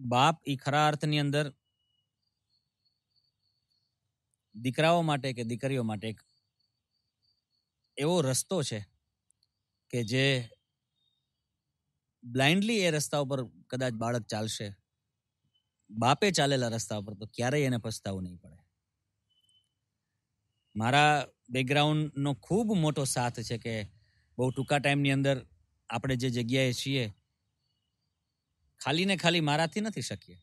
બાપ 0.00 0.40
એ 0.46 0.56
ખરા 0.56 0.88
અર્થની 0.88 1.18
અંદર 1.18 1.52
દીકરાઓ 4.54 5.02
માટે 5.02 5.32
કે 5.32 5.44
દીકરીઓ 5.44 5.82
માટે 5.82 6.08
એક 6.08 6.20
એવો 7.98 8.22
રસ્તો 8.22 8.62
છે 8.62 8.84
કે 9.90 10.04
જે 10.04 10.50
બ્લાઇન્ડલી 12.24 12.78
એ 12.78 12.90
રસ્તા 12.90 13.20
ઉપર 13.20 13.40
કદાચ 13.66 13.94
બાળક 13.94 14.26
ચાલશે, 14.26 14.74
બાપે 15.90 16.30
ચાલેલા 16.30 16.68
રસ્તા 16.68 16.98
ઉપર, 16.98 17.14
તો 17.14 17.26
ક્યારેય 17.26 17.66
એને 17.66 17.78
પસ્તાવું 17.78 18.24
નહીં 18.24 18.38
પડે. 18.38 18.58
મારા 20.76 21.26
બેકગ્રાઉન્ડનો 21.48 22.34
ખૂબ 22.34 22.68
મોટો 22.74 23.04
સાથ 23.04 23.40
છે 23.40 23.58
કે 23.58 23.74
બહુ 24.38 24.50
ટૂંકા 24.50 24.78
ટાઈમની 24.78 25.10
અંદર 25.10 25.46
આપણે 25.90 26.16
જે 26.16 26.30
જગ્યાએ 26.30 26.72
છીએ 26.72 27.14
ખાલી 28.80 29.04
ને 29.04 29.16
ખાલી 29.16 29.40
મારાથી 29.40 29.80
નથી 29.80 30.00
શકીએ. 30.00 30.38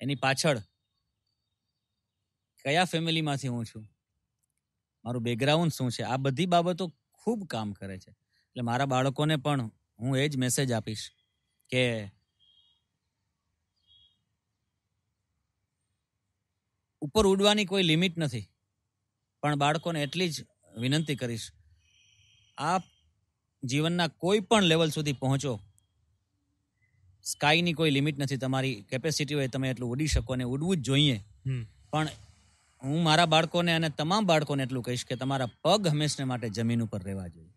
એની 0.00 0.14
પાછળ 0.14 0.58
કયા 2.64 2.84
ફેમિલીમાંથી 2.84 3.48
હું 3.48 3.66
છું? 3.66 3.88
મારું 5.04 5.22
બેકગ્રાઉન્ડ 5.22 5.72
શું 5.72 5.90
છે? 5.90 6.02
આ 6.02 6.16
બધી 6.16 6.46
બાબતો 6.46 6.92
ખૂબ 7.12 7.46
કામ 7.46 7.72
કરે 7.72 7.98
છે. 7.98 8.10
એટલે 8.10 8.62
મારા 8.62 8.86
બાળકોને 8.86 9.36
પણ 9.36 9.70
હું 10.00 10.18
એ 10.18 10.28
જ 10.28 10.36
મેસેજ 10.36 10.72
આપીશ 10.72 11.10
કે 11.70 12.10
ઉપર 17.00 17.26
ઉડવાની 17.26 17.64
કોઈ 17.64 17.82
લિમિટ 17.82 18.18
નથી. 18.18 18.46
પણ 19.40 19.56
બાળકોને 19.56 20.02
એટલી 20.02 20.30
જ 20.30 20.44
વિનંતી 20.78 21.16
કરીશ. 21.16 21.52
આપ 22.58 22.82
જીવનના 23.64 24.08
કોઈ 24.08 24.40
પણ 24.40 24.62
લેવલ 24.62 24.90
સુધી 24.90 25.12
પહોંચો. 25.12 25.60
સ્કાયની 27.24 27.72
કોઈ 27.72 27.90
લિમિટ 27.90 28.18
નથી. 28.18 28.36
તમારી 28.36 28.84
કેપેસિટી 28.90 29.34
હોય 29.34 29.48
તમે 29.48 29.70
એટલું 29.70 29.90
ઉડી 29.90 30.06
શકો 30.06 30.32
અને 30.32 30.44
ઉડવું 30.44 30.76
જ 30.76 30.80
જોઈએ. 30.80 31.16
પણ 31.90 32.08
હું 32.84 33.02
મારા 33.02 33.26
બાળકોને 33.26 33.74
અને 33.74 33.88
તમામ 33.88 34.26
બાળકોને 34.26 34.62
એટલું 34.62 34.82
કહીશ 34.82 35.04
કે 35.04 35.16
તમારા 35.16 35.48
પગ 35.64 35.88
હંમેશને 35.88 36.24
માટે 36.24 36.48
જમીન 36.48 36.82
ઉપર 36.82 37.02
રહેવા 37.02 37.28
જોઈએ. 37.28 37.53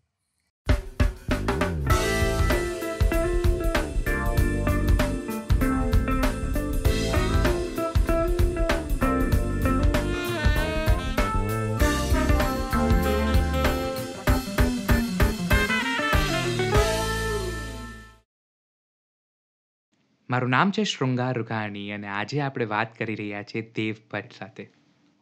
મારું 20.28 20.50
નામ 20.50 20.70
છે 20.70 20.82
શૃંગાર 20.84 21.34
રૂકાણી 21.36 21.92
અને 21.92 22.08
આજે 22.14 22.40
આપણે 22.40 22.66
વાત 22.72 22.90
કરી 22.98 23.14
રહ્યા 23.20 23.46
છીએ 23.50 23.62
દેવ 23.76 24.00
ભટ્ટ 24.10 24.34
સાથે. 24.34 24.66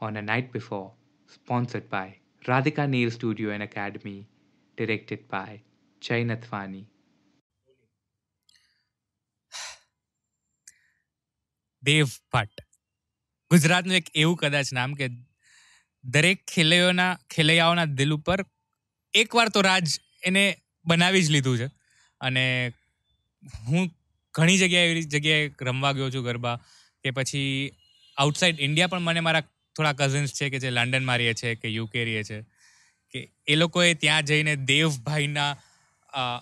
On 0.00 0.18
a 0.20 0.22
night 0.22 0.48
before 0.52 0.86
sponsored 1.28 1.86
by 1.88 2.48
Radhika 2.48 2.86
Neel 2.86 3.10
studio 3.10 3.52
and 3.52 3.68
academy 3.68 4.18
directed 4.78 5.24
by 5.28 5.58
Jay 6.02 6.36
Athwani 6.36 6.84
Dev 11.82 12.06
Bhatt 12.32 12.64
ગુજરાતનું 13.50 13.98
એક 14.00 14.10
એવું 14.14 14.36
કદાચ 14.36 14.72
નામ 14.72 14.94
કે 14.94 15.08
દરેક 16.04 16.40
ખેલૈયોના, 16.46 17.18
ખેલૈયાઓના 17.30 17.86
દિલ 17.94 18.12
ઉપર 18.12 18.40
એકવાર 19.14 19.48
તો 19.50 19.62
રાજ 19.62 19.86
એને 20.22 20.44
બનાવી 20.84 21.22
જ 21.22 21.30
લીધું 21.30 21.58
છે. 21.58 21.68
અને 22.20 22.44
હું 23.66 23.90
ઘણી 24.36 24.58
જગ્યાએ 24.58 24.90
એવી 24.90 25.02
જગ્યાએ 25.02 25.50
રમવા 25.62 25.92
ગયો 25.92 26.10
છું 26.10 26.24
ગરબા 26.24 26.60
કે 27.04 27.10
પછી 27.10 27.72
આઉટસાઇડ 28.16 28.60
ઇન્ડિયા 28.60 28.86
પણ 28.86 29.00
મને 29.00 29.20
મારા 29.20 29.40
થોડા 29.76 29.92
કઝિન્સ 29.92 30.32
છે 30.32 30.50
કે 30.50 30.58
જે 30.58 30.70
લંડનમાં 30.70 31.18
રહે 31.18 31.34
છે 31.34 31.54
કે 31.54 31.68
યુકે 31.68 32.04
રહે 32.04 32.24
છે 32.24 32.40
કે 33.12 33.30
એ 33.46 33.54
લોકોએ 33.54 33.94
ત્યાં 33.94 34.22
જઈને 34.22 34.56
દેવભાઈના 34.56 35.56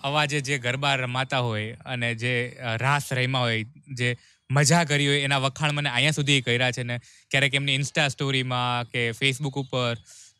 અવાજે 0.03 0.41
જે 0.41 0.57
ગરબા 0.57 0.95
રમાતા 0.95 1.39
હોય 1.39 1.77
અને 1.85 2.15
જે 2.15 2.57
રાસ 2.77 3.13
રમ્યા 3.13 3.39
હોય, 3.39 3.65
જે 3.93 4.17
મજા 4.51 4.83
કરી 4.83 5.07
હોય 5.07 5.19
એના 5.19 5.37
વખાણ 5.37 5.71
મને 5.71 5.89
અહીંયા 5.89 6.11
સુધી 6.11 6.41
કર્યા 6.41 6.71
છે 6.71 6.83
ને 6.83 6.99
ક્યારેક 7.31 7.55
એમની 7.55 7.75
ઇન્સ્ટા 7.75 8.07
સ્ટોરીમાં 8.07 8.89
કે 8.89 9.11
ફેસબુક 9.11 9.57
ઉપર 9.57 9.95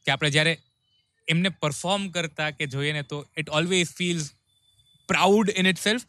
કે 0.06 0.12
આપણે 0.12 0.30
જ્યારે 0.30 0.58
એમને 1.28 1.50
પરફોર્મ 1.50 2.10
કરતા 2.10 2.52
કે 2.52 2.66
જોઈએ 2.66 2.94
ને 2.94 3.02
તો 3.02 3.28
it 3.38 3.50
always 3.50 3.88
feels 3.90 4.32
proud 5.08 5.50
in 5.58 5.68
itself 5.80 6.02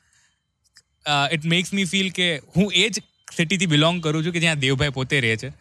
it 1.33 1.44
makes 1.44 1.72
me 1.75 1.84
feel 1.84 2.11
કે 2.11 2.28
હું 2.56 2.72
એ 2.75 2.89
જ 2.89 3.00
સિટીથી 3.37 3.67
બિલોંગ 3.67 4.03
કરું 4.03 4.25
છું 4.25 4.33
કે 4.33 4.41
જ્યાં 4.41 4.59
દેવભાઈ 4.59 4.89
પોતે 4.89 5.21
રહે 5.21 5.37
છે. 5.37 5.53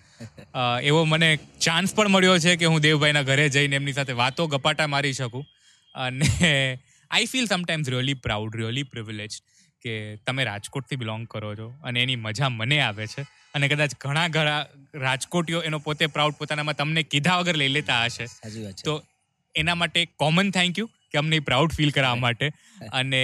એવો 0.83 1.03
મને 1.05 1.37
ચાન્સ 1.61 1.95
પણ 1.95 2.07
મળ્યો 2.07 2.37
છે 2.39 2.55
કે 2.55 2.65
હું 2.65 2.79
દેવભાઈના 2.79 3.21
ઘરે 3.21 3.49
જઈને 3.49 3.75
એમની 3.75 3.93
સાથે 3.93 4.13
વાતો 4.13 4.47
ગપાટા 4.47 4.87
મારી 4.87 5.13
શકું. 5.13 5.45
અને 5.95 6.79
I 7.11 7.25
feel 7.25 7.45
sometimes 7.45 7.89
really 7.89 8.13
proud 8.13 8.55
really 8.55 8.83
privilege 8.83 9.41
કે 9.81 10.15
તમે 10.27 10.43
રાજકોટથી 10.43 10.95
બિલોંગ 10.95 11.27
કરો 11.27 11.55
છો 11.55 11.67
અને 11.83 12.03
એની 12.03 12.15
મજા 12.15 12.49
મને 12.49 12.79
આવે 12.79 13.07
છે. 13.07 13.21
અને 13.53 13.67
કદાચ 13.67 13.91
ઘણા 14.01 14.27
ઘણા 14.27 14.65
રાજકોટીઓ 14.95 15.61
એનો 15.61 15.79
પોતે 15.79 16.05
પ્રાઉડ 16.07 16.33
પોતાનામાં 16.33 16.75
તમને 16.75 17.03
કીધા 17.03 17.37
વગર 17.37 17.55
લઈ 17.55 17.67
લેતા 17.67 18.03
હશે. 18.05 18.25
તો 18.85 19.03
એના 19.55 19.75
માટે 19.75 20.05
કોમન 20.05 20.51
થેન્ક 20.51 20.79
યુ 20.79 20.87
કે 21.11 21.17
અમને 21.17 21.39
પ્રાઉડ 21.39 21.71
ફીલ 21.73 21.91
કરાવવા 21.91 22.15
માટે. 22.25 22.51
અને 22.93 23.21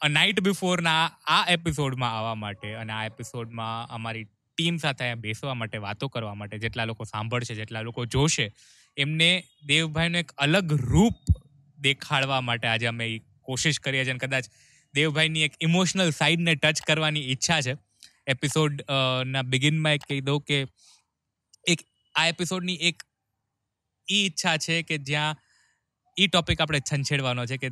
અ 0.00 0.08
નાઇટ 0.08 0.40
બિફોરના 0.40 1.02
આ 1.28 1.38
એપિસોડમાં 1.48 2.12
આવવા 2.18 2.34
માટે 2.36 2.68
અને 2.74 2.92
આ 2.92 3.04
એપિસોડમાં 3.06 3.88
અમારી 3.90 4.24
ટીમ 4.24 4.76
સાથે 4.76 5.08
બેસવા 5.24 5.54
માટે, 5.54 5.78
વાતો 5.78 6.08
કરવા 6.08 6.34
માટે 6.34 6.58
જેટલા 6.58 6.84
લોકો 6.84 7.04
સાંભળશે, 7.04 7.54
જેટલા 7.54 7.82
લોકો 7.82 8.04
જોશે, 8.06 8.46
એમને 8.96 9.30
દેવભાઈનું 9.66 10.20
એક 10.20 10.32
અલગ 10.38 10.72
રૂપ 10.84 11.18
દેખાડવા 11.78 12.40
માટે 12.42 12.66
આજે 12.68 12.86
અમે 12.86 13.06
કોશિશ 13.48 13.80
કરીએ 13.80 14.04
છીએ 14.04 14.14
અને 14.16 14.22
કદાચ 14.24 14.48
દેવભાઈની 14.94 15.44
એક 15.48 15.58
ઇમોશનલ 15.60 16.10
સાઈડને 16.12 16.54
ટચ 16.56 16.86
કરવાની 16.88 17.26
ઈચ્છા 17.32 17.60
છે. 17.62 17.74
એપિસોડ 18.26 18.82
ના 19.26 19.44
બિગિનમાં 19.52 19.98
એક 19.98 20.06
કહી 20.08 20.22
દઉં 20.22 20.40
કે 20.42 20.58
એક, 21.66 21.80
આ 22.14 22.26
એપિસોડની 22.28 22.78
એક 22.90 23.04
ઈ 24.08 24.24
ઈચ્છા 24.24 24.56
છે 24.58 24.82
કે 24.84 24.98
જ્યાં 25.02 25.36
ઈ 26.16 26.28
ટોપિક 26.28 26.60
આપણે 26.60 26.80
છંછેડવાનો 26.82 27.46
છે 27.46 27.58
કે 27.58 27.70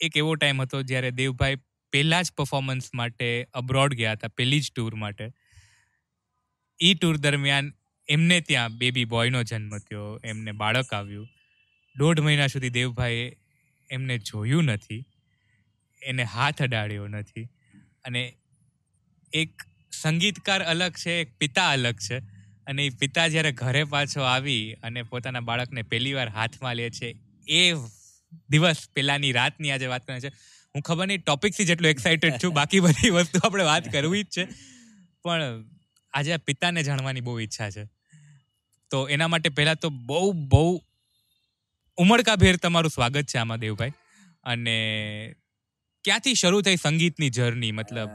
એક 0.00 0.16
એવો 0.16 0.34
ટાઈમ 0.34 0.62
હતો 0.62 0.82
જ્યારે 0.82 1.10
દેવભાઈ 1.10 1.56
પહેલા 1.92 2.22
જ 2.22 2.32
પરફોર્મન્સ 2.32 2.90
માટે 2.94 3.46
અબ્રોડ 3.54 3.94
ગયા 3.94 4.12
હતા, 4.12 4.28
પહેલી 4.28 4.60
જ 4.60 4.72
ટૂર 4.76 4.94
માટે. 4.94 5.32
એ 6.80 6.94
ટૂર 6.94 7.16
દરમિયાન 7.16 7.72
એમને 8.08 8.40
ત્યાં 8.40 8.78
બેબી 8.78 9.04
બોયનો 9.04 9.42
જન્મ 9.42 9.78
થયો, 9.78 10.20
એમને 10.24 10.52
બાળક 10.52 10.94
આવ્યું. 10.94 11.28
દોઢ 11.96 12.20
મહિના 12.20 12.46
સુધી 12.46 12.70
દેવભાઈએ 12.70 13.36
એમને 13.90 14.18
જોયું 14.18 14.64
નથી, 14.64 15.04
એને 16.02 16.22
હાથ 16.22 16.62
અડાડ્યો 16.62 17.08
નથી. 17.08 17.44
અને 18.04 18.36
એક 19.32 19.62
સંગીતકાર 19.92 20.62
અલગ 20.62 20.92
છે, 20.92 21.20
એક 21.20 21.38
પિતા 21.38 21.70
અલગ 21.70 21.96
છે. 21.96 22.18
અને 22.66 22.86
એ 22.86 22.90
પિતા 22.90 23.28
જ્યારે 23.28 23.52
ઘરે 23.52 23.84
પાછો 23.84 24.20
આવી 24.20 24.74
અને 24.82 25.02
પોતાના 25.02 25.40
બાળકને 25.40 25.82
પહેલી 25.82 26.12
વાર 26.12 26.28
હાથમાં 26.28 26.76
લે 26.76 26.90
છે, 26.90 27.16
એ 27.48 27.72
દિવસ 28.48 28.76
પહેલાની 28.94 29.32
રાતની 29.32 29.70
આજે 29.70 29.86
વાત 29.86 30.06
કરવાની 30.06 30.20
છે. 30.20 30.32
હું 30.74 30.82
ખબર 30.82 31.06
નહીં 31.06 31.22
ટોપિકથી 31.22 31.64
જેટલું 31.64 31.90
એક્સાઇટેડ 31.90 32.32
છું, 32.44 32.54
બાકી 32.54 32.80
બધી 32.80 33.10
વસ્તુ 33.10 33.40
આપણે 33.44 33.64
વાત 33.64 33.92
કરવી 33.92 34.22
જ 34.22 34.26
છે. 34.26 34.48
પણ 35.22 35.64
આજે 36.12 36.32
આ 36.32 36.36
પિતાને 36.36 36.82
જાણવાની 36.82 37.20
બહુ 37.20 37.40
ઈચ્છા 37.40 37.70
છે. 37.70 37.84
તો 38.90 39.08
એના 39.08 39.28
માટે 39.28 39.48
પહેલા 39.48 39.74
તો 39.74 39.90
બહુ 39.90 40.32
બહુ 40.32 40.82
ઉમળકાભેર 41.96 42.56
તમારું 42.56 42.90
સ્વાગત 42.90 43.22
છે 43.22 43.38
આમાં 43.38 43.58
દેવભાઈ. 43.58 43.92
અને 44.44 45.34
ક્યાંથી 46.04 46.34
શરૂ 46.34 46.62
થઈ 46.62 46.76
સંગીતની 46.76 47.30
જર્ની, 47.30 47.72
મતલબ? 47.72 48.08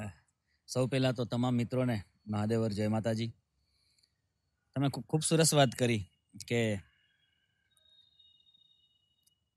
સૌ 0.68 0.88
પહેલા 0.88 1.12
તો 1.12 1.26
તમામ 1.26 1.56
મિત્રોને 1.56 2.02
મહાદેવર, 2.28 2.72
જય 2.72 2.88
માતાજી. 2.88 3.28
તમે 4.76 4.90
ખૂબ 4.90 5.22
સરસ 5.22 5.54
વાત 5.54 5.72
કરી 5.72 6.06
કે 6.48 6.80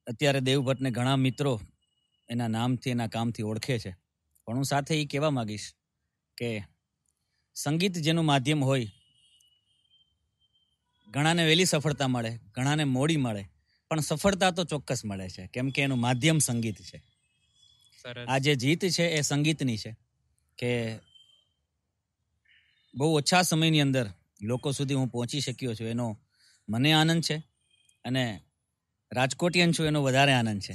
અત્યારે 0.07 0.41
દેવભટ્ટને 0.41 0.91
ઘણા 0.91 1.17
મિત્રો 1.17 1.61
એના 2.29 2.49
નામથી 2.49 2.91
એના 2.91 3.07
કામથી 3.07 3.43
ઓળખે 3.43 3.79
છે. 3.79 3.97
પણ 4.45 4.57
હું 4.57 4.65
સાથે 4.65 5.01
એ 5.01 5.05
કહેવા 5.05 5.31
માંગીશ 5.31 5.75
કે 6.37 6.65
સંગીત 7.55 7.93
જેનું 7.93 8.25
માધ્યમ 8.25 8.65
હોય 8.65 8.87
ઘણાને 11.09 11.47
વહેલી 11.47 11.65
સફળતા 11.65 12.09
મળે 12.09 12.37
ઘણાને 12.37 12.85
મોડી 12.85 13.17
મળે 13.17 13.45
પણ 13.89 14.01
સફળતા 14.01 14.51
તો 14.51 14.65
ચોક્કસ 14.65 15.05
મળે 15.05 15.29
છે 15.29 15.47
કેમ 15.47 15.71
કે 15.71 15.83
એનું 15.83 16.01
માધ્યમ 16.01 16.39
સંગીત 16.39 16.83
છે. 16.83 17.03
આ 18.29 18.39
જે 18.39 18.55
જીત 18.55 18.85
છે 18.85 19.05
એ 19.09 19.21
સંગીતની 19.21 19.77
છે 19.77 19.97
કે 20.59 20.99
બહુ 22.95 23.17
ઓછા 23.17 23.43
સમયની 23.43 23.81
અંદર 23.81 24.11
લોકો 24.43 24.73
સુધી 24.73 24.95
હું 24.95 25.09
પહોંચી 25.09 25.41
શક્યો 25.41 25.75
છું 25.75 25.87
એનો 25.87 26.19
મને 26.69 26.93
આનંદ 26.93 27.23
છે 27.23 27.37
અને 28.05 28.41
રાજકોટિયન 29.13 29.73
છું, 29.73 29.87
એનો 29.87 30.03
વધારે 30.03 30.33
આનંદ 30.33 30.61
છે. 30.61 30.73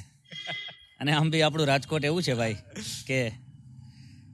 અને 1.00 1.12
આમ 1.12 1.32
બી 1.32 1.42
આપણું 1.42 1.68
રાજકોટ 1.68 2.06
એવું 2.06 2.24
છે 2.24 2.34
ભાઈ, 2.34 2.56
કે 3.08 3.32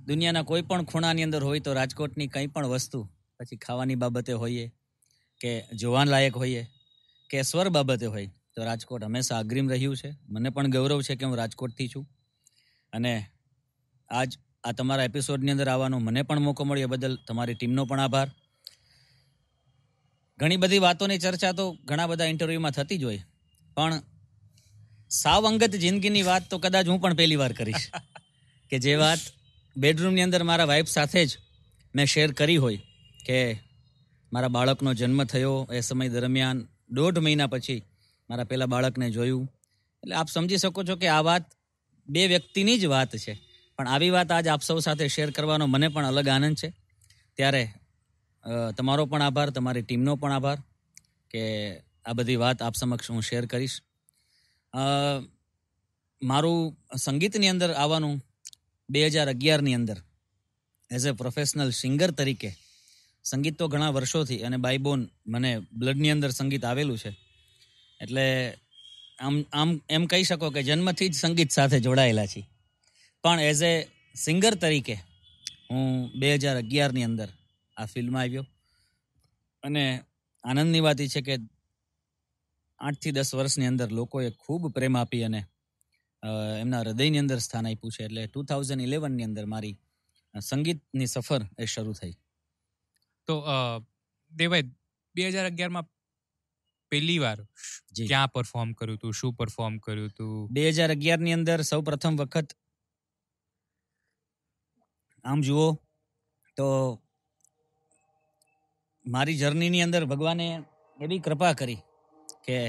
દુનિયાના 0.06 0.42
કોઈ 0.42 0.62
પણ 0.62 0.84
ખૂણાની 0.84 1.24
અંદર 1.24 1.44
હોય 1.44 1.60
તો 1.60 1.74
રાજકોટની 1.74 2.28
કંઈ 2.28 2.48
પણ 2.48 2.66
વસ્તુ, 2.66 3.10
પછી 3.40 3.58
ખાવાની 3.58 3.96
બાબતે 3.96 4.34
હોઈએ, 4.34 4.72
કે 5.42 5.62
જોવાન 5.62 6.08
લાયક 6.08 6.38
હોઈએ, 6.38 6.68
કે 7.30 7.42
સ્વર 7.42 7.70
બાબતે 7.70 8.06
હોય, 8.06 8.30
તો 8.56 8.64
રાજકોટ 8.64 9.04
હંમેશા 9.04 9.38
અગ્રીમ 9.38 9.70
રહ્યું 9.70 9.98
છે. 9.98 10.16
મને 10.30 10.50
પણ 10.50 10.68
ગૌરવ 10.68 11.02
છે 11.02 11.16
કે 11.16 11.26
હું 11.26 11.36
રાજકોટથી 11.36 11.88
છું. 11.88 12.10
અને 12.94 13.26
આજ 14.10 14.38
આ 14.64 14.72
તમારા 14.72 15.04
એપિસોડની 15.04 15.52
અંદર 15.52 15.68
આવવાનો 15.68 16.00
મને 16.00 16.22
પણ 16.22 16.40
મોકો 16.40 16.64
મળ્યો 16.64 16.88
બદલ 16.88 17.18
તમારી 17.28 17.54
ટીમનો 17.54 17.86
પણ 17.86 18.00
આભાર. 18.00 18.32
ઘણી 20.38 20.58
બધી 20.58 20.78
વાતોની 20.78 21.18
ચર્ચા 21.18 21.52
તો 21.52 21.78
ઘણા 21.86 22.08
બધા 22.08 22.26
ઇન્ટરવ્યુમાં 22.26 22.72
થતી 22.72 22.98
જ 22.98 23.04
હોય. 23.04 23.20
પણ 23.78 24.02
સાવ 25.10 25.48
અંગત 25.48 25.76
જિંદગીની 25.76 26.22
વાત 26.22 26.50
તો 26.50 26.58
કદાચ 26.58 26.88
હું 26.88 27.02
પણ 27.02 27.14
પહેલી 27.14 27.36
વાર 27.36 27.54
કરીશ. 27.54 27.90
કે 28.70 28.80
જે 28.80 28.96
વાત 28.96 29.20
બેડરૂમની 29.78 30.22
અંદર 30.22 30.44
મારા 30.44 30.66
વાઈફ 30.66 30.88
સાથે 30.88 31.26
જ 31.26 31.38
મેં 31.96 32.06
શેર 32.06 32.32
કરી 32.32 32.58
હોય 32.58 32.78
કે 33.26 33.60
મારા 34.34 34.48
બાળકનો 34.48 34.94
જન્મ 34.94 35.24
થયો 35.24 35.68
એ 35.72 35.82
સમય 35.82 36.10
દરમિયાન 36.10 36.68
દોઢ 36.90 37.18
મહિના 37.18 37.48
પછી 37.48 37.84
મારા 38.30 38.44
પહેલાં 38.44 38.70
બાળકને 38.70 39.12
જોયું. 39.12 39.46
એટલે 40.04 40.16
આપ 40.16 40.30
સમજી 40.30 40.58
શકો 40.58 40.84
છો 40.84 40.96
કે 40.96 41.08
આ 41.08 41.22
વાત 41.22 41.46
બે 42.08 42.28
વ્યક્તિની 42.28 42.80
જ 42.80 42.86
વાત 42.86 43.18
છે. 43.18 43.34
પણ 43.78 43.88
આવી 43.88 44.10
વાત 44.10 44.32
આજ 44.32 44.48
આપ 44.48 44.62
સૌ 44.62 44.80
સાથે 44.80 45.08
શેર 45.08 45.30
કરવાનો 45.32 45.68
મને 45.68 45.88
પણ 45.88 46.06
અલગ 46.06 46.28
આનંદ 46.28 46.58
છે. 46.58 46.70
ત્યારે 47.38 47.64
તમારો 48.78 49.06
પણ 49.06 49.22
આભાર 49.22 49.50
તમારી 49.50 49.82
ટીમનો 49.82 50.16
પણ 50.16 50.32
આભાર 50.32 50.60
કે 51.32 51.44
આ 52.08 52.18
બધી 52.18 52.42
વાત 52.44 52.62
આપ 52.62 52.76
સમક્ષ 52.80 53.10
હું 53.14 53.24
શેર 53.30 53.46
કરીશ. 53.52 53.78
મારું 56.22 56.60
સંગીતની 57.06 57.52
અંદર 57.54 57.72
આવવાનું 57.74 58.16
બે 58.90 59.00
હજાર 59.08 59.28
અગિયારની 59.34 59.78
અંદર 59.80 59.98
એઝ 60.92 61.06
એ 61.10 61.12
પ્રોફેશનલ 61.22 61.72
સિંગર 61.82 62.12
તરીકે 62.20 62.52
સંગીત 63.26 63.56
તો 63.60 63.66
ઘણા 63.74 63.96
વર્ષોથી 63.98 64.44
અને 64.48 64.58
બાયબોન 64.66 65.02
મને 65.34 65.52
બ્લડની 65.80 66.14
અંદર 66.16 66.32
સંગીત 66.40 66.64
આવેલું 66.66 67.00
છે. 67.04 67.12
એટલે 68.02 68.26
આમ 69.26 69.36
આમ, 69.60 69.70
એમ 69.96 70.04
કહી 70.12 70.26
શકો 70.30 70.48
કે 70.56 70.62
જન્મથી 70.68 71.10
જ 71.10 71.16
સંગીત 71.24 71.52
સાથે 71.58 71.78
જોડાયેલા 71.86 72.28
છીએ. 72.32 72.48
પણ 73.24 73.40
એઝ 73.50 73.64
એ 73.72 73.74
સિંગર 74.16 74.54
તરીકે 74.64 74.96
હું 75.70 75.86
બે 76.20 76.28
હજાર 76.36 76.58
અગિયારની 76.64 77.08
અંદર 77.10 77.30
આ 77.78 77.88
ફિલ્મમાં 77.94 78.24
આવ્યો. 78.24 78.46
અને 79.64 79.84
આનંદની 80.44 80.86
વાત 80.88 81.00
એ 81.02 81.08
છે 81.14 81.22
કે 81.28 81.36
આઠથી 82.80 83.16
દસ 83.18 83.32
વર્ષની 83.40 83.70
અંદર 83.72 83.90
લોકોએ 84.00 84.30
ખૂબ 84.44 84.64
પ્રેમ 84.76 84.96
આપી 85.02 85.24
અને 85.28 85.42
એમના 86.62 86.82
હૃદયની 86.84 87.22
અંદર 87.24 87.40
સ્થાન 87.40 87.68
આપ્યું 87.70 87.94
છે. 87.96 88.06
એટલે 88.08 88.28
ટુ 88.28 88.44
થાઉઝન્ડ 88.50 88.88
ઇલેવનની 88.88 89.28
અંદર 89.30 89.46
મારી 89.54 89.76
સંગીતની 90.34 91.10
સફર 91.14 91.44
એ 91.58 91.66
શરૂ 91.74 91.96
થઈ. 92.00 92.16
તો 93.28 93.36
દેવાય 94.32 94.66
બે 95.16 95.30
હજાર 95.30 95.48
અગિયારમાં 95.52 95.88
પહેલી 96.92 97.20
વાર. 97.20 97.40
ક્યાં 98.08 98.34
પરફોર્મ 98.36 98.70
કર્યું 98.74 99.00
હતું 99.00 99.18
શું 99.20 99.34
પરફોર્મ 99.40 99.76
કર્યું 99.80 100.10
હતું 100.12 100.54
બે 100.54 100.70
હજાર 100.70 100.92
અગિયારની 100.92 101.36
અંદર 101.40 101.60
સૌ 101.64 101.82
પ્રથમ 101.90 102.16
વખત 102.22 102.56
આમ 105.26 105.40
જુઓ 105.42 105.68
તો 106.58 106.68
મારી 109.06 109.40
જર્નીની 109.42 109.82
અંદર 109.82 110.04
ભગવાને 110.06 110.48
એવી 111.00 111.20
કૃપા 111.20 111.54
કરી 111.54 111.80
કે 112.48 112.60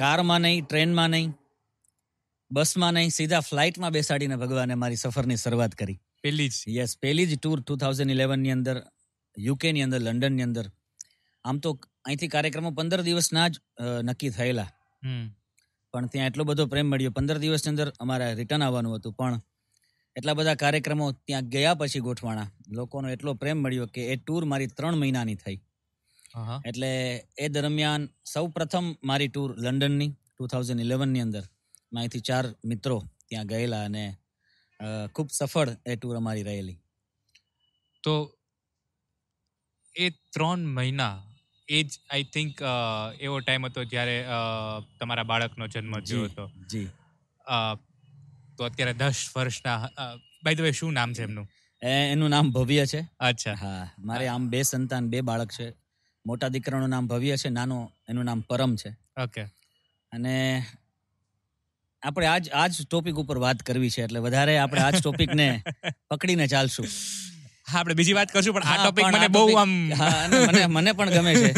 કારમાં 0.00 0.42
નહીં 0.46 0.66
ટ્રેનમાં 0.66 1.10
નહીં 1.14 1.30
બસમાં 2.50 2.94
નહીં 2.98 3.14
સીધા 3.18 3.42
ફ્લાઇટમાં 3.48 3.94
બેસાડીને 3.96 4.36
ભગવાને 4.42 4.74
મારી 4.82 5.00
સફરની 5.04 5.38
શરૂઆત 5.44 5.74
કરી. 5.80 5.98
પહેલી 6.22 6.48
જ. 6.48 6.56
યસ 6.78 6.92
પહેલી 7.02 7.26
જ 7.30 7.38
ટૂર 7.38 7.58
ટુ 7.62 7.76
થાઉઝન્ડ 7.82 8.14
ઇલેવનની 8.16 8.54
અંદર 8.56 8.76
યુકેની 9.36 9.84
અંદર 9.86 10.00
લંડનની 10.06 10.46
અંદર. 10.48 10.66
આમ 11.44 11.60
તો 11.64 11.70
અહીંથી 12.06 12.32
કાર્યક્રમો 12.34 12.70
પંદર 12.78 13.02
દિવસના 13.08 13.48
જ 13.52 13.56
નક્કી 14.08 14.32
થયેલા. 14.38 14.70
પણ 15.94 16.08
ત્યાં 16.12 16.30
એટલો 16.30 16.44
બધો 16.50 16.66
પ્રેમ 16.72 16.90
મળ્યો. 16.92 17.12
પંદર 17.18 17.38
દિવસની 17.44 17.72
અંદર 17.74 17.88
અમારે 18.04 18.26
રિટર્ન 18.40 18.66
આવવાનું 18.66 18.98
હતું 18.98 19.14
પણ 19.20 19.40
એટલા 20.16 20.36
બધા 20.40 20.56
કાર્યક્રમો 20.64 21.06
ત્યાં 21.26 21.48
ગયા 21.54 21.78
પછી 21.80 22.04
ગોઠવાણા. 22.08 22.48
લોકોનો 22.78 23.14
એટલો 23.16 23.34
પ્રેમ 23.42 23.58
મળ્યો 23.64 23.88
કે 23.96 24.06
એ 24.12 24.20
ટૂર 24.20 24.44
મારી 24.52 24.70
ત્રણ 24.78 25.00
મહિનાની 25.02 25.38
થઈ. 25.44 25.58
એટલે 26.70 26.90
એ 27.38 27.48
દરમિયાન 27.48 28.08
સૌ 28.32 28.46
પ્રથમ 28.56 28.86
મારી 29.04 29.30
ટૂર 29.34 29.50
લંડનની 29.64 30.10
ટુ 30.10 30.50
થાઉઝન્ડ 30.52 30.86
ઇલેવનની 30.86 31.24
અંદર 31.26 31.44
અહીંથી 31.92 32.26
ચાર 32.28 32.46
મિત્રો 32.64 32.96
ત્યાં 33.28 33.50
ગયેલા 33.52 33.84
અને 33.84 34.04
ખૂબ 35.14 35.28
સફળ 35.38 35.70
એ 35.86 35.96
ટૂર 35.96 36.16
અમારી 36.16 36.46
રહેલી. 36.50 36.78
તો 38.04 38.14
એ 39.94 40.06
ત્રણ 40.34 40.60
મહિના 40.76 41.16
એ 41.68 41.82
જ 41.82 41.90
આઈ 42.10 42.26
થિંક 42.34 42.62
એવો 43.20 43.36
ટાઈમ 43.40 43.66
હતો 43.66 43.84
જ્યારે 43.84 44.16
તમારા 45.00 45.28
બાળકનો 45.30 45.66
જન્મ 45.74 45.94
થયો 46.00 46.24
હતો. 46.24 46.44
જી. 46.70 46.88
તો 48.56 48.64
અત્યારે 48.64 48.94
દસ 49.02 49.18
વર્ષના 49.36 49.78
બાય 50.44 50.54
ધ 50.54 50.64
વે 50.66 50.72
શું 50.72 50.92
નામ 50.92 51.10
છે 51.12 51.22
એમનું? 51.22 51.48
એનું 51.82 52.30
નામ 52.34 52.46
ભવ્ય 52.52 52.86
છે. 52.86 53.00
અચ્છા. 53.20 53.54
હા 53.54 53.84
મારે 53.98 54.26
આમ 54.28 54.48
બે 54.54 54.62
સંતાન 54.62 55.10
બે 55.12 55.20
બાળક 55.20 55.52
છે. 55.58 55.68
મોટા 56.24 56.48
દીકરાનું 56.48 56.90
નામ 56.90 57.08
ભવ્ય 57.08 57.36
છે 57.36 57.48
નાનો 57.50 57.78
એનું 58.08 58.24
નામ 58.24 58.40
પરમ 58.40 58.76
છે. 58.76 58.90
ઓકે. 59.24 59.42
અને 60.12 60.34
આપણે 62.02 62.26
આજ 62.26 62.50
આજ 62.54 62.72
ટોપિક 62.86 63.16
ઉપર 63.22 63.38
વાત 63.38 63.62
કરવી 63.62 63.90
છે 63.90 64.02
એટલે 64.02 64.20
વધારે 64.26 64.58
આપણે 64.58 64.82
આજ 64.82 64.96
ટોપિકને 65.02 65.46
પકડીને 66.10 66.46
ચાલશું. 66.46 66.88
હા 67.68 67.80
આપણે 67.80 67.94
બીજી 67.94 68.16
વાત 68.18 68.32
કરશું 68.32 68.54
પણ 68.54 68.68
આ 68.72 68.84
ટોપિક 68.84 69.06
મને 69.14 69.28
બહુ 69.28 69.56
આમ 69.62 69.72
મને 70.48 70.66
મને 70.66 70.92
પણ 70.92 71.10
ગમે 71.10 71.32
છે 71.34 71.50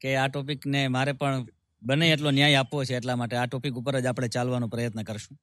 કે 0.00 0.16
આ 0.16 0.28
ટોપિકને 0.28 0.88
મારે 0.88 1.12
પણ 1.12 1.46
બને 1.82 2.10
એટલો 2.12 2.30
ન્યાય 2.30 2.60
આપવો 2.60 2.84
છે 2.84 2.96
એટલા 2.98 3.16
માટે 3.16 3.36
આ 3.36 3.46
ટોપિક 3.46 3.74
ઉપર 3.80 4.00
જ 4.00 4.06
આપણે 4.06 4.28
ચાલવાનો 4.28 4.68
પ્રયત્ન 4.68 5.02
કરશું. 5.02 5.36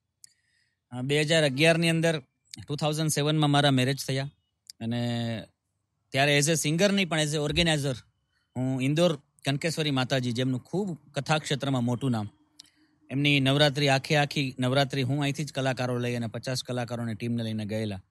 બે 0.92 1.22
હજાર 1.22 1.44
અગિયારની 1.44 1.92
અંદર 1.96 2.16
ટુ 2.64 2.76
થાઉઝન્ડ 2.76 3.16
સેવનમાં 3.18 3.54
મારા 3.56 3.78
મેરેજ 3.80 4.00
થયા. 4.08 4.30
અને 4.80 5.02
ત્યારે 6.14 6.38
એઝ 6.38 6.50
એ 6.50 6.56
સિંગર 6.56 6.90
નહીં 6.92 7.10
પણ 7.10 7.24
એઝ 7.26 7.36
એ 7.38 7.46
ઓર્ગેનાઇઝર 7.48 7.98
હું 8.56 8.82
ઇન્દોર 8.82 9.12
કનકેશ્વરી 9.46 9.94
માતાજી 10.00 10.34
જેમનું 10.40 10.62
ખૂબ 10.62 10.90
કથા 11.16 11.40
ક્ષેત્રમાં 11.40 11.86
મોટું 11.90 12.12
નામ. 12.12 12.28
એમની 13.10 13.38
નવરાત્રી 13.40 13.90
આખી 13.90 14.18
આખી 14.24 14.46
નવરાત્રી 14.60 15.06
હું 15.10 15.24
અહીંથી 15.24 15.46
જ 15.46 15.56
કલાકારો 15.58 15.96
લઈ 16.04 16.16
અને 16.20 16.28
પચાસ 16.28 16.64
કલાકારોની 16.68 17.16
ટીમને 17.16 17.44
લઈને 17.48 17.66
ગયેલા. 17.66 18.02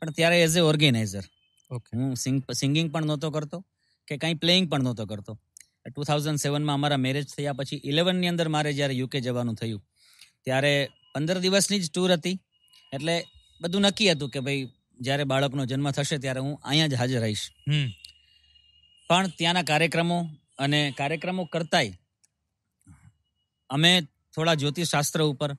પણ 0.00 0.16
ત્યારે 0.18 0.42
એઝ 0.46 0.56
એ 0.56 0.66
ઓર્ગેનાઇઝર. 0.70 1.24
હું 1.94 2.16
સિંગિંગ 2.62 2.90
પણ 2.92 3.08
નહોતો 3.10 3.30
કરતો 3.30 3.62
કે 4.08 4.18
કંઈ 4.18 4.40
પ્લેઇંગ 4.42 4.68
પણ 4.72 4.86
નહોતો 4.88 5.06
કરતો. 5.06 5.38
ટુ 5.86 6.08
થાઉઝન્ડ 6.10 6.44
સેવનમાં 6.44 6.76
અમારા 6.80 7.02
મેરેજ 7.06 7.26
થયા 7.36 7.58
પછી 7.60 7.80
ઇલેવનની 7.84 8.32
અંદર 8.32 8.48
મારે 8.56 8.76
જ્યારે 8.78 9.00
યુકે 9.00 9.18
જવાનું 9.26 9.56
થયું 9.62 9.82
ત્યારે 10.44 10.72
પંદર 11.14 11.38
દિવસની 11.46 11.82
જ 11.84 11.94
ટૂર 11.94 12.10
હતી. 12.18 12.36
એટલે 12.92 13.14
બધું 13.60 13.82
નક્કી 13.88 14.12
હતું 14.12 14.30
કે 14.34 14.46
ભાઈ 14.46 14.70
જ્યારે 15.00 15.24
બાળકનો 15.32 15.70
જન્મ 15.70 15.90
થશે 15.96 16.22
ત્યારે 16.24 16.40
હું 16.46 16.54
અહીંયા 16.60 16.92
જ 16.92 17.02
હાજર 17.02 17.20
રહીશ. 17.26 17.46
પણ 19.12 19.32
ત્યાંના 19.38 19.68
કાર્યક્રમો 19.70 20.18
અને 20.58 20.80
કાર્યક્રમો 20.98 21.44
કરતાંય 21.54 21.94
અમે 23.70 23.90
થોડા 24.34 24.60
જ્યોતિષશાસ્ત્ર 24.60 25.22
ઉપર 25.32 25.50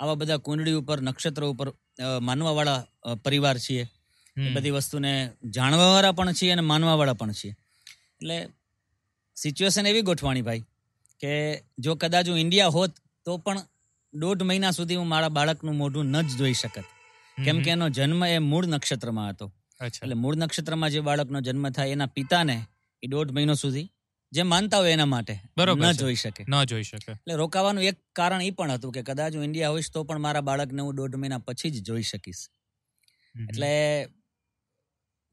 આવા 0.00 0.18
બધા 0.22 0.44
કુંડળી 0.46 0.80
ઉપર 0.80 0.98
નક્ષત્ર 1.00 1.44
ઉપર 1.52 1.68
માનવાવાળા 2.28 2.80
પરિવાર 3.24 3.56
છીએ. 3.58 3.84
એ 4.46 4.50
બધી 4.56 4.74
વસ્તુને 4.76 5.12
જાણવાવાળા 5.56 6.16
પણ 6.18 6.38
છીએ 6.40 6.52
અને 6.56 6.64
માનવાવાળા 6.70 7.18
પણ 7.22 7.38
છીએ. 7.40 7.54
એટલે 8.20 8.36
સિચ્યુએશન 9.36 9.90
એવી 9.92 10.04
ગોઠવાણી 10.08 10.46
ભાઈ 10.48 10.64
કે 11.20 11.32
જો 11.84 11.92
કદાચ 12.02 12.30
હું 12.32 12.40
ઇન્ડિયા 12.44 12.74
હોત 12.76 12.92
તો 13.26 13.32
પણ 13.44 13.66
દોઢ 14.12 14.42
મહિના 14.42 14.70
સુધી 14.70 14.98
હું 15.00 15.08
મારા 15.14 15.36
બાળકનું 15.38 15.76
મોઢું 15.82 16.06
ન 16.14 16.16
જ 16.22 16.30
જોઈ 16.40 16.56
શકત. 16.62 16.86
કેમ 17.38 17.58
કે 17.64 17.70
એનો 17.76 17.88
જન્મ 17.96 18.22
એ 18.24 18.38
મૂળ 18.50 18.66
નક્ષત્રમાં 18.66 19.28
હતો. 19.30 19.46
એટલે 19.80 20.16
મૂળ 20.24 20.36
નક્ષત્રમાં 20.36 20.90
જે 20.94 21.00
બાળકનો 21.08 21.40
જન્મ 21.46 21.66
થાય 21.76 21.96
એના 21.96 22.14
પિતાને 22.16 22.56
એ 23.02 23.08
દોઢ 23.08 23.30
મહિનો 23.30 23.54
સુધી 23.54 23.88
જે 24.32 24.42
માનતા 24.42 24.78
હોય 24.78 24.92
એના 24.92 25.06
માટે 25.06 25.34
બરોબર 25.56 25.86
ન 25.86 25.92
જોઈ 25.92 26.14
શકે. 26.14 26.44
ન 26.48 26.64
જોઈ 26.64 26.82
શકે. 26.82 27.12
એટલે 27.12 27.34
રોકાવાનું 27.34 27.82
એક 27.82 27.98
કારણ 28.12 28.42
એ 28.42 28.50
પણ 28.50 28.70
હતું 28.70 28.92
કે 28.92 29.02
કદાચ 29.02 29.34
હું 29.36 29.44
ઇન્ડિયા 29.44 29.68
હોઈશ 29.68 29.90
તો 29.92 30.04
પણ 30.04 30.20
મારા 30.26 30.40
બાળકને 30.40 30.82
હું 30.82 30.96
દોઢ 30.96 31.16
મહિના 31.16 31.38
પછી 31.38 31.70
જ 31.70 31.82
જોઈ 31.82 32.02
શકીશ. 32.02 32.42
એટલે 33.50 33.72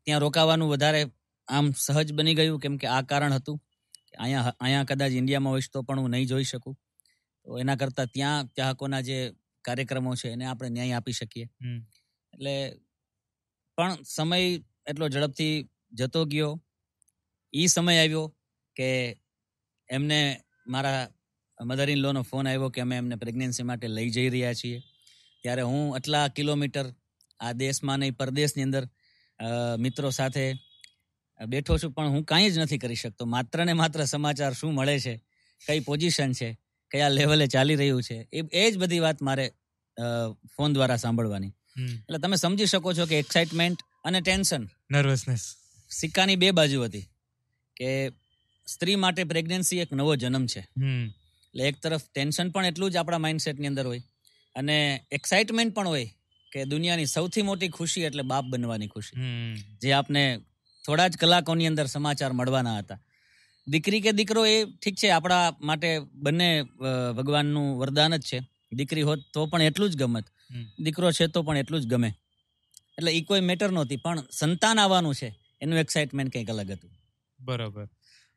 ત્યાં 0.05 0.21
રોકાવાનું 0.21 0.69
વધારે 0.69 1.01
આમ 1.47 1.71
સહજ 1.71 2.13
બની 2.13 2.35
ગયું 2.35 2.59
કેમ 2.59 2.77
કે 2.77 2.87
આ 2.87 3.01
કારણ 3.01 3.33
હતું. 3.33 3.57
કે 4.07 4.17
અહીંયા 4.17 4.55
અહીંયા 4.59 4.83
કદાચ 4.83 5.11
ઇન્ડિયામાં 5.11 5.51
હોઈશ 5.51 5.69
તો 5.73 5.83
પણ 5.83 5.99
હું 5.99 6.11
નહીં 6.11 6.27
જોઈ 6.27 6.43
શકું. 6.43 6.75
તો 7.45 7.59
એના 7.59 7.75
કરતાં 7.75 8.07
ત્યાં 8.07 8.49
ચાહકોના 8.57 9.01
જે 9.01 9.17
કાર્યક્રમો 9.65 10.15
છે 10.15 10.31
એને 10.31 10.45
આપણે 10.45 10.69
ન્યાય 10.69 10.91
આપી 10.91 11.11
શકીએ. 11.11 11.47
એટલે 12.33 12.55
પણ 13.77 14.03
સમય 14.03 14.37
એટલો 14.89 15.09
ઝડપથી 15.09 15.55
જતો 15.91 16.25
ગયો. 16.25 16.51
એ 17.61 17.67
સમય 17.73 18.01
આવ્યો 18.03 18.25
કે 18.75 18.87
એમને 19.89 20.19
મારા 20.73 21.01
મધર 21.59 21.89
ઇન 21.93 22.01
લોનો 22.05 22.21
ફોન 22.29 22.47
આવ્યો 22.47 22.69
કે 22.75 22.81
અમે 22.85 22.95
એમને 23.01 23.15
પ્રેગ્નન્સી 23.23 23.67
માટે 23.69 23.87
લઈ 23.87 24.09
જઈ 24.15 24.29
રહ્યા 24.35 24.59
છીએ. 24.61 24.79
ત્યારે 25.43 25.63
હું 25.71 25.83
આટલા 25.95 26.25
કિલોમીટર 26.37 26.85
આ 27.39 27.53
દેશમાં 27.61 27.99
નહીં 27.99 28.17
પરદેશની 28.19 28.65
અંદર 28.67 28.83
મિત્રો 29.85 30.09
સાથે 30.19 30.43
બેઠો 31.39 31.77
છું 31.81 31.93
પણ 31.95 32.13
હું 32.15 32.23
કાંઈ 32.31 32.51
જ 32.55 32.57
નથી 32.63 32.81
કરી 32.83 32.99
શકતો. 33.03 33.23
માત્ર 33.35 33.65
ને 33.65 33.73
માત્ર 33.81 34.05
સમાચાર 34.13 34.53
શું 34.59 34.73
મળે 34.73 34.95
છે 35.05 35.13
કઈ 35.61 35.79
પોઝિશન 35.79 36.31
છે 36.39 36.49
કયા 36.91 37.15
લેવલે 37.17 37.45
ચાલી 37.47 37.79
રહ્યું 37.81 38.03
છે 38.07 38.17
એ 38.37 38.39
એ 38.61 38.65
જ 38.71 38.73
બધી 38.81 39.03
વાત 39.07 39.19
મારે 39.27 39.45
ફોન 40.55 40.73
દ્વારા 40.75 41.01
સાંભળવાની. 41.03 41.53
એટલે 42.05 42.19
તમે 42.23 42.37
સમજી 42.43 42.71
શકો 42.73 42.89
છો 42.97 43.05
કે 43.11 43.19
એક્સાઇટમેન્ટ 43.23 43.79
અને 44.07 44.19
ટેન્શન 44.21 44.63
નર્વસનેસ 44.91 45.43
સિક્કાની 45.91 46.41
બે 46.43 46.55
બાજુ 46.59 46.79
હતી. 46.83 47.05
કે 47.77 47.89
સ્ત્રી 48.67 48.95
માટે 48.95 49.23
પ્રેગ્નન્સી 49.23 49.79
એક 49.83 49.91
નવો 49.93 50.15
જન્મ 50.15 50.45
છે. 50.45 50.61
એટલે 51.53 51.63
એક 51.69 51.77
તરફ 51.83 52.05
ટેન્શન 52.13 52.51
પણ 52.53 52.69
એટલું 52.71 52.91
જ 52.91 52.97
આપણા 52.97 53.23
માઇન્ડસેટની 53.25 53.71
અંદર 53.71 53.85
હોય 53.85 54.03
અને 54.55 54.77
એક્સાઇટમેન્ટ 55.11 55.75
પણ 55.75 55.87
હોય 55.87 56.07
કે 56.51 56.65
દુનિયાની 56.65 57.05
સૌથી 57.05 57.45
મોટી 57.49 57.71
ખુશી 57.77 58.05
એટલે 58.09 58.23
બાપ 58.31 58.45
બનવાની 58.51 58.87
ખુશી. 58.87 59.15
જે 59.81 59.93
આપને 59.93 60.23
થોડા 60.85 61.07
જ 61.07 61.17
કલાકોની 61.17 61.69
અંદર 61.71 61.87
સમાચાર 61.87 62.31
મળવાના 62.33 62.77
હતા. 62.79 62.99
દીકરી 63.67 64.01
કે 64.01 64.11
દીકરો 64.11 64.41
એ 64.45 64.57
ઠીક 64.81 64.95
છે 65.01 65.09
આપણા 65.09 65.45
માટે 65.61 65.89
બંને 66.25 66.49
ભગવાનનું 67.17 67.67
વરદાન 67.79 68.17
જ 68.17 68.23
છે. 68.29 68.39
દીકરી 68.71 69.05
હોત 69.09 69.21
તો 69.33 69.47
પણ 69.47 69.67
એટલું 69.69 69.89
જ 69.91 69.95
ગમત. 69.95 70.27
દીકરો 70.79 71.11
છે 71.11 71.27
તો 71.27 71.43
પણ 71.43 71.61
એટલું 71.63 71.81
જ 71.81 71.87
ગમે. 71.93 72.11
એટલે 72.97 73.11
એ 73.11 73.21
કોઈ 73.21 73.47
મેટર 73.49 73.69
નહોતી 73.71 73.97
પણ 73.97 74.27
સંતાન 74.31 74.77
આવવાનું 74.79 75.15
છે 75.15 75.29
એનું 75.61 75.81
એક્સાઇટમેન્ટ 75.83 76.31
કંઈક 76.33 76.49
અલગ 76.49 76.71
હતું. 76.71 76.91
બરોબર. 77.45 77.85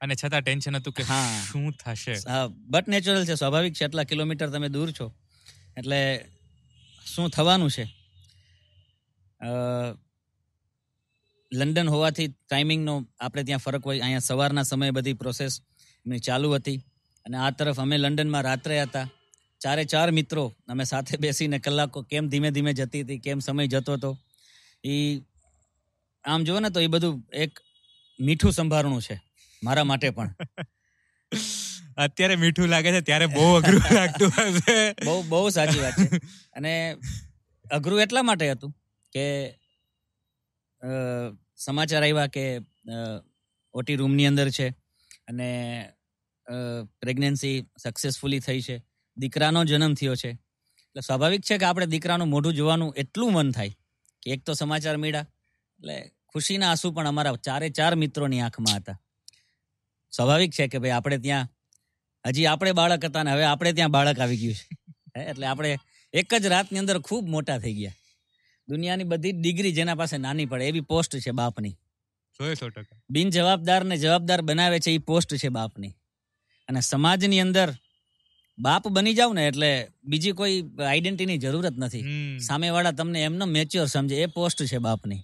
અને 0.01 0.15
છતાં 0.15 0.43
ટેન્શન 0.43 0.77
હતું 0.77 0.93
કે 0.93 1.03
હા. 1.03 1.45
શું 1.53 1.73
થશે? 1.73 2.13
હા 2.13 2.47
બટ 2.47 2.89
નેચરલ 2.89 3.25
છે 3.25 3.35
સ્વાભાવિક 3.35 3.73
છે 3.73 3.85
એટલા 3.85 4.05
કિલોમીટર 4.05 4.51
તમે 4.51 4.69
દૂર 4.69 4.91
છો. 4.91 5.07
એટલે 5.77 6.01
શું 7.07 7.31
થવાનું 7.31 7.71
છે? 7.71 7.87
લંડન 11.53 11.89
હોવાથી 11.89 12.29
ટાઈમિંગનો 12.29 12.95
આપણે 13.21 13.45
ત્યાં 13.45 13.59
ફરક 13.59 13.87
હોય. 13.87 14.01
અહીંયા 14.01 14.19
સવારના 14.19 14.63
સમયે 14.63 14.91
બધી 14.91 15.13
પ્રોસેસ 15.13 15.61
એમની 16.07 16.19
ચાલુ 16.19 16.53
હતી. 16.53 16.79
અને 17.27 17.37
આ 17.37 17.51
તરફ 17.51 17.81
અમે 17.81 17.97
લંડનમાં 17.97 18.43
રાત્રે 18.43 18.83
હતા. 18.83 19.09
ચારે 19.61 19.85
ચાર 19.85 20.11
મિત્રો 20.11 20.45
અમે 20.69 20.85
સાથે 20.85 21.17
બેસીને 21.17 21.59
કલાકો 21.59 22.03
કેમ 22.03 22.29
ધીમે 22.29 22.51
ધીમે 22.51 22.73
જતી 22.73 23.03
હતી 23.03 23.19
કેમ 23.19 23.39
સમય 23.39 23.67
જતો 23.67 23.93
હતો. 23.93 24.19
એ 24.85 25.21
આમ 26.25 26.45
જુઓ 26.45 26.61
ને 26.61 26.71
તો 26.71 26.81
એ 26.81 26.87
બધું 26.87 27.15
એક 27.35 27.59
મીઠું 28.19 28.53
સંભારણું 28.53 29.03
છે 29.03 29.17
મારા 29.63 29.85
માટે 29.85 30.11
પણ. 30.11 30.31
અત્યારે 31.97 32.37
મીઠું 32.37 32.69
લાગે 32.69 32.91
છે 32.93 33.01
ત્યારે 33.01 33.27
બહુ 33.27 33.45
અઘરું 33.55 33.83
લાગતું 33.99 34.31
હશે. 34.31 34.77
બહુ 35.05 35.23
બહુ 35.23 35.51
સાચી 35.51 35.81
વાત 35.81 35.97
છે. 36.03 36.21
અને 36.53 36.73
અઘરું 37.71 38.03
એટલા 38.03 38.23
માટે 38.23 38.51
હતું 38.53 38.73
કે 39.13 39.25
અ, 40.83 40.91
સમાચાર 41.57 42.03
આવ્યા 42.03 42.27
કે 42.29 42.45
ઓટી 43.75 43.97
રૂમની 43.97 44.27
અંદર 44.27 44.51
છે 44.51 44.67
અને 45.29 45.49
પ્રેગ્નન્સી 47.01 47.57
સક્સેસફુલી 47.79 48.41
થઈ 48.41 48.61
છે. 48.61 48.77
દીકરાનો 49.17 49.65
જન્મ 49.65 49.95
થયો 49.95 50.15
છે. 50.17 50.31
એટલે 50.87 51.01
સ્વાભાવિક 51.01 51.43
છે 51.43 51.59
કે 51.59 51.65
આપણે 51.65 51.87
દીકરાનું 51.87 52.29
મોઢું 52.29 52.55
જોવાનું 52.55 52.95
એટલું 52.97 53.33
મન 53.33 53.51
થાય 53.53 53.75
કે 54.23 54.33
એક 54.33 54.45
તો 54.45 54.55
સમાચાર 54.55 54.97
મળ્યા 54.97 55.27
એટલે 55.81 55.97
ખુશીના 56.39 56.71
આંસુ 56.71 56.93
પણ 56.93 57.07
અમારા 57.07 57.37
ચારે 57.37 57.71
ચાર 57.71 57.95
મિત્રોની 57.95 58.41
આંખમાં 58.41 58.77
હતા. 58.77 59.01
સ્વાભાવિક 60.13 60.53
છે 60.53 60.69
કે 60.69 60.79
ભાઈ 60.79 60.91
આપણે 60.91 61.19
ત્યાં 61.19 61.49
હજી 62.27 62.47
આપણે 62.47 62.73
બાળક 62.73 63.05
હતા 63.05 63.23
ને 63.23 63.33
હવે 63.33 63.45
આપણે 63.45 63.73
ત્યાં 63.73 63.91
બાળક 63.91 64.21
આવી 64.21 64.37
ગયું 64.37 64.55
છે. 64.55 64.67
એટલે 65.21 65.47
આપણે 65.47 65.79
એક 66.15 66.35
જ 66.35 66.47
રાતની 66.47 66.79
અંદર 66.79 66.99
ખૂબ 66.99 67.29
મોટા 67.29 67.59
થઈ 67.59 67.75
ગયા. 67.75 67.93
દુનિયાની 68.69 69.05
બધી 69.05 69.33
ડિગ્રી 69.33 69.73
જેના 69.73 69.95
પાસે 69.95 70.19
નાની 70.19 70.47
પડે 70.47 70.65
એવી 70.65 70.81
પોસ્ટ 70.81 71.17
છે 71.17 71.31
બાપની. 71.31 71.79
બિન 73.11 73.31
જવાબદાર 73.31 73.85
ને 73.85 73.97
જવાબદાર 73.97 74.43
બનાવે 74.43 74.81
છે 74.81 74.91
એ 74.91 74.99
પોસ્ટ 74.99 75.35
છે 75.35 75.49
બાપની. 75.49 75.97
અને 76.69 76.81
સમાજની 76.81 77.41
અંદર 77.41 77.75
બાપ 78.59 78.89
બની 78.89 79.15
જાવ 79.15 79.33
ને 79.33 79.47
એટલે 79.47 79.89
બીજી 80.05 80.33
કોઈ 80.33 80.63
આઈડેન્ટિટીની 80.87 81.39
જરૂરત 81.39 81.77
નથી. 81.79 82.03
સામેવાળા 82.39 82.91
તમને 82.91 83.23
એમનો 83.23 83.47
મેચ્યોર 83.47 83.87
સમજે 83.87 84.23
એ 84.23 84.27
પોસ્ટ 84.27 84.63
છે 84.63 84.79
બાપની. 84.79 85.23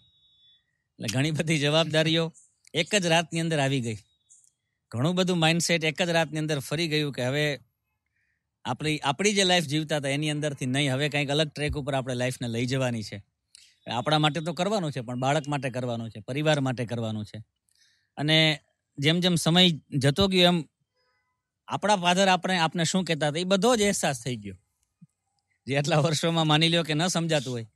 એટલે 0.99 1.09
ઘણી 1.09 1.31
બધી 1.31 1.59
જવાબદારીઓ 1.59 2.33
એક 2.75 2.95
જ 2.95 3.07
રાતની 3.07 3.41
અંદર 3.41 3.59
આવી 3.59 3.81
ગઈ. 3.81 3.97
ઘણું 4.91 5.15
બધું 5.15 5.39
માઇન્ડસેટ 5.39 5.85
એક 5.85 6.03
જ 6.03 6.11
રાતની 6.11 6.39
અંદર 6.39 6.59
ફરી 6.59 6.89
ગયું 6.89 7.13
કે 7.13 7.27
હવે 7.27 7.61
આપણી 8.65 8.99
આપણી 8.99 9.33
જે 9.35 9.45
લાઈફ 9.45 9.65
જીવતા 9.65 9.97
હતા 9.97 10.09
એની 10.09 10.31
અંદરથી 10.31 10.67
નહીં, 10.67 10.93
હવે 10.93 11.09
કંઈક 11.09 11.31
અલગ 11.31 11.49
ટ્રેક 11.49 11.77
ઉપર 11.77 11.95
આપણે 11.95 12.15
લાઈફને 12.15 12.49
લઈ 12.49 12.67
જવાની 12.67 13.03
છે. 13.03 13.25
આપણા 13.91 14.19
માટે 14.19 14.41
તો 14.41 14.53
કરવાનું 14.53 14.93
છે, 14.93 15.01
પણ 15.01 15.21
બાળક 15.21 15.49
માટે 15.49 15.71
કરવાનું 15.71 16.11
છે, 16.11 16.21
પરિવાર 16.21 16.61
માટે 16.61 16.87
કરવાનું 16.87 17.25
છે. 17.25 17.45
અને 18.17 18.61
જેમ 18.99 19.21
જેમ 19.21 19.35
સમય 19.35 19.71
જતો 19.99 20.29
ગયો 20.29 20.43
એમ 20.43 20.65
આપણા 21.69 21.97
ફાધર 21.97 22.29
આપણે, 22.29 22.59
આપને 22.59 22.85
શું 22.85 23.05
કહેતા 23.05 23.29
હતા? 23.29 23.39
એ 23.39 23.45
બધો 23.45 23.77
જ 23.77 23.83
અહેસાસ 23.83 24.25
થઈ 24.25 24.37
ગયો. 24.37 24.57
જે 25.67 25.77
આટલા 25.77 25.97
વર્ષોમાં 25.97 26.47
માની 26.47 26.69
લ્યો 26.69 26.83
કે 26.83 26.95
ન 26.95 27.07
સમજાતું 27.07 27.53
હોય. 27.53 27.67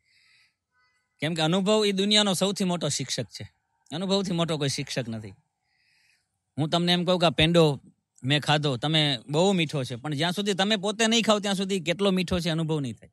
કેમ 1.21 1.35
કે 1.35 1.43
અનુભવ 1.43 1.85
એ 1.87 1.93
દુનિયાનો 1.93 2.35
સૌથી 2.35 2.65
મોટો 2.65 2.89
શિક્ષક 2.89 3.25
છે. 3.25 3.51
અનુભવથી 3.95 4.33
મોટો 4.33 4.59
કોઈ 4.59 4.69
શિક્ષક 4.69 5.09
નથી. 5.09 5.35
હું 6.59 6.69
તમને 6.69 6.93
એમ 6.93 7.05
કહું 7.05 7.19
કે 7.19 7.31
પેંડો 7.31 7.81
મેં 8.25 8.41
ખાધો, 8.41 8.77
તમે 8.77 9.19
બહુ 9.29 9.53
મીઠો 9.53 9.85
છે, 9.85 9.97
પણ 9.97 10.15
જ્યાં 10.15 10.33
સુધી 10.33 10.55
તમે 10.55 10.77
પોતે 10.77 11.07
નહીં 11.07 11.23
ખાવ, 11.23 11.39
ત્યાં 11.39 11.55
સુધી 11.55 11.81
કેટલો 11.81 12.11
મીઠો 12.11 12.41
છે 12.41 12.51
અનુભવ 12.51 12.81
નહીં 12.81 12.95
થાય. 12.95 13.11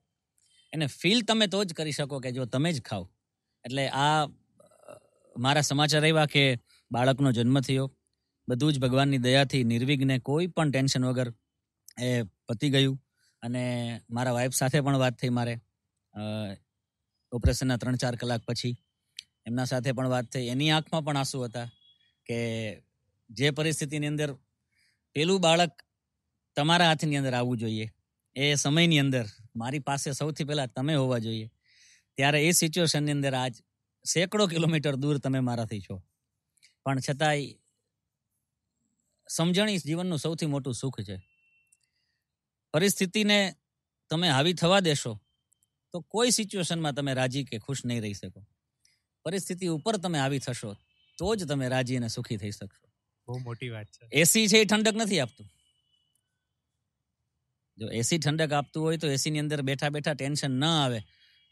એને 0.74 0.88
ફીલ 0.88 1.22
તમે 1.22 1.48
તો 1.48 1.64
જ 1.64 1.74
કરી 1.74 1.92
શકો 1.92 2.20
કે 2.20 2.32
જો 2.32 2.46
તમે 2.46 2.74
જ 2.74 2.82
ખાવ. 2.82 3.08
એટલે 3.66 3.90
આ 3.90 4.28
મારા 5.38 5.62
સમાચાર 5.62 6.06
એવા 6.06 6.26
કે 6.26 6.60
બાળકનો 6.92 7.32
જન્મ 7.32 7.60
થયો. 7.60 7.92
બધું 8.50 8.74
જ 8.74 8.80
ભગવાનની 8.80 9.18
દયાથી 9.18 9.64
નિર્વિઘ્ને 9.64 10.20
કોઈ 10.20 10.48
પણ 10.48 10.72
ટેન્શન 10.72 11.06
વગર 11.06 11.34
એ 12.02 12.22
પતી 12.22 12.70
ગયું. 12.70 13.02
અને 13.42 13.64
મારા 14.10 14.32
વાઈફ 14.32 14.54
સાથે 14.54 14.82
પણ 14.82 14.98
વાત 14.98 15.20
થઈ 15.20 15.30
મારે. 15.30 15.60
ઓપરેશનના 17.36 17.80
ત્રણ 17.82 18.02
ચાર 18.02 18.16
કલાક 18.22 18.44
પછી 18.48 18.74
એમના 19.48 19.68
સાથે 19.72 19.92
પણ 19.98 20.10
વાત 20.14 20.28
થઈ. 20.34 20.46
એની 20.54 20.72
આંખમાં 20.72 21.06
પણ 21.06 21.20
આંસુ 21.22 21.44
હતા 21.46 21.68
કે 22.28 22.38
જે 23.30 23.52
પરિસ્થિતિની 23.58 24.12
અંદર 24.14 24.30
પેલું 25.16 25.42
બાળક 25.42 25.74
તમારા 26.58 26.90
હાથની 26.92 27.20
અંદર 27.20 27.36
આવવું 27.36 27.60
જોઈએ, 27.64 27.88
એ 28.36 28.56
સમયની 28.56 29.02
અંદર 29.04 29.26
મારી 29.56 29.84
પાસે 29.90 30.14
સૌથી 30.14 30.48
પહેલાં 30.50 30.74
તમે 30.76 30.96
હોવા 30.96 31.22
જોઈએ. 31.26 31.48
ત્યારે 32.18 32.40
એ 32.48 32.52
સિચ્યુએશનની 32.62 33.16
અંદર 33.18 33.36
આજ 33.36 33.56
સેંકડો 34.06 34.48
કિલોમીટર 34.54 34.96
દૂર 35.04 35.18
તમે 35.20 35.40
મારાથી 35.50 35.84
છો. 35.86 35.96
પણ 36.86 37.00
છતાંય 37.00 37.54
સમજણી 39.30 39.84
જીવનનું 39.88 40.20
સૌથી 40.20 40.50
મોટું 40.54 40.76
સુખ 40.82 41.00
છે. 41.08 41.18
પરિસ્થિતિને 42.74 43.40
તમે 44.12 44.28
હાવી 44.30 44.54
થવા 44.54 44.82
દેશો 44.82 45.12
તો 45.96 46.02
કોઈ 46.14 46.32
સિચ્યુએશનમાં 46.38 46.96
તમે 46.96 47.14
રાજી 47.20 47.46
કે 47.50 47.58
ખુશ 47.66 47.82
નહીં 47.86 48.02
રહી 48.06 48.18
શકો. 48.22 48.42
પરિસ્થિતિ 49.26 49.68
ઉપર 49.74 49.98
તમે 50.06 50.20
આવી 50.20 50.42
થશો 50.46 50.72
તો 51.18 51.36
જ 51.36 51.48
તમે 51.52 51.70
રાજી 51.74 52.00
અને 52.00 52.10
સુખી 52.16 52.38
થઈ 52.42 52.52
શકશો. 52.52 52.88
બહુ 53.28 53.38
મોટી 53.40 53.70
વાત 53.76 53.88
છે. 53.88 54.04
એસી 54.22 54.48
છે 54.48 54.58
એ 54.64 54.66
ઠંડક 54.66 54.96
નથી 55.02 55.20
આપતું. 55.20 55.48
જો 57.78 57.88
એસી 58.00 58.20
ઠંડક 58.20 58.52
આપતું 58.60 58.84
હોય 58.84 58.98
તો 58.98 59.08
એસી 59.08 59.32
ની 59.32 59.44
અંદર 59.46 59.62
બેઠા 59.70 59.94
બેઠા 59.96 60.18
ટેન્શન 60.20 60.54
ન 60.60 60.66
આવે 60.66 61.00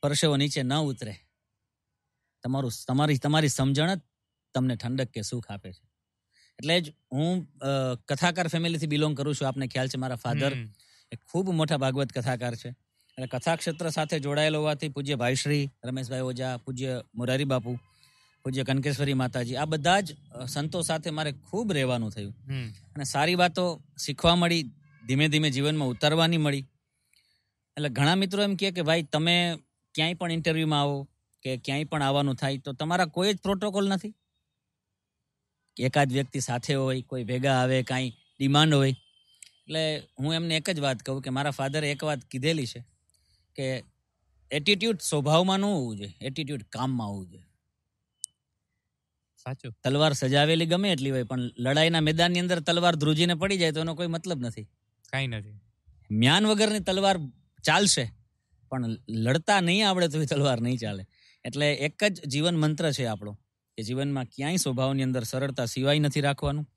પરસેવો 0.04 0.36
નીચે 0.38 0.62
ન 0.64 0.74
ઉતરે. 0.92 1.16
તમારું 2.44 2.72
તમારી 2.90 3.20
તમારી 3.26 3.56
સમજણ 3.58 3.96
જ 3.96 4.02
તમને 4.56 4.76
ઠંડક 4.76 5.10
કે 5.16 5.22
સુખ 5.32 5.50
આપે 5.52 5.70
છે. 5.72 5.84
એટલે 6.60 6.76
જ 6.82 6.96
હું 7.14 7.36
કથાકાર 8.10 8.48
ફેમિલીથી 8.48 8.94
બિલોંગ 8.94 9.18
કરું 9.18 9.36
છું. 9.36 9.48
આપને 9.48 9.68
ખ્યાલ 9.74 9.90
છે 9.94 9.98
મારા 10.04 10.24
ફાધર. 10.26 10.54
એક 11.12 11.20
ખૂબ 11.32 11.48
મોટા 11.60 11.84
ભાગવત 11.84 12.12
કથાકાર 12.18 12.56
છે. 12.56 12.72
અને 13.18 13.28
કથા 13.28 13.56
ક્ષેત્ર 13.56 13.90
સાથે 13.90 14.20
જોડાયેલો 14.20 14.60
હોવાથી 14.60 14.90
પૂજ્ય 14.90 15.16
ભાઈશ્રી 15.16 15.72
રમેશભાઈ 15.86 16.22
ઓઝા 16.22 16.58
પૂજ્ય 16.58 17.02
મોરારી 17.16 17.44
બાપુ 17.44 17.80
પૂજ્ય 18.44 18.64
કનકેશ્વરી 18.64 19.14
માતાજી 19.14 19.56
આ 19.56 19.66
બધા 19.66 20.00
જ 20.00 20.16
સંતો 20.48 20.82
સાથે 20.82 21.10
મારે 21.10 21.32
ખૂબ 21.32 21.72
રહેવાનું 21.72 22.12
થયું. 22.12 22.34
અને 22.96 23.04
સારી 23.04 23.36
વાતો 23.36 23.82
શીખવા 24.06 24.36
મળી 24.36 24.64
ધીમે 25.08 25.28
ધીમે 25.28 25.50
જીવનમાં 25.50 25.90
ઉતારવાની 25.90 26.38
મળી. 26.38 26.66
એટલે 27.78 27.90
ઘણા 27.90 28.16
મિત્રો 28.16 28.44
એમ 28.44 28.56
કહે 28.56 28.72
કે 28.72 28.82
ભાઈ 28.82 29.04
તમે 29.04 29.58
ક્યાંય 29.96 30.14
પણ 30.14 30.32
ઇન્ટરવ્યુમાં 30.32 30.82
આવો 30.82 31.10
કે 31.44 31.58
ક્યાંય 31.58 31.84
પણ 31.84 32.02
આવવાનું 32.02 32.36
થાય 32.36 32.58
તો 32.58 32.74
તમારા 32.74 33.06
કોઈ 33.06 33.34
જ 33.34 33.38
પ્રોટોકોલ 33.38 33.88
નથી? 33.88 34.14
એકાદ 35.80 36.12
વ્યક્તિ 36.12 36.40
સાથે 36.40 36.74
હોય 36.74 37.02
કોઈ 37.02 37.24
ભેગા 37.24 37.62
આવે 37.62 37.84
કાંઈ 37.84 38.10
ડિમાન્ડ 38.40 38.74
હોય? 38.74 38.90
એટલે 38.90 40.04
હું 40.20 40.34
એમને 40.34 40.58
એક 40.58 40.70
જ 40.70 40.80
વાત 40.80 41.00
કહું 41.00 41.22
કે 41.22 41.30
મારા 41.30 41.52
ફાધરે 41.52 41.92
એક 41.92 42.04
વાત 42.04 42.26
કીધેલી 42.32 42.66
છે. 42.66 42.93
કે 43.56 43.84
એટીટ્યુડ 44.52 45.00
સ્વભાવમાં 45.02 45.60
ન 45.60 45.64
હોવું 45.64 45.98
જોઈએ 45.98 46.16
એટીટ્યુડ 46.22 46.64
કામમાં 46.64 47.08
હોવું 47.08 47.30
જોઈએ. 47.30 47.46
સાચું. 49.38 49.74
તલવાર 49.84 50.14
સજાવેલી 50.14 50.66
ગમે 50.66 50.92
એટલી 50.92 51.12
હોય 51.12 51.24
પણ 51.24 51.40
લડાઈના 51.40 52.00
મેદાનની 52.00 52.40
અંદર 52.40 52.60
તલવાર 52.60 52.96
ધ્રુજીને 52.96 53.34
પડી 53.34 53.58
જાય 53.58 53.72
તો 53.72 53.80
એનો 53.80 53.96
કોઈ 53.96 54.08
મતલબ 54.08 54.40
નથી. 54.40 54.64
કાંઈ 55.12 55.28
નથી. 55.28 55.60
મ્યાન 56.12 56.46
વગરની 56.46 56.80
તલવાર 56.80 57.18
ચાલશે 57.64 58.12
પણ 58.70 58.98
લડતા 59.10 59.62
નહીં 59.62 59.90
આવડે 59.90 60.08
તો 60.08 60.22
એ 60.22 60.26
તલવાર 60.26 60.62
નહીં 60.62 60.78
ચાલે. 60.78 61.08
એટલે 61.46 61.74
એક 61.74 62.04
જ 62.04 62.28
જીવન 62.28 62.56
મંત્ર 62.56 62.92
છે 62.92 63.06
આપણો 63.06 63.40
કે 63.78 63.84
જીવનમાં 63.84 64.26
ક્યાંય 64.26 64.56
સ્વભાવની 64.56 65.04
અંદર 65.04 65.24
સરળતા 65.24 65.66
સિવાય 65.66 66.00
નથી 66.00 66.22
રાખવાનું. 66.22 66.70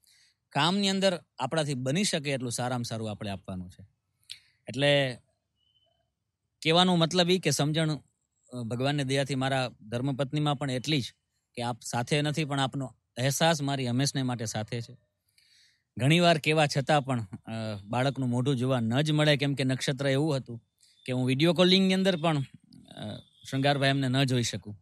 કામની 0.49 0.88
અંદર 0.88 1.23
આપણાથી 1.38 1.75
બની 1.75 2.04
શકે 2.04 2.30
એટલું 2.30 2.52
સારામાં 2.52 2.85
સારું 2.85 3.11
આપણે 3.11 3.30
આપવાનું 3.30 3.71
છે. 3.71 3.87
એટલે 4.68 5.18
કહેવાનો 6.66 6.92
મતલબ 7.02 7.30
એ 7.30 7.38
કે 7.44 7.50
સમજણ 7.58 7.92
ભગવાનની 8.70 9.06
દયાથી 9.11 9.40
મારા 9.42 9.64
ધર્મપત્નીમાં 9.90 10.56
પણ 10.61 10.78
એટલી 10.78 11.02
જ 11.04 11.08
કે 11.56 11.61
આપ 11.62 11.78
સાથે 11.90 12.16
નથી, 12.23 12.46
પણ 12.50 12.62
આપનો 12.64 12.87
અહેસાસ 13.20 13.58
મારી 13.68 13.88
હંમેશને 13.90 14.23
માટે 14.30 14.46
સાથે 14.54 14.78
છે. 14.87 14.94
ઘણીવાર 15.96 16.38
કેવા 16.46 16.66
છતાં 16.75 17.02
પણ 17.06 17.23
બાળકનું 17.92 18.30
મોઢું 18.35 18.58
જોવા 18.61 18.80
ન 18.80 18.92
જ 19.06 19.08
મળે, 19.12 19.35
કેમ 19.40 19.52
કે 19.58 19.64
નક્ષત્ર 19.64 20.06
એવું 20.16 20.32
હતું 20.38 20.58
કે 21.06 21.11
હું 21.16 21.25
વીડિયો 21.30 21.54
કોલિંગની 21.61 21.96
અંદર 21.99 22.16
પણ 22.25 22.38
શૃંગારભાઈ 23.49 23.94
એમને 23.94 24.08
ન 24.08 24.18
જોઈ 24.30 24.49
શકું. 24.50 24.76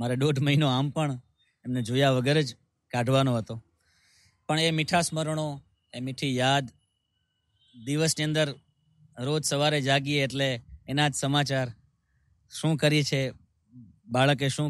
મારે 0.00 0.14
દોઢ 0.22 0.40
મહિનો 0.46 0.66
આમ 0.76 0.88
પણ 0.96 1.18
એમને 1.64 1.80
જોયા 1.88 2.14
વગર 2.18 2.38
જ 2.46 2.50
કાઢવાનો 2.92 3.32
હતો. 3.38 3.54
પણ 4.48 4.60
એ 4.68 4.76
મીઠા 4.78 5.02
સ્મરણો, 5.08 5.46
એ 5.94 5.98
મીઠી 6.06 6.32
યાદ, 6.36 6.66
દિવસની 7.74 8.26
અંદર 8.28 8.48
રોજ 9.18 9.42
સવારે 9.44 9.80
જાગીએ 9.80 10.24
એટલે 10.24 10.48
એના 10.88 11.08
જ 11.08 11.14
સમાચાર. 11.14 11.68
શું 12.52 12.76
કરી 12.76 13.04
છે? 13.04 13.20
બાળકે 14.06 14.48
શું 14.48 14.68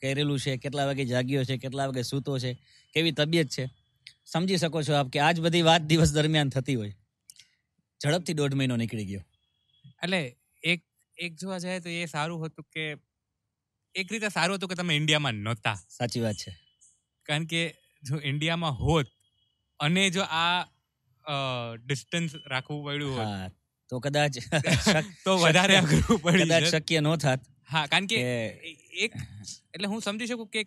કરેલું 0.00 0.38
છે? 0.38 0.56
કેટલા 0.56 0.86
વાગે 0.86 1.04
જાગ્યો 1.04 1.44
છે? 1.44 1.56
કેટલા 1.56 1.86
વાગે 1.86 2.02
સૂતો 2.02 2.38
છે? 2.38 2.52
કેવી 2.94 3.12
તબિયત 3.12 3.48
છે? 3.48 3.64
સમજી 4.32 4.56
શકો 4.56 4.82
છો 4.82 4.94
આપ 4.94 5.08
કે 5.14 5.18
આજ 5.20 5.40
બધી 5.40 5.62
વાત 5.62 5.82
દિવસ 5.90 6.12
દરમિયાન 6.12 6.50
થતી 6.50 6.74
હોય. 6.74 6.94
ઝડપથી 8.00 8.36
દોઢ 8.40 8.54
મહિનો 8.54 8.76
નીકળી 8.76 9.06
ગયો. 9.06 9.24
એટલે 10.02 10.20
એક 10.62 10.80
એક 11.18 11.32
જોવા 11.40 11.58
જાય 11.58 11.80
તો 11.80 11.88
એ 11.88 12.06
સારું 12.06 12.46
હતું 12.46 12.66
કે 12.74 12.84
એક 13.94 14.12
રીતે 14.12 14.28
સારું 14.28 14.56
હતું 14.56 14.68
કે 14.68 14.74
તમે 14.74 14.96
ઇન્ડિયામાં 14.96 15.42
નહોતા. 15.46 15.76
સાચી 15.98 16.22
વાત 16.26 16.36
છે. 16.36 16.52
કારણ 17.26 17.46
કે 17.52 17.62
જો 18.02 18.20
ઇન્ડિયામાં 18.30 18.78
હોત 18.80 19.12
અને 19.80 20.02
જો 20.10 20.22
આ 20.22 20.64
ડિસ્ટન્સ 21.86 22.32
રાખવું 22.46 22.80
પડ્યું 22.86 23.14
હોત. 23.18 23.52
તો 23.88 24.00
કદાચ 24.00 24.38
તો 25.24 25.36
વધારે 25.36 25.76
અઘરું 25.76 26.22
પડી 26.22 26.46
કદાચ 26.46 26.70
શક્ય 26.70 27.00
ન 27.00 27.10
થાત 27.16 27.40
હા 27.68 27.84
કારણ 27.86 28.06
કે 28.06 28.22
એક 28.98 29.12
એટલે 29.74 29.86
હું 29.86 30.00
સમજી 30.00 30.26
શકું 30.26 30.48
કે 30.48 30.64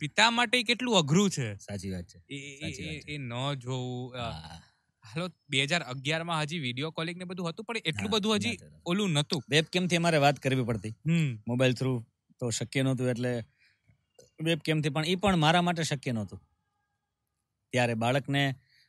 પિતા 0.00 0.30
માટે 0.30 0.62
કેટલું 0.62 0.98
અઘરું 0.98 1.30
છે. 1.30 1.46
સાચી 1.56 1.90
વાત 1.90 2.06
છે. 2.06 2.18
એ- 2.28 3.18
ન 3.18 3.32
જોવું 3.54 4.16
હાલો 5.04 5.26
બે 5.48 5.64
હજાર 5.64 5.82
અગિયારમાં 5.82 6.42
હજી 6.42 6.58
વીડિયો 6.58 6.90
કોલિંગ 6.90 7.18
ને 7.18 7.24
બધું 7.24 7.48
હતું 7.48 7.64
પણ 7.64 7.80
એટલું 7.84 8.10
બધું 8.10 8.36
હજી. 8.36 8.56
ઓલું 8.86 9.10
નતું 9.12 9.42
વેબ 9.48 9.64
કેમથી 9.64 9.96
અમારે 9.96 10.18
વાત 10.18 10.38
કરવી 10.38 10.64
પડતી. 10.64 10.94
મોબાઈલ 11.46 11.74
થ્રુ 11.74 11.94
તો 12.40 12.50
શક્ય 12.50 12.82
નહોતું 12.82 13.10
એટલે 13.10 13.32
વેબ 14.40 14.58
કેમથી 14.58 14.90
પણ 14.90 15.04
એ 15.04 15.14
પણ 15.14 15.36
મારા 15.38 15.62
માટે 15.62 15.82
શક્ય 15.82 16.12
નહોતું. 16.12 16.40
ત્યારે 17.72 17.94
બાળકને 17.94 18.42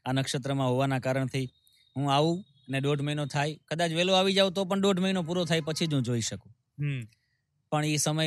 આ 0.06 0.12
નક્ષત્રમાં 0.12 0.70
હોવાના 0.70 1.00
કારણથી 1.00 1.48
હું 1.96 2.14
આવું 2.14 2.38
ને 2.72 2.82
દોઢ 2.82 3.02
મહિનો 3.02 3.26
થાય. 3.26 3.58
કદાચ 3.72 3.92
વહેલો 3.92 4.14
આવી 4.14 4.34
જાવ 4.34 4.50
તો 4.50 4.66
પણ 4.66 4.82
દોઢ 4.82 5.00
મહિનો 5.00 5.22
પૂરો 5.24 5.46
થાય 5.46 5.62
પછી 5.62 5.88
જ 5.88 5.94
હું 5.94 6.04
જોઈ 6.04 6.22
શકું. 6.22 6.52
પણ 7.72 7.86
એ 7.86 7.98
સમય 7.98 8.26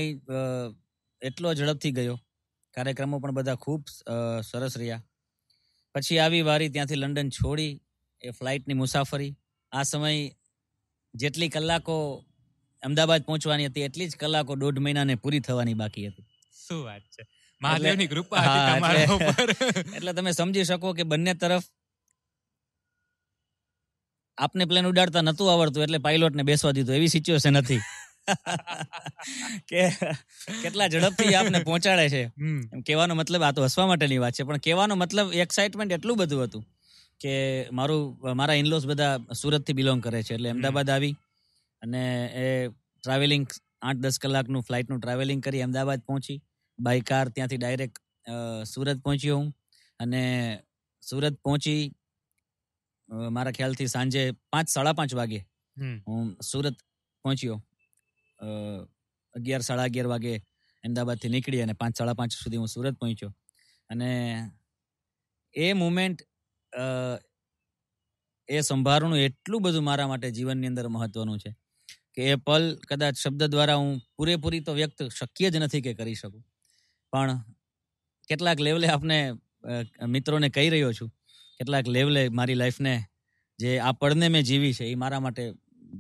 એટલો 1.23 1.55
ઝડપથી 1.55 1.93
ગયો. 1.93 2.17
કાર્યક્રમો 2.75 3.19
પણ 3.19 3.37
બધા 3.39 3.59
ખૂબ 3.65 3.83
સરસ 4.51 4.79
રહ્યા. 4.79 5.03
પછી 5.95 6.19
આવી 6.19 6.43
વારી 6.43 6.69
ત્યાંથી 6.69 6.95
લંડન 6.95 7.29
છોડી 7.31 7.73
એ 8.23 8.31
ફ્લાઇટની 8.31 8.75
મુસાફરી. 8.75 9.33
આ 9.73 9.83
સમય 9.83 10.13
જેટલી 11.15 11.49
કલાકો 11.49 11.97
અમદાવાદ 12.83 13.23
પહોંચવાની 13.23 13.67
હતી 13.67 13.87
એટલી 13.89 14.09
જ 14.09 14.17
કલાકો 14.17 14.57
દોઢ 14.57 14.79
મહિનાને 14.79 15.15
પૂરી 15.15 15.41
થવાની 15.41 15.75
બાકી 15.75 16.07
હતી. 16.09 16.27
શું 16.67 16.85
વાત 16.85 17.03
છે. 17.15 17.23
મહાદેવની 17.61 18.07
કૃપા 18.07 18.45
એટલે 19.97 20.13
તમે 20.13 20.33
સમજી 20.33 20.65
શકો 20.65 20.93
કે 20.93 21.03
બંને 21.03 21.35
તરફ 21.35 21.67
આપને 24.39 24.65
પ્લેન 24.65 24.87
ઉડાડતા 24.87 25.23
નતું 25.23 25.51
આવડતું 25.53 25.83
એટલે 25.83 25.99
પાયલોટને 25.99 26.43
બેસવા 26.43 26.73
દીધું. 26.73 26.97
એવી 26.97 27.09
સિચ્યુએશન 27.09 27.57
હતી. 27.57 27.81
કે 29.71 29.83
કેટલા 30.63 30.89
ઝડપથી 30.89 31.35
આપને 31.35 31.59
પહોંચાડે 31.61 32.07
છે. 32.09 32.23
એમ 32.75 32.81
કહેવાનો 32.83 33.15
મતલબ 33.15 33.43
આ 33.43 33.53
તો 33.53 33.65
હસવા 33.65 33.87
માટેની 33.87 34.19
વાત 34.19 34.35
છે 34.35 34.45
પણ 34.45 34.65
કહેવાનો 34.67 34.95
મતલબ 34.97 35.35
એક્સાઇટમેન્ટ 35.45 35.93
એટલું 35.93 36.19
બધું 36.19 36.47
હતું 36.47 36.65
કે 37.21 37.35
મારું 37.73 38.35
મારા 38.35 38.55
ઇનલોસ 38.55 38.87
બધા 38.87 39.13
સુરતથી 39.35 39.73
બિલોંગ 39.73 40.01
કરે 40.03 40.23
છે 40.23 40.35
એટલે 40.35 40.51
અમદાવાદ 40.51 40.91
આવી 40.91 41.15
અને 41.83 42.03
એ 42.37 42.47
ટ્રાવેલિંગ 42.69 43.47
આઠ 43.83 44.01
દસ 44.01 44.19
કલાકનું 44.19 44.63
ફ્લાઇટનું 44.63 45.01
ટ્રાવેલિંગ 45.01 45.43
કરી 45.43 45.63
અમદાવાદ 45.63 46.01
પહોંચી. 46.07 46.39
બાય 46.79 47.01
કાર 47.01 47.27
ત્યાંથી 47.29 47.57
ડાયરેક્ટ 47.57 47.99
સુરત 48.67 48.99
પહોંચ્યો 49.03 49.37
હું 49.39 49.51
અને 50.01 50.23
સુરત 51.03 51.37
પહોંચી 51.43 51.81
મારા 53.09 53.53
ખ્યાલથી 53.53 53.87
સાંજે 53.87 54.23
પાંચ 54.53 54.69
સાડા 54.69 54.93
પાંચ 54.93 55.15
વાગે 55.15 55.41
હું 56.07 56.37
સુરત 56.43 56.77
પહોંચ્યો. 57.25 57.57
અગિયાર 59.35 59.63
સાડા 59.63 59.85
અગિયાર 59.85 60.09
વાગે 60.09 60.35
અમદાવાદથી 60.85 61.29
નીકળી 61.29 61.63
અને 61.63 61.73
પાંચ 61.73 61.99
સાડા 61.99 62.15
પાંચ 62.15 62.33
સુધી 62.33 62.57
હું 62.57 62.69
સુરત 62.69 62.99
પહોંચ્યો. 62.99 63.33
અને 63.91 64.11
એ 65.55 65.73
મુમેન્ટ 65.73 66.23
એ 68.49 68.61
સંભાળનું 68.61 69.19
એટલું 69.19 69.63
બધું 69.63 69.85
મારા 69.85 70.09
માટે 70.09 70.31
જીવનની 70.31 70.67
અંદર 70.67 70.89
મહત્વનું 70.89 71.39
છે 71.39 71.53
કે 72.15 72.31
એ 72.31 72.35
પલ 72.37 72.65
કદાચ 72.89 73.17
શબ્દ 73.17 73.43
દ્વારા 73.45 73.77
હું 73.77 74.01
પૂરેપૂરી 74.17 74.61
તો 74.61 74.73
વ્યક્ત 74.73 75.03
શક્ય 75.11 75.51
જ 75.51 75.57
નથી 75.57 75.83
કે 75.83 75.95
કરી 75.95 76.15
શકું. 76.15 76.43
પણ 77.13 77.39
કેટલાક 78.29 78.61
લેવલે 78.61 78.89
આપને 78.89 79.19
મિત્રોને 80.07 80.49
કહી 80.49 80.69
રહ્યો 80.69 80.93
છું 80.93 81.11
કેટલાક 81.59 81.87
લેવલે 81.97 82.23
મારી 82.39 82.59
લાઈફને 82.61 82.95
જે 83.59 83.71
આ 83.81 83.93
પળને 84.01 84.29
મેં 84.35 84.45
જીવી 84.49 84.75
છે, 84.79 84.85
એ 84.93 84.95
મારા 85.03 85.23
માટે 85.27 85.45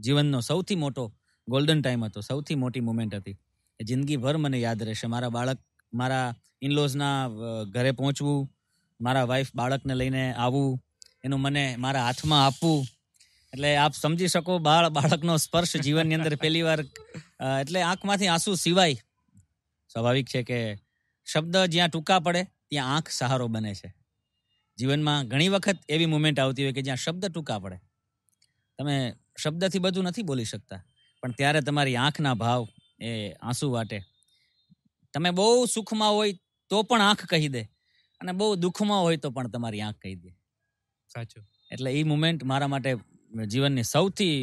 જીવનનો 0.04 0.40
સૌથી 0.40 0.78
મોટો 0.84 1.04
ગોલ્ડન 1.48 1.80
ટાઈમ 1.82 2.04
હતો, 2.06 2.20
સૌથી 2.20 2.58
મોટી 2.62 2.86
મુમેન્ટ 2.88 3.14
હતી. 3.14 3.36
એ 3.80 3.82
જિંદગીભર 3.88 4.36
મને 4.38 4.58
યાદ 4.64 4.82
રહેશે. 4.82 5.06
મારા 5.06 5.34
બાળક, 5.36 5.60
મારા 5.92 6.26
ઇનલોઝના 6.62 7.18
ઘરે 7.74 7.92
પહોંચવું, 7.92 8.40
મારા 9.00 9.26
વાઈફ 9.30 9.52
બાળકને 9.54 9.94
લઈને 9.94 10.24
આવવું, 10.34 10.78
એનું 11.24 11.40
મને 11.40 11.64
મારા 11.76 12.04
હાથમાં 12.08 12.44
આપવું. 12.46 12.80
એટલે 13.52 13.70
આપ 13.76 13.94
સમજી 13.94 14.28
શકો, 14.28 14.58
બાળ, 14.58 14.88
બાળકનો 14.90 15.34
સ્પર્શ 15.38 15.76
જીવનની 15.86 16.18
અંદર 16.18 16.36
પહેલી 16.36 16.64
વાર 16.68 16.80
એટલે 17.60 17.82
આંખમાંથી 17.82 18.30
આંસુ 18.34 18.54
સિવાય 18.56 18.96
સ્વાભાવિક 19.90 20.28
છે 20.32 20.42
કે 20.42 20.58
શબ્દ 21.26 21.56
જ્યાં 21.74 21.92
ટૂંકા 21.92 22.20
પડે, 22.20 22.42
ત્યાં 22.70 22.94
આંખ 22.94 23.10
સહારો 23.18 23.46
બને 23.48 23.74
છે. 23.74 23.88
જીવનમાં 24.78 25.28
ઘણી 25.28 25.50
વખત 25.54 25.78
એવી 25.88 26.10
મુમેન્ટ 26.14 26.38
આવતી 26.40 26.64
હોય 26.66 26.76
કે 26.78 26.82
જ્યાં 26.82 27.02
શબ્દ 27.04 27.24
ટૂંકા 27.30 27.58
પડે. 27.64 27.78
તમે 28.78 28.94
શબ્દથી 29.42 29.82
બધું 29.84 30.06
નથી 30.10 30.26
બોલી 30.30 30.48
શકતા 30.52 30.80
પણ 31.22 31.36
ત્યારે 31.38 31.60
તમારી 31.68 31.96
આંખના 31.96 32.34
ભાવ 32.34 32.62
એ 33.00 33.10
આંસુ 33.42 33.70
વાટે. 33.74 33.98
તમે 35.14 35.30
બહુ 35.30 35.66
સુખમાં 35.66 36.12
હોય 36.16 36.32
તો 36.70 36.82
પણ 36.82 37.06
આંખ 37.08 37.24
કહી 37.32 37.50
દે 37.56 37.62
અને 38.20 38.32
બહુ 38.32 38.46
દુઃખમાં 38.56 39.02
હોય 39.06 39.22
તો 39.24 39.30
પણ 39.30 39.50
તમારી 39.54 39.82
આંખ 39.86 40.00
કહી 40.02 40.16
દે. 40.22 40.30
સાચું. 41.10 41.44
એટલે 41.70 41.90
એ 41.98 42.04
મુમેન્ટ 42.12 42.40
મારા 42.44 42.72
માટે 42.74 42.90
જીવનની 43.52 43.86
સૌથી 43.94 44.36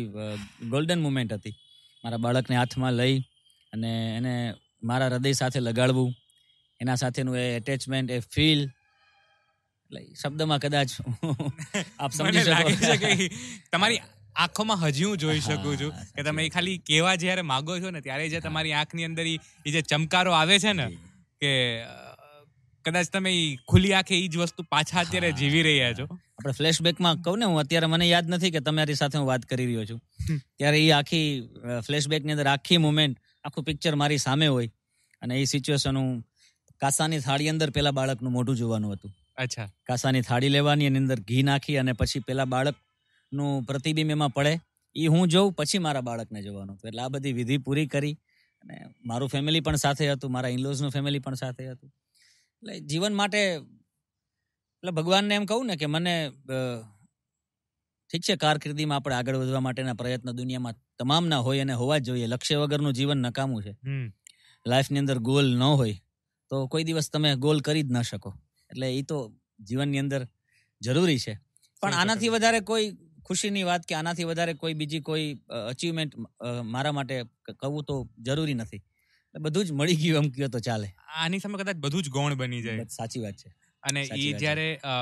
ગોલ્ડન 0.74 1.02
મુમેન્ટ 1.08 1.34
હતી. 1.34 1.56
મારા 2.04 2.24
બાળકને 2.26 2.56
હાથમાં 2.56 2.94
લઈ 2.94 3.15
અને 3.74 3.91
એને 4.17 4.34
મારા 4.84 5.10
હૃદય 5.12 5.39
સાથે 5.41 5.60
લગાડવું. 5.60 6.12
એના 6.80 6.96
સાથેનું 6.96 7.36
એ 7.38 7.46
એટેચમેન્ટ 7.58 8.12
એ 8.12 8.20
ફીલ 8.34 8.62
એટલે 9.91 10.15
શબ્દમાં 10.15 10.60
કદાચ 10.60 10.91
આપ 12.04 12.12
સમજી 12.12 12.43
શકો. 12.43 12.97
કે 12.97 13.30
તમારી 13.71 14.01
આંખોમાં 14.36 14.80
હજી 14.80 15.04
હું 15.04 15.17
જોઈ 15.17 15.39
શકું 15.39 15.77
છું 15.77 15.91
કે 16.15 16.23
તમે 16.23 16.49
ખાલી 16.49 16.77
કેવા 16.80 17.15
જ્યારે 17.15 17.43
માગો 17.43 17.80
છો 17.80 17.91
ને 17.91 18.01
ત્યારે 18.01 18.30
જે 18.30 18.41
તમારી 18.41 18.73
આંખની 18.73 19.06
અંદર 19.06 19.25
ઈ 19.27 19.38
જે 19.67 19.82
ચમકારો 19.82 20.32
આવે 20.34 20.60
છે 20.60 20.73
ને 20.73 20.88
કે 21.41 21.51
કદાચ 22.86 23.12
તમે 23.12 23.32
ખુલ્લી 23.67 23.93
આંખે 23.93 24.15
એ 24.17 24.27
જ 24.27 24.38
વસ્તુ 24.38 24.67
પાછા 24.69 25.04
અત્યારે 25.06 25.32
જીવી 25.34 25.63
રહ્યા 25.63 25.93
છો. 25.93 26.06
આપણે 26.08 26.54
ફ્લેશબેકમાં 26.54 27.21
કહું 27.21 27.39
ને 27.39 27.45
હું 27.45 27.60
અત્યારે 27.60 27.88
મને 27.88 28.08
યાદ 28.08 28.30
નથી 28.30 28.51
કે 28.51 28.62
તમારી 28.62 28.95
સાથે 28.95 29.17
હું 29.17 29.27
વાત 29.27 29.45
કરી 29.45 29.67
રહ્યો 29.71 29.86
છું. 29.86 29.99
ત્યારે 30.58 30.80
એ 30.80 30.91
આખી 30.91 31.27
ફ્લેશબેકની 31.88 32.32
અંદર 32.32 32.47
આખી 32.47 32.77
મુમેન્ટ 32.77 33.17
આખું 33.45 33.63
પિક્ચર 33.63 33.95
મારી 33.95 34.21
સામે 34.27 34.47
હોય 34.47 34.69
અને 35.21 35.41
એ 35.41 35.45
સિચ્યુએશન 35.45 35.97
હું 35.97 36.12
કાસાની 36.82 37.19
થાળી 37.19 37.51
અંદર 37.54 37.69
પેલા 37.71 37.91
બાળકનું 37.91 38.34
મોઢું 38.38 38.58
જોવાનું 38.58 38.95
હતું. 38.95 39.12
અચ્છા. 39.38 39.70
કાસાની 39.88 40.22
થાળી 40.22 40.54
લેવાની 40.58 40.89
એની 40.91 41.04
અંદર 41.04 41.20
ઘી 41.30 41.44
નાખી 41.50 41.78
અને 41.78 41.94
પછી 41.94 42.24
પેલા 42.28 42.46
બાળકનું 42.46 43.65
પ્રતિબિંબ 43.70 44.12
એમાં 44.12 44.34
પડે. 44.38 44.54
એ 44.96 45.08
હું 45.08 45.30
જોઉં 45.30 45.54
પછી 45.54 45.82
મારા 45.88 46.06
બાળકને 46.10 46.44
જોવાનું. 46.44 46.76
હતું 46.76 46.89
એટલે 46.89 47.02
આ 47.02 47.10
બધી 47.10 47.36
વિધિ 47.39 47.58
પૂરી 47.58 47.88
કરી 47.88 48.15
અને 48.63 48.76
મારું 49.10 49.30
ફેમિલી 49.34 49.63
પણ 49.67 49.84
સાથે 49.86 50.12
હતું 50.13 50.32
મારા 50.32 50.56
ઇનલોઝનું 50.58 50.91
ફેમિલી 50.96 51.24
પણ 51.26 51.39
સાથે 51.44 51.63
હતું. 51.72 51.91
એટલે 52.63 52.74
જીવન 52.89 53.13
માટે 53.22 53.39
એટલે 54.84 54.91
ભગવાનને 54.98 55.36
એમ 55.36 55.46
કહું 55.46 55.67
ને 55.67 55.76
કે 55.82 55.88
મને 55.88 56.15
ઠીક 58.10 58.24
છે 58.28 58.36
કારકિર્દીમાં 58.44 59.00
આપણે 59.00 59.15
આગળ 59.17 59.41
વધવા 59.41 59.63
માટેના 59.67 60.00
પ્રયત્ન 60.02 60.36
દુનિયામાં 60.41 60.78
તમામના 61.00 61.41
હોય 61.48 61.62
અને 61.65 61.76
હોવા 61.82 62.00
જ 62.00 62.08
જોઈએ. 62.08 62.28
લક્ષ્ય 62.34 62.62
વગરનું 62.63 62.98
જીવન 63.00 63.20
નકામું 63.26 63.63
છે. 63.65 63.74
લાઈફની 64.65 65.02
અંદર 65.04 65.20
ગોલ 65.30 65.48
ન 65.60 65.63
હોય 65.82 65.98
તો 66.52 66.56
કોઈ 66.72 66.86
દિવસ 66.88 67.08
તમે 67.13 67.30
ગોલ 67.46 67.60
કરી 67.67 67.84
જ 67.84 67.91
ન 67.96 68.04
શકો. 68.04 68.32
એટલે 68.71 68.88
એ 68.93 69.03
તો 69.03 69.17
જીવનની 69.67 69.99
અંદર 69.99 70.21
જરૂરી 70.81 71.19
છે. 71.19 71.34
પણ 71.84 71.93
આનાથી 71.95 72.29
વધારે 72.29 72.60
કોઈ 72.62 72.88
ખુશીની 73.25 73.63
વાત 73.63 73.86
કે 73.86 73.95
આનાથી 73.95 74.25
વધારે 74.25 74.53
કોઈ 74.55 74.75
બીજી 74.75 75.01
કોઈ 75.01 75.27
અચીવમેન્ટ 75.63 76.15
મારા 76.67 76.91
માટે 76.91 77.17
કહું 77.60 77.84
તો 77.86 77.97
જરૂરી 78.21 78.53
નથી. 78.55 78.81
બધું 79.36 79.65
જ 79.65 79.71
મળી 79.73 79.95
ગયું 79.97 80.23
એમ 80.23 80.31
કહો 80.31 80.47
તો 80.49 80.60
ચાલે. 80.62 80.88
આની 81.17 81.39
સામે 81.39 81.57
કદાચ 81.57 81.77
બધું 81.77 82.03
જ 82.03 82.10
ગૌણ 82.10 82.36
બની 82.36 82.63
જાય. 82.63 82.88
સાચી 82.89 83.21
વાત 83.21 83.38
છે. 83.38 83.49
અને 83.84 84.01
એ 84.17 84.34
જ્યારે 84.36 84.67
અ, 84.86 84.95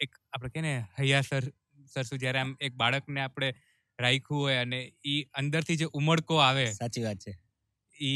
એક 0.00 0.12
આપણે 0.32 0.50
કે 0.50 0.60
ને 0.60 0.72
હૈયા 0.98 1.22
સર 1.22 1.44
સરસુ 1.92 2.16
જ્યારે 2.16 2.40
આમ 2.40 2.54
એક 2.60 2.76
બાળકને 2.76 3.20
આપણે 3.20 3.50
રાખ્યું 3.98 4.42
હોય 4.42 4.60
અને 4.60 4.80
ઈ 5.06 5.18
અંદરથી 5.34 5.76
જે 5.76 5.90
ઉમળકો 5.94 6.40
આવે 6.40 6.66
સાચી 6.72 7.04
વાત 7.04 7.18
છે. 7.18 7.32
એ 7.94 8.12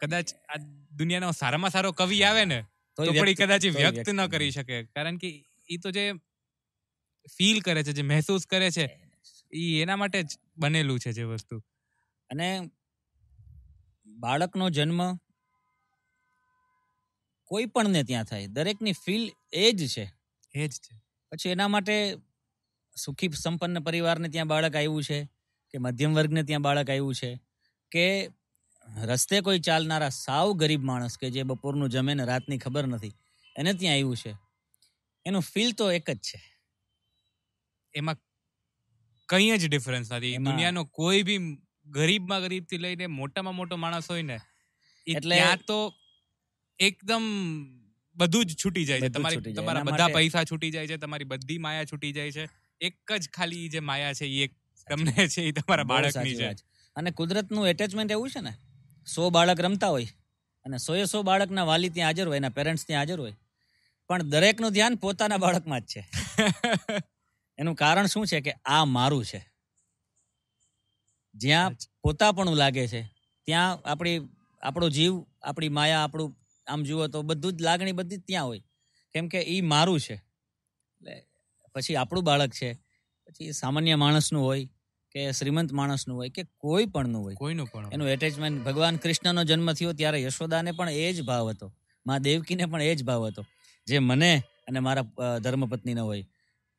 કદાચ 0.00 0.28
આ 0.48 0.58
દુનિયાનો 0.92 1.32
સારામાં 1.32 1.70
સારો 1.70 1.92
કવિ 1.94 2.22
આવે 2.24 2.44
ને 2.46 2.58
વ્યક્ત- 3.02 3.34
કદાચ 3.34 3.66
વ્યક્ત 3.66 4.10
ન 4.10 4.26
કરી 4.26 4.50
શકે. 4.50 4.84
કારણ 4.84 5.16
કે 5.16 5.48
એ 5.68 5.76
તો 5.76 5.90
જે 5.90 6.12
ફીલ 7.36 7.60
કરે 7.60 7.82
છે 7.82 7.92
જે 7.92 8.02
મહેસૂસ 8.02 8.46
કરે 8.46 8.70
છે 8.70 9.00
એ 9.52 9.82
એના 9.82 9.96
માટે 9.96 10.22
જ 10.22 10.38
બનેલું 10.56 11.00
છે 11.00 11.12
જે 11.12 11.22
વસ્તુ. 11.22 11.58
અને 12.30 12.70
બાળકનો 14.06 14.70
જન્મ 14.70 15.16
કોઈ 17.44 17.66
પણને 17.66 18.02
ત્યાં 18.02 18.24
થાય. 18.24 18.46
દરેકની 18.46 18.92
ફીલ 18.92 19.32
એ 19.52 19.72
જ 19.72 19.90
છે. 19.90 20.12
એ 20.54 20.68
જ 20.68 20.72
છે. 20.72 21.02
પછી 21.32 21.48
એના 21.48 21.68
માટે 21.68 22.16
સુખી 22.96 23.28
સંપન્ન 23.28 23.80
પરિવારને 23.80 24.28
ત્યાં 24.28 24.48
બાળક 24.48 24.76
આવ્યું 24.76 25.02
છે 25.02 25.24
કે 25.70 25.78
મધ્યમ 25.78 26.14
વર્ગને 26.14 26.42
ત્યાં 26.42 26.62
બાળક 26.62 26.90
આવ્યું 26.90 27.14
છે 27.14 27.40
કે 27.90 28.28
રસ્તે 29.04 29.40
કોઈ 29.40 29.58
ચાલનારા 29.58 30.08
સાવ 30.08 30.52
ગરીબ 30.52 30.82
માણસ 30.84 31.18
કે 31.18 31.30
જે 31.30 31.42
બપોરનું 31.42 31.88
જમે 31.88 32.14
ને 32.14 32.24
રાતની 32.24 32.58
ખબર 32.58 32.86
નથી 32.86 33.12
એને 33.56 33.72
ત્યાં 33.72 33.94
આવ્યું 33.94 34.16
છે. 34.16 34.34
એનું 35.26 35.42
ફીલ 35.42 35.72
તો 35.72 35.92
એક 35.92 36.10
જ 36.10 36.16
છે. 36.16 36.42
એમાં 37.94 38.16
કંઈ 39.28 39.58
જ 39.58 39.68
ડિફરન્સ 39.68 40.12
નથી. 40.12 40.36
દુનિયાનો 40.36 40.84
કોઈ 40.84 41.22
બી 41.22 41.38
ગરીબમાં 41.86 42.40
ગરીબથી 42.40 42.78
લઈને 42.78 43.06
મોટામાં 43.06 43.54
મોટો 43.54 43.76
માણસ 43.76 44.10
હોય 44.10 44.22
ને 44.22 44.38
એટલે- 45.06 45.36
ત્યાં 45.36 45.56
તો 45.56 45.94
એકદમ 46.78 47.22
બધું 48.16 48.46
જ 48.46 48.56
છૂટી 48.64 48.84
જાય 48.84 49.00
છે. 49.00 49.08
તમારી 49.08 49.36
તમારા 49.52 49.82
બધા 49.82 50.08
પૈસા 50.08 50.44
છૂટી 50.44 50.70
જાય 50.70 50.86
છે 50.86 50.96
તમારી 50.96 51.24
બધી 51.24 51.58
માયા 51.58 51.84
છૂટી 51.84 52.12
જાય 52.12 52.32
છે. 52.32 52.48
એક 52.80 53.12
જ 53.12 53.28
ખાલી 53.30 53.68
જે 53.68 53.80
માયા 53.80 54.12
છે 54.14 54.26
એ 54.26 54.44
એક 54.44 54.54
તમને 54.88 55.28
છે 55.28 55.42
એ 55.42 55.52
તમારા 55.52 55.82
બાળકની 55.84 56.34
છે. 56.34 56.50
અને 56.96 57.10
કુદરતનું 57.10 57.68
એટેચમેન્ટ 57.68 58.10
એવું 58.10 58.30
છે 58.30 58.40
ને 58.40 58.56
સો 59.06 59.30
બાળક 59.30 59.60
રમતા 59.60 59.88
હોય 59.88 60.08
અને 60.66 60.78
સો 60.78 60.96
એ 60.96 61.04
સો 61.04 61.22
બાળકના 61.22 61.64
વાલી 61.64 61.88
ત્યાં 61.88 62.08
હાજર 62.08 62.28
હોય 62.28 62.36
એના 62.36 62.48
પેરેન્ટ્સ 62.48 62.86
ત્યાં 62.86 63.00
હાજર 63.00 63.20
હોય. 63.20 63.34
પણ 64.08 64.22
દરેકનું 64.22 64.72
ધ્યાન 64.72 64.94
પોતાના 64.94 65.36
બાળકમાં 65.36 65.80
જ 65.80 65.84
છે. 65.84 66.02
એનું 67.58 67.74
કારણ 67.74 68.06
શું 68.06 68.26
છે 68.26 68.40
કે 68.40 68.52
આ 68.64 68.84
મારું 68.84 69.24
છે. 69.24 69.40
જ્યાં 71.34 71.76
પોતાપણું 72.02 72.56
લાગે 72.56 72.88
છે 72.88 73.02
ત્યાં 73.46 73.78
આપણી 73.84 74.18
આપણો 74.62 74.88
જીવ 74.88 75.14
આપણી 75.42 75.68
માયા 75.68 76.04
આપણું 76.04 76.36
આમ 76.66 76.82
જુઓ 76.82 77.06
તો 77.06 77.22
બધું 77.22 77.52
જ 77.52 77.62
લાગણી 77.62 77.92
બધી 77.92 78.16
જ 78.16 78.24
ત્યાં 78.26 78.46
હોય. 78.46 78.62
કેમ 79.14 79.28
કે 79.28 79.40
એ 79.40 79.60
મારું 79.60 80.00
છે. 80.00 80.14
એટલે 80.14 81.14
પછી 81.74 81.96
આપણું 81.96 82.24
બાળક 82.24 82.52
છે 82.52 82.72
પછી 83.26 83.52
સામાન્ય 83.52 83.94
માણસનું 83.94 84.42
હોય 84.42 84.68
કે 85.16 85.32
શ્રીમંત 85.32 85.72
માણસનું 85.72 86.16
હોય 86.16 86.28
કે 86.28 86.42
કોઈ 86.58 86.86
પણનું 86.86 87.22
હોય. 87.22 87.34
કોઈનું 87.34 87.66
પણ 87.66 87.92
એનું 87.92 88.08
એટેચમેન્ટ 88.08 88.64
ભગવાન 88.64 88.96
કૃષ્ણનો 88.96 89.44
જન્મ 89.44 89.72
થયો 89.72 89.92
ત્યારે 89.92 90.22
યશોદાને 90.22 90.72
પણ 90.72 90.90
એ 90.90 91.12
જ 91.12 91.22
ભાવ 91.22 91.50
હતો. 91.50 91.72
મા 92.06 92.18
દેવકીને 92.18 92.66
પણ 92.66 92.82
એ 92.82 92.94
જ 92.94 93.04
ભાવ 93.04 93.26
હતો. 93.26 93.44
જે 93.86 93.98
મને 93.98 94.42
અને 94.68 94.80
મારા 94.80 95.38
ધર્મપત્નીને 95.38 96.00
હોય. 96.00 96.26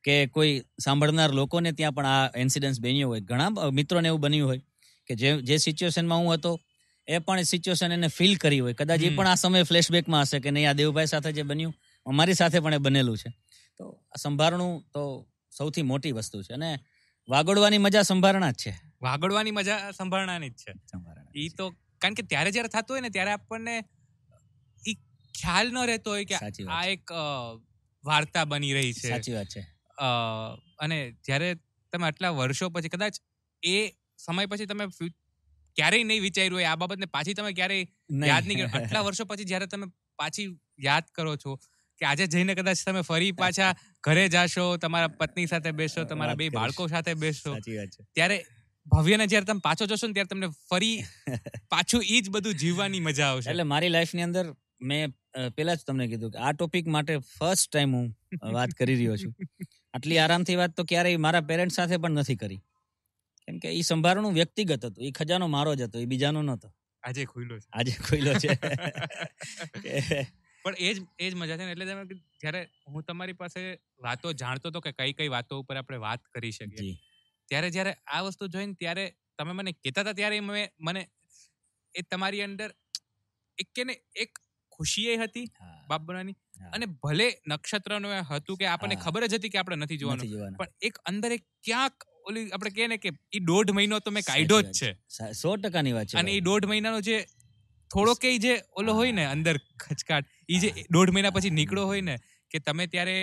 કે 0.04 0.26
કોઈ 0.26 0.62
સાંભળનાર 0.84 1.32
લોકોને 1.32 1.72
ત્યાં 1.72 1.92
પણ 1.92 2.06
આ 2.06 2.30
ઇન્સિડન્સ 2.36 2.80
બન્યો 2.80 3.08
હોય. 3.08 3.20
ઘણા 3.20 3.50
મિત્રોને 3.50 4.08
એવું 4.08 4.20
બન્યું 4.20 4.48
હોય 4.48 4.60
કે 5.06 5.14
જે 5.14 5.30
જે 5.42 5.56
સિચ્યુએશનમાં 5.56 6.18
હું 6.18 6.34
હતો 6.34 6.60
એ 7.08 7.18
પણ 7.18 7.42
સિચ્યુએશન 7.42 7.92
એને 7.92 8.08
ફીલ 8.08 8.36
કરી 8.36 8.60
હોય. 8.60 8.74
કદાચ 8.74 9.02
એ 9.02 9.10
પણ 9.16 9.26
આ 9.26 9.34
સમયે 9.34 9.62
ફ્લેશબેકમાં 9.62 10.22
હશે 10.22 10.40
કે 10.40 10.50
નહીં 10.50 10.70
આ 10.70 10.72
દેવભાઈ 10.72 11.06
સાથે 11.06 11.32
જે 11.32 11.42
બન્યું 11.42 11.74
અમારી 12.06 12.34
સાથે 12.34 12.60
પણ 12.60 12.74
એ 12.74 12.78
બનેલું 12.78 13.18
છે. 13.18 13.30
તો 13.78 13.84
આ 14.12 14.16
સંભાળણું 14.16 14.72
તો 14.94 15.02
સૌથી 15.56 15.82
મોટી 15.82 16.12
વસ્તુ 16.12 16.42
છે. 16.42 16.54
અને 16.54 16.70
વાગોડવાની 17.28 17.80
મજા 17.86 18.02
સંભારણા 18.02 18.52
જ 18.52 18.62
છે. 18.62 18.72
વાગોડવાની 19.02 19.54
મજા 19.58 19.78
સંભારણાની 19.98 20.50
જ 20.50 20.60
છે. 20.62 20.72
ઈ 21.36 21.48
તો 21.58 21.64
કારણ 22.00 22.18
કે 22.18 22.24
ત્યારે 22.32 22.50
જ્યારે 22.56 22.70
થતું 22.74 22.94
હોય 22.94 23.04
ને 23.06 23.10
ત્યારે 23.16 23.32
આપણને 23.36 23.74
ઈ 24.82 24.96
ખ્યાલ 25.34 25.72
ન 25.74 25.78
રહેતો 25.90 26.16
હોય 26.16 26.26
કે 26.30 26.36
આ 26.76 26.82
એક 26.94 27.14
વાર્તા 28.04 28.44
બની 28.52 28.74
રહી 28.78 28.92
છે. 28.92 29.08
સાચી 29.12 29.36
વાત 29.38 29.54
છે. 29.54 29.62
અને 30.84 30.98
જ્યારે 31.26 31.48
તમે 31.92 32.06
આટલા 32.08 32.34
વર્ષો 32.40 32.70
પછી 32.74 32.92
કદાચ 32.96 33.14
એ 33.62 33.76
સમય 34.18 34.46
પછી 34.52 34.70
તમે 34.72 34.84
ક્યારેય 35.76 36.04
નહીં 36.04 36.22
વિચાર્યું 36.22 36.58
હોય 36.58 36.68
આ 36.72 36.78
બાબતને 36.82 37.06
પાછી 37.16 37.34
તમે 37.38 37.52
ક્યારેય 37.52 37.84
યાદ 38.30 38.44
નહીં 38.46 38.58
કર્યું. 38.58 38.76
આટલા 38.78 39.02
વર્ષો 39.08 39.24
પછી 39.24 39.48
જ્યારે 39.50 39.66
તમે 39.74 39.86
પાછી 40.18 40.46
યાદ 40.86 41.04
કરો 41.14 41.36
છો 41.44 41.52
કે 41.98 42.06
આજે 42.06 42.26
જઈને 42.26 42.54
કદાચ 42.54 42.86
તમે 42.86 43.00
ફરી 43.00 43.32
પાછા 43.32 43.74
ઘરે 44.02 44.28
જાશો 44.28 44.76
તમારા 44.76 45.08
પત્ની 45.08 45.46
સાથે 45.46 45.70
બેસશો 45.70 46.04
તમારા 46.04 46.34
બે 46.34 46.48
બાળકો 46.48 46.86
સાથે 46.86 47.14
છે. 47.14 47.86
ત્યારે 48.14 48.44
ભવ્યને 48.86 49.26
જ્યારે 49.26 49.44
તમે 49.44 49.60
પાછો 49.64 49.86
જશો 49.86 50.06
ને 50.06 50.12
ત્યારે 50.12 50.26
તમને 50.26 50.48
ફરી 50.70 51.04
પાછું 51.70 52.02
એ 52.08 52.20
જ 52.20 52.30
બધું 52.30 52.54
જીવવાની 52.54 53.00
મજા 53.00 53.26
આવશે. 53.26 53.50
એટલે 53.50 53.62
મારી 53.62 53.88
લાઈફની 53.88 54.22
અંદર 54.22 54.54
મેં 54.80 55.14
પેલા 55.54 55.74
જ 55.74 55.78
તમને 55.86 56.06
કીધું 56.06 56.30
કે 56.30 56.38
આ 56.38 56.52
ટોપિક 56.52 56.86
માટે 56.86 57.18
ફર્સ્ટ 57.18 57.72
ટાઈમ 57.72 57.96
હું 57.96 58.16
વાત 58.52 58.68
કરી 58.68 58.94
રહ્યો 58.94 59.16
છું. 59.16 59.34
આટલી 59.94 60.18
આરામથી 60.18 60.56
વાત 60.56 60.76
તો 60.76 60.84
ક્યારેય 60.84 61.16
મારા 61.16 61.40
પેરેન્ટ્સ 61.40 61.76
સાથે 61.76 61.96
પણ 61.96 62.10
નથી 62.10 62.36
કરી. 62.36 62.62
કેમ 63.46 63.58
કે 63.58 63.68
એ 63.68 63.80
સંભારણું 63.80 64.32
વ્યક્તિગત 64.32 64.84
હતું. 64.84 65.04
એ 65.04 65.10
ખજાનો 65.10 65.46
મારો 65.46 65.74
જ 65.74 65.82
હતો 65.82 65.98
એ 65.98 66.04
બીજાનો 66.04 66.42
નહોતો. 66.42 66.72
આજે 67.02 67.24
ખુલ્લો 67.24 67.58
છે. 67.58 67.66
આજે 67.72 67.90
ખુલ્લો 67.90 68.34
છે. 68.34 68.48
પણ 70.68 70.74
એ 70.78 70.94
જ 70.94 71.06
એ 71.18 71.30
જ 71.30 71.34
મજા 71.34 71.56
છે 71.56 71.64
ને 71.64 71.72
એટલે 71.72 71.86
તમે 71.86 72.18
જ્યારે 72.40 72.64
હું 72.88 73.02
તમારી 73.02 73.32
પાસે 73.32 73.60
વાતો 74.02 74.32
જાણતો 74.32 74.68
હતો 74.68 74.80
કે 74.80 74.92
કઈ 74.92 75.12
કઈ 75.12 75.28
વાતો 75.28 75.60
ઉપર 75.60 75.76
આપણે 75.76 75.96
વાત 75.96 76.26
કરી 76.34 76.50
શકીએ 76.50 76.96
ત્યારે 77.48 77.70
જ્યારે 77.70 77.94
આ 78.06 78.20
વસ્તુ 78.20 78.48
જોઈને 78.48 78.76
ત્યારે 78.78 79.06
તમે 79.38 79.52
મને 79.52 79.72
કહેતા 79.72 80.00
હતા 80.00 80.12
ત્યારે 80.12 80.40
મેં 80.40 80.68
મને 80.80 81.06
એ 81.94 82.02
તમારી 82.02 82.42
અંદર 82.42 82.70
એક 83.58 83.72
કે 83.74 83.98
એક 84.16 84.42
ખુશી 84.72 85.06
એ 85.06 85.16
હતી 85.16 85.46
બાપ 85.88 86.02
બનવાની 86.02 86.36
અને 86.72 86.86
ભલે 86.86 87.28
નક્ષત્રનું 87.48 88.12
એ 88.12 88.20
હતું 88.30 88.56
કે 88.56 88.66
આપણને 88.66 88.96
ખબર 88.96 89.26
જ 89.26 89.34
હતી 89.34 89.48
કે 89.48 89.58
આપણે 89.58 89.76
નથી 89.76 89.96
જોવાનું 89.96 90.56
પણ 90.56 90.76
એક 90.82 90.98
અંદર 91.04 91.32
એક 91.32 91.44
ક્યાંક 91.64 92.08
ઓલી 92.24 92.50
આપણે 92.50 92.70
કહે 92.70 92.86
ને 92.86 92.96
કે 92.96 93.12
એ 93.32 93.38
દોઢ 93.38 93.70
મહિનો 93.70 93.98
તો 93.98 94.10
મેં 94.10 94.22
કાઢ્યો 94.22 94.62
જ 94.62 94.72
છે. 94.72 95.32
સો 95.32 95.56
ટકાની 95.56 95.92
વાત 95.92 96.06
છે 96.06 96.18
અને 96.18 96.32
એ 96.32 96.40
દોઢ 96.40 96.66
મહિનાનો 96.66 97.00
જે 97.00 97.18
થોડો 97.90 98.14
કે 98.14 98.38
જે 98.38 98.54
ઓલો 98.76 98.92
હોય 98.92 99.12
ને 99.12 99.24
અંદર 99.26 99.56
ખચકાટ 99.78 100.34
ઈ 100.48 100.58
જે 100.58 100.72
દોઢ 100.90 101.10
મહિના 101.10 101.30
પછી 101.30 101.50
નીકળો 101.50 101.86
હોય 101.86 102.00
ને 102.00 102.16
કે 102.50 102.60
તમે 102.60 102.86
ત્યારે 102.86 103.16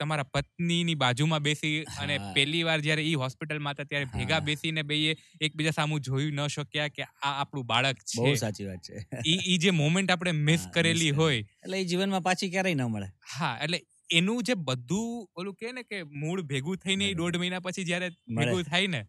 તમારા 0.00 0.26
પત્નીની 0.32 0.94
બાજુમાં 0.94 1.42
બેસી 1.42 1.72
અને 1.98 2.18
પહેલી 2.34 2.62
વાર 2.62 2.78
જ્યારે 2.80 3.04
ઈ 3.04 3.14
હોસ્પિટલમાં 3.14 3.74
હતા 3.74 3.84
ત્યારે 3.84 4.08
ભેગા 4.14 4.40
બેસીને 4.40 4.82
બેયે 4.82 5.16
એકબીજા 5.40 5.72
સામું 5.72 6.00
જોઈ 6.00 6.30
ન 6.30 6.40
શક્યા 6.48 6.88
કે 6.88 7.02
આ 7.02 7.32
આપણું 7.34 7.66
બાળક 7.66 8.02
બહુ 8.16 8.24
છે 8.26 8.36
સાચી 8.36 8.66
વાત 8.66 8.80
છે. 8.80 9.04
એ 9.24 9.58
જે 9.58 9.70
મોમેન્ટ 9.70 10.10
આપણે 10.10 10.32
મિસ 10.32 10.66
કરેલી 10.68 10.92
કરેલી. 10.94 11.10
હોય. 11.10 11.44
એટલે 11.62 11.80
એ 11.80 11.84
જીવનમાં 11.84 12.22
પાછી 12.22 12.50
ક્યારેય 12.50 12.74
ન 12.74 12.84
મળે. 12.86 13.08
હા 13.34 13.52
એટલે 13.58 13.82
એનું 14.10 14.42
જે 14.42 14.54
બધું 14.54 15.26
ઓલું 15.36 15.54
કે 15.54 15.72
ને 15.72 15.82
કે 15.84 16.02
મૂળ 16.16 16.42
ભેગું 16.44 16.76
થઈને 16.78 17.06
દોઢ 17.14 17.36
મહિના 17.36 17.60
પછી 17.60 17.84
જ્યારે 17.84 18.10
ભેગું 18.34 18.62
થાય 18.64 18.86
ને 18.88 19.02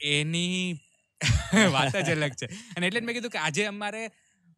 એની 0.00 0.78
વાત 1.74 1.96
જ 1.98 2.10
અલગ 2.10 2.34
છે. 2.34 2.46
અને 2.76 2.86
એટલે 2.86 3.00
જ 3.00 3.04
મેં 3.04 3.14
કીધું 3.14 3.30
કે 3.30 3.38
આજે 3.38 3.66
અમારે 3.66 4.02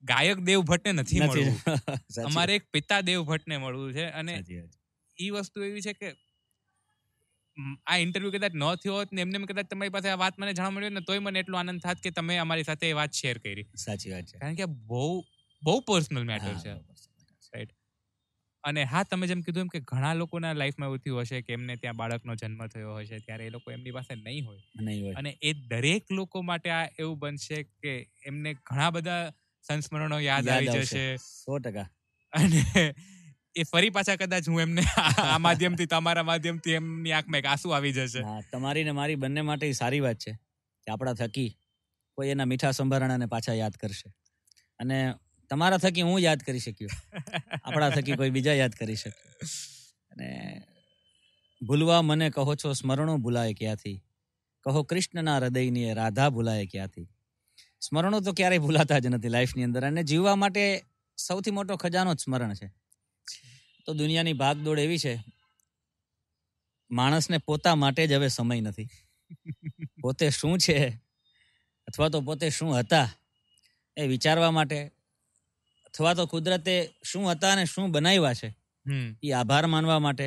ગાયક 0.05 0.39
દેવ 0.43 0.61
ભટ્ટને 0.65 0.93
નથી 0.97 1.23
મળવું. 1.23 1.57
અમારે 2.29 2.55
એક 2.55 2.65
પિતા 2.71 3.01
દેવ 3.03 3.25
ભટ્ટને 3.25 3.59
મળવું 3.59 3.93
છે 3.93 4.07
અને 4.13 4.35
એ 5.19 5.31
વસ્તુ 5.33 5.59
એવી 5.63 5.83
છે 5.83 5.95
કે 5.95 6.09
આ 7.87 7.99
ઇન્ટરવ્યુ 7.99 8.35
કદાચ 8.35 8.55
ન 8.55 8.65
થયો 8.79 8.97
હોત 8.97 9.11
ને 9.13 9.25
એમને 9.25 9.41
કદાચ 9.45 9.69
તમારી 9.69 9.95
પાસે 9.97 10.09
આ 10.09 10.19
વાત 10.19 10.35
મને 10.37 10.53
જાણવા 10.53 10.75
મળી 10.77 10.95
ને 10.95 11.03
તોય 11.03 11.21
મને 11.21 11.39
એટલો 11.41 11.57
આનંદ 11.57 11.83
થાત 11.83 11.99
કે 12.01 12.11
તમે 12.13 12.39
અમારી 12.39 12.69
સાથે 12.71 12.87
એ 12.87 12.95
વાત 12.95 13.13
શેર 13.15 13.37
કરી. 13.39 13.67
સાચી 13.77 14.11
વાત 14.11 14.27
છે. 14.27 14.37
કારણ 14.39 14.57
કે 14.57 14.67
બહુ 14.89 15.05
બહુ 15.63 15.77
પર્સનલ 15.83 16.25
મેટર 16.25 16.55
છે. 16.59 16.73
રાઈટ 17.53 17.73
અને 18.65 18.85
હા 18.87 19.05
તમે 19.05 19.27
જેમ 19.27 19.43
કીધું 19.43 19.67
એમ 19.67 19.71
કે 19.71 19.81
ઘણા 19.85 20.13
લોકોના 20.15 20.53
લાઈફમાં 20.55 20.91
એવું 20.91 21.03
થયું 21.03 21.23
હશે 21.23 21.41
કે 21.43 21.57
એમને 21.57 21.77
ત્યાં 21.77 21.99
બાળકનો 21.99 22.37
જન્મ 22.37 22.63
થયો 22.69 22.97
હશે 22.99 23.21
ત્યારે 23.21 23.47
એ 23.47 23.55
લોકો 23.57 23.69
એમની 23.71 23.93
પાસે 23.93 24.13
નહીં 24.19 24.45
હોય. 24.45 24.63
નહીં 24.81 25.03
હોય. 25.03 25.15
અને 25.15 25.31
એ 25.43 25.55
દરેક 25.67 26.13
લોકો 26.13 26.43
માટે 26.45 26.71
આ 26.73 26.85
એવું 26.99 27.17
બનશે 27.19 27.59
કે 27.81 27.95
એમને 28.25 28.55
ઘણા 28.63 28.91
બધા 28.93 29.23
સંસ્મરણો 29.69 30.19
યાદ 30.19 30.49
આવી 30.49 30.67
જશે. 30.67 31.17
સો 31.17 31.59
ટકા. 31.59 31.89
અને 32.33 32.95
એ 33.57 33.63
ફરી 33.63 33.91
પાછા 33.91 34.17
કદાચ 34.17 34.49
હું 34.49 34.61
એમને 34.61 34.83
આ 35.19 35.39
માધ્યમથી 35.47 35.87
તમારા 35.87 36.23
માધ્યમથી 36.23 36.73
એમની 36.73 37.13
આંખમાં 37.13 37.39
એક 37.39 37.47
આંસુ 37.47 37.71
આવી 37.71 37.93
જશે. 37.93 38.23
તમારી 38.53 38.85
ને 38.85 38.91
મારી 38.91 39.15
બંને 39.15 39.41
માટે 39.41 39.73
સારી 39.73 40.01
વાત 40.01 40.17
છે 40.17 40.33
કે 40.87 40.93
આપણા 40.93 41.15
થકી 41.15 41.59
કોઈ 42.15 42.29
એના 42.29 42.45
મીઠા 42.45 42.71
સંભારણાને 42.71 43.27
પાછા 43.27 43.53
યાદ 43.53 43.73
કરશે. 43.73 44.15
અને 44.79 45.15
તમારા 45.51 45.77
થકી 45.77 46.03
હું 46.03 46.21
યાદ 46.21 46.41
કરી 46.41 46.59
શક્યો. 46.59 46.89
આપણા 47.65 47.91
થકી 47.91 48.13
કોઈ 48.13 48.31
બીજા 48.31 48.53
યાદ 48.53 48.73
કરી 48.73 48.97
શકે. 48.97 49.47
અને 50.11 50.63
ભૂલવા 51.63 52.03
મને 52.03 52.31
કહો 52.31 52.55
છો 52.55 52.73
સ્મરણો 52.73 53.17
ભૂલાય 53.17 53.55
ક્યાંથી? 53.55 54.05
કહો 54.63 54.83
કૃષ્ણના 54.83 55.37
હૃદયની 55.37 55.95
રાધા 55.95 56.31
ભૂલાય 56.31 56.67
ક્યાંથી? 56.67 57.09
સ્મરણો 57.85 58.19
તો 58.21 58.33
ક્યારેય 58.33 58.59
ભૂલાતા 58.59 58.99
જ 58.99 59.07
નથી 59.07 59.29
લાઈફની 59.29 59.65
અંદર. 59.65 59.83
અને 59.85 60.03
જીવવા 60.03 60.37
માટે 60.37 60.65
સૌથી 61.19 61.51
મોટો 61.51 61.75
ખજાનો 61.77 62.15
જ 62.15 62.19
સ્મરણ 62.19 62.55
છે. 62.55 62.69
તો 63.87 63.91
દુનિયાની 63.95 64.33
ભાગદોડ 64.33 64.79
એવી 64.79 64.99
છે 64.99 65.15
માણસને 66.91 67.39
પોતા 67.39 67.75
માટે 67.75 68.03
જ 68.07 68.13
હવે 68.13 68.29
સમય 68.29 68.61
નથી. 68.61 68.89
પોતે 70.03 70.27
શું 70.31 70.59
છે 70.59 70.77
અથવા 71.89 72.09
તો 72.09 72.19
પોતે 72.21 72.47
શું 72.51 72.73
હતા 72.79 73.09
એ 73.97 74.07
વિચારવા 74.07 74.51
માટે 74.51 74.79
અથવા 75.87 76.15
તો 76.15 76.25
કુદરતે 76.27 76.75
શું 77.05 77.25
હતા 77.31 77.53
અને 77.53 77.65
શું 77.65 77.93
બનાવ્યા 77.93 78.35
છે 78.35 78.49
એ 79.23 79.33
આભાર 79.33 79.67
માનવા 79.67 79.99
માટે 79.99 80.27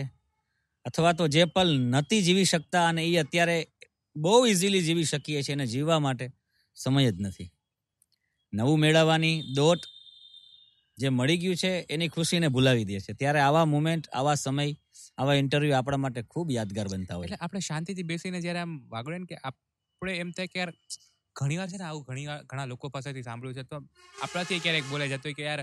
અથવા 0.86 1.14
તો 1.14 1.28
જે 1.28 1.46
પલ 1.46 1.70
નથી 1.90 2.22
જીવી 2.22 2.44
શકતા 2.44 2.86
અને 2.90 3.02
એ 3.06 3.18
અત્યારે 3.18 3.58
બહુ 4.16 4.46
ઇઝીલી 4.46 4.82
જીવી 4.82 5.04
શકીએ 5.04 5.42
છીએ 5.44 5.56
અને 5.56 5.66
જીવવા 5.68 6.00
માટે 6.00 6.26
સમય 6.78 7.12
જ 7.12 7.20
નથી. 7.20 7.50
નવું 8.54 8.80
મેળવવાની 8.80 9.36
દોટ 9.54 9.82
જે 10.98 11.10
મળી 11.10 11.38
ગયું 11.38 11.56
છે 11.56 11.72
એની 11.90 12.10
ખુશીને 12.10 12.48
ભૂલાવી 12.50 12.86
દે 12.86 13.00
છે. 13.00 13.14
ત્યારે 13.14 13.40
આવા 13.42 13.66
મુમેન્ટ 13.68 14.06
આવા 14.12 14.36
સમય 14.38 14.66
આવા 15.18 15.36
ઇન્ટરવ્યુ 15.36 15.76
આપણા 15.76 15.98
માટે 16.00 16.22
ખૂબ 16.26 16.48
યાદગાર 16.52 16.88
બનતા 16.90 17.18
હોય 17.18 17.28
એટલે 17.28 17.40
આપણે 17.40 17.62
શાંતિથી 17.62 18.04
બેસીને 18.06 18.42
જ્યારે 18.42 18.62
આમ 18.62 18.74
વાગડે 18.90 19.18
ને 19.18 19.28
કે 19.28 19.38
આપણે 19.44 20.16
એમ 20.18 20.32
થાય 20.32 20.48
કે 20.48 20.60
યાર 20.60 20.72
ઘણીવાર 21.36 21.70
છે 21.70 21.78
ને 21.78 21.86
આવું 21.86 22.06
ઘણી 22.06 22.28
વાર 22.28 22.40
ઘણા 22.46 22.68
લોકો 22.68 22.90
પાસેથી 22.90 23.24
સાંભળ્યું 23.24 23.58
છે 23.60 23.66
તો 23.66 23.78
આપણાથી 24.24 24.60
ક્યારેક 24.60 24.90
બોલાઈ 24.90 25.14
જતો 25.14 25.34
કે 25.34 25.44
યાર 25.44 25.62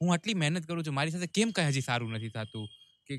હું 0.00 0.12
આટલી 0.12 0.36
મહેનત 0.36 0.66
કરું 0.66 0.84
છું 0.84 0.94
મારી 0.94 1.14
સાથે 1.14 1.30
કેમ 1.30 1.52
કઈ 1.52 1.68
હજી 1.68 1.82
સારું 1.82 2.12
નથી 2.12 2.32
થતું? 2.32 2.66
કે 3.06 3.14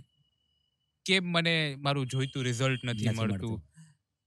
કેમ 1.05 1.23
મને 1.31 1.53
મારું 1.79 2.07
જોઈતું 2.07 2.43
રિઝલ્ટ 2.43 2.83
નથી 2.85 3.11
મળતું? 3.11 3.55
મળતું. 3.55 3.61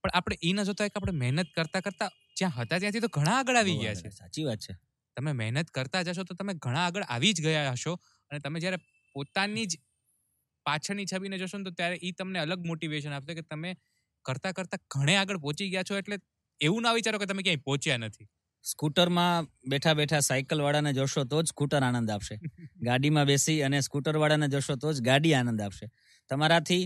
પણ 0.05 0.11
આપણે 0.13 0.37
એ 0.43 0.53
ન 0.53 0.65
જોતા 0.65 0.85
હોય 0.85 0.91
કે 0.91 0.99
આપણે 0.99 1.15
મહેનત 1.23 1.51
કરતા 1.55 1.81
કરતા 1.81 2.11
જ્યાં 2.41 2.57
હતા 2.59 2.79
ત્યાંથી 2.79 3.01
તો 3.01 3.11
ઘણા 3.11 3.37
આગળ 3.39 3.57
આવી 3.57 3.77
ગયા 3.77 3.95
છે. 3.95 4.11
સાચી 4.13 4.45
વાત 4.45 4.61
છે. 4.61 4.75
તમે 5.17 5.33
મહેનત 5.35 5.71
કરતા 5.71 6.03
જશો 6.05 6.25
તો 6.25 6.35
તમે 6.35 6.55
ઘણા 6.59 6.87
આગળ 6.87 7.07
આવી 7.09 7.33
જ 7.33 7.47
ગયા 7.47 7.73
હશો 7.73 7.95
અને 8.31 8.41
તમે 8.41 8.61
જ્યારે 8.61 8.81
પોતાની 9.15 9.67
જ 9.67 9.81
પાછળની 10.67 11.07
છબીને 11.07 11.39
જોશો 11.39 11.59
ને 11.59 11.65
તો 11.65 11.73
ત્યારે 11.73 11.99
એ 12.03 12.13
તમને 12.13 12.39
અલગ 12.39 12.67
મોટિવેશન 12.67 13.13
આપશે 13.13 13.35
કે 13.35 13.45
તમે 13.45 13.73
કરતા 14.25 14.53
કરતા 14.53 14.83
ઘણે 14.89 15.17
આગળ 15.17 15.39
પહોંચી 15.39 15.71
ગયા 15.71 15.83
છો 15.83 15.99
એટલે 15.99 16.21
એવું 16.61 16.83
ના 16.83 16.93
વિચારો 16.93 17.19
કે 17.19 17.27
તમે 17.27 17.43
ક્યાંય 17.43 17.65
પહોંચ્યા 17.65 17.99
નથી. 17.99 18.29
સ્કૂટરમાં 18.65 19.49
બેઠા 19.69 19.95
બેઠા 19.95 20.21
સાયકલ 20.21 20.61
વાળાને 20.61 20.93
જોશો 20.93 21.25
તો 21.25 21.43
જ 21.43 21.47
સ્કૂટર 21.47 21.83
આનંદ 21.83 22.11
આપશે. 22.11 22.37
ગાડીમાં 22.87 23.27
બેસી 23.27 23.59
અને 23.63 23.83
સ્કૂટર 23.83 24.19
વાળાને 24.19 24.49
જોશો 24.49 24.77
તો 24.77 24.93
જ 24.93 25.01
ગાડી 25.03 25.35
આનંદ 25.35 25.61
આપશે. 25.61 25.87
તમારાથી 26.31 26.83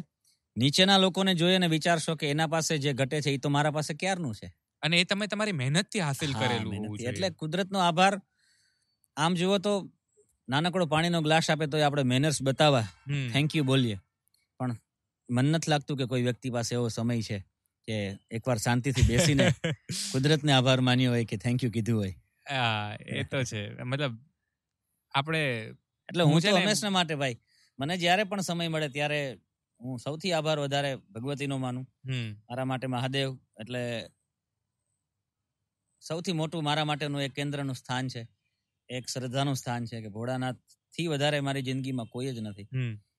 નીચેના 0.57 0.99
લોકોને 0.99 1.35
જોઈ 1.35 1.55
અને 1.55 1.69
વિચારશો 1.69 2.17
કે 2.17 2.31
એના 2.31 2.49
પાસે 2.49 2.79
જે 2.79 2.93
ઘટે 2.95 3.21
છે 3.21 3.31
એ 3.31 3.39
તો 3.39 3.49
મારા 3.49 3.73
પાસે 3.73 3.95
ક્યારનું 3.95 4.35
છે? 4.35 4.49
અને 4.85 5.01
એ 5.01 5.05
તમે 5.05 5.27
તમારી 5.27 5.53
મહેનતથી 5.53 6.01
હાસિલ 6.01 6.33
કરેલું 6.33 6.97
એટલે 7.03 7.31
કુદરતનો 7.33 7.79
આભાર. 7.81 8.15
આમ 9.17 9.35
જુઓ 9.35 9.59
તો 9.59 9.73
નાનકડો 10.49 10.87
પાણીનો 10.87 11.23
ગ્લાસ 11.23 11.51
આપે 11.51 11.67
તો 11.67 11.83
આપણે 11.83 12.05
મેનર્સ 12.05 12.43
બતાવવા. 12.43 12.87
થેન્ક 13.33 13.57
યુ 13.57 13.65
બોલીએ. 13.65 13.99
પણ 14.61 14.77
મન 15.29 15.47
નથી 15.53 15.71
લાગતું 15.71 15.97
કે 15.97 16.07
કોઈ 16.07 16.23
વ્યક્તિ 16.23 16.51
પાસે 16.51 16.75
એવો 16.75 16.89
સમય 16.89 17.23
છે 17.23 17.39
કે 17.89 17.97
એકવાર 18.31 18.59
શાંતિથી 18.59 19.07
બેસીને 19.09 19.47
કુદરતને 20.13 20.53
આભાર 20.53 20.81
માન્યો 20.81 21.13
હોય 21.13 21.25
કે 21.25 21.37
થેન્ક 21.37 21.63
યુ 21.63 21.71
કીધું 21.71 21.97
હોય. 21.97 22.15
હા, 22.49 22.97
એ 23.19 23.25
તો 23.25 23.45
છે. 23.45 23.63
મતલબ 23.85 24.15
આપણે 25.15 25.43
એટલે 26.09 26.23
હું 26.25 26.41
તો 26.43 26.57
હંમેશા 26.57 26.91
માટે 26.91 27.15
ભાઈ 27.15 27.39
મને 27.79 27.97
જ્યારે 27.97 28.25
પણ 28.25 28.41
સમય 28.41 28.69
મળે 28.69 28.89
ત્યારે 28.89 29.21
હું 29.81 29.99
સૌથી 29.99 30.33
આભાર 30.33 30.59
વધારે 30.61 30.91
ભગવતીનો 31.15 31.59
માનું. 31.59 31.87
મારા 32.49 32.65
માટે 32.65 32.87
મહાદેવ. 32.87 33.31
એટલે 33.61 33.83
સૌથી 36.05 36.33
મોટું 36.33 36.65
મારા 36.65 36.85
માટેનું 36.85 37.23
એક 37.23 37.35
કેન્દ્રનું 37.35 37.75
સ્થાન 37.75 38.09
છે. 38.09 38.23
એક 38.89 39.05
શ્રદ્ધાનું 39.09 39.57
સ્થાન 39.57 39.85
છે 39.87 40.01
કે 40.03 40.09
ભોળાનાથથી 40.09 41.07
વધારે 41.09 41.41
મારી 41.41 41.63
જિંદગીમાં 41.63 42.11
કોઈ 42.15 42.33
જ 42.37 42.41
નથી. 42.41 42.69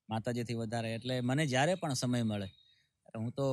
માતાજીથી 0.10 0.58
વધારે. 0.63 0.89
એટલે 0.95 1.15
મને 1.21 1.45
જ્યારે 1.48 1.76
પણ 1.76 1.93
સમય 1.93 2.24
મળે 2.24 2.48
હું 3.15 3.32
તો 3.32 3.45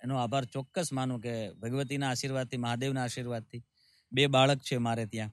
એનો 0.00 0.14
આભાર 0.18 0.44
ચોક્કસ 0.54 0.88
માનું 0.92 1.20
કે 1.20 1.34
ભગવતીના 1.62 2.10
આશીર્વાદથી 2.10 2.60
મહાદેવના 2.66 3.04
આશીર્વાદથી 3.04 3.62
બે 4.12 4.26
બાળક 4.26 4.60
છે 4.62 4.76
મારે 4.78 5.04
ત્યાં. 5.06 5.32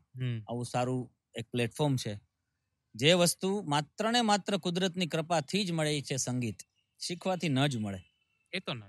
આવું 0.50 0.66
સારું 0.66 1.02
એક 1.36 1.48
પ્લેટફોર્મ 1.52 1.96
છે. 1.98 2.14
જે 2.96 3.12
વસ્તુ 3.14 3.50
માત્ર 3.74 4.12
ને 4.12 4.22
માત્ર 4.22 4.58
કુદરતની 4.58 5.12
કૃપાથી 5.14 5.64
જ 5.66 5.72
મળે 5.72 5.92
એ 5.98 6.02
છે 6.02 6.18
સંગીત. 6.18 6.60
શીખવાથી 7.02 7.50
ન 7.50 7.60
જ 7.68 7.78
મળે. 7.78 8.00
એ 8.54 8.60
તો 8.60 8.74
ન 8.74 8.82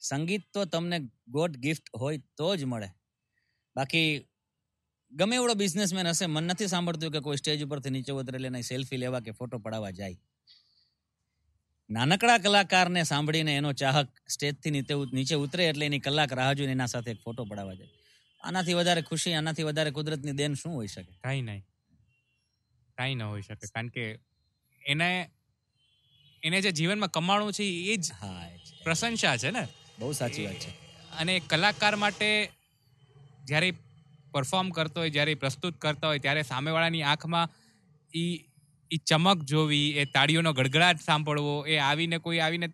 સંગીત 0.00 0.44
તો 0.54 0.60
તમને 0.66 0.98
ગોડ 1.28 1.54
ગિફ્ટ 1.58 1.86
હોય 2.00 2.18
તો 2.38 2.48
જ 2.56 2.64
મળે. 2.64 2.88
બાકી 3.76 4.26
ગમે 5.12 5.36
એવડો 5.36 5.54
બિઝનેસમેન 5.54 6.06
હશે 6.06 6.26
મન 6.26 6.44
નથી 6.44 6.66
સાંભળતું 6.66 7.12
કે 7.12 7.20
કોઈ 7.20 7.36
સ્ટેજ 7.36 7.64
ઉપરથી 7.64 7.90
નીચે 7.90 8.12
ઉતરે 8.12 8.36
એટલે 8.36 8.48
એની 8.48 8.62
સેલ્ફી 8.62 8.96
લેવા 8.96 9.20
કે 9.20 9.30
ફોટો 9.30 9.58
પડાવવા 9.58 9.90
જાય. 9.90 10.16
નાનકડા 11.90 12.38
કલાકારને 12.38 13.02
સાંભળીને 13.02 13.56
એનો 13.56 13.72
ચાહક 13.72 14.08
સ્ટેજથી 14.28 14.70
નીચે 14.70 14.94
નીચે 15.12 15.34
ઉતરે 15.34 15.66
એટલે 15.66 15.86
એની 15.86 15.98
કલાક 15.98 16.32
રાહ 16.32 16.52
જોઈને 16.52 16.72
એના 16.72 16.86
સાથે 16.86 17.10
એક 17.10 17.22
ફોટો 17.24 17.44
પડાવવા 17.44 17.74
જાય. 17.74 17.90
આનાથી 18.40 18.74
વધારે 18.74 19.02
ખુશી 19.02 19.32
આનાથી 19.32 19.62
વધારે 19.62 19.90
કુદરતની 19.90 20.32
દેન 20.32 20.54
શું 20.54 20.72
હોઈ 20.72 20.86
શકે? 20.86 21.12
કાંઈ 21.20 21.42
નહીં. 21.42 21.64
કાંઈ 22.98 23.14
ન 23.14 23.22
હોઈ 23.22 23.42
શકે. 23.42 23.66
કારણ 23.66 23.88
કે 23.88 24.18
એને 24.86 25.30
એને 26.42 26.60
જે 26.60 26.72
જીવનમાં 26.72 27.10
કમાણું 27.10 27.52
છે 27.52 27.64
એ 27.64 27.96
જ 27.96 28.12
હા 28.12 28.48
પ્રશંસા 28.84 29.36
છે 29.36 29.50
ને? 29.50 29.68
બહુ 29.98 30.12
સાચી 30.12 30.46
વાત 30.46 30.54
છે. 30.54 30.70
અને 31.16 31.40
કલાકાર 31.40 31.96
માટે 31.96 32.50
જ્યારે 33.42 33.70
પરફોર્મ 34.32 34.70
કરતો 34.70 35.00
હોય 35.00 35.10
જ્યારે 35.10 35.34
પ્રસ્તુત 35.34 35.76
કરતા 35.78 36.08
હોય 36.08 36.18
ત્યારે 36.18 36.42
સામેવાળાની 36.42 37.02
આંખમાં 37.02 37.48
એ 38.14 38.24
એ 38.90 38.98
ચમક 39.06 39.44
જોવી 39.44 39.88
એ 39.96 40.06
તાળીઓનો 40.06 40.52
ગડગડાટ 40.52 41.00
સાંભળવો 41.00 41.54
એ 41.66 41.78
આવીને 41.80 42.18
કોઈ 42.18 42.40
આવીને 42.40 42.68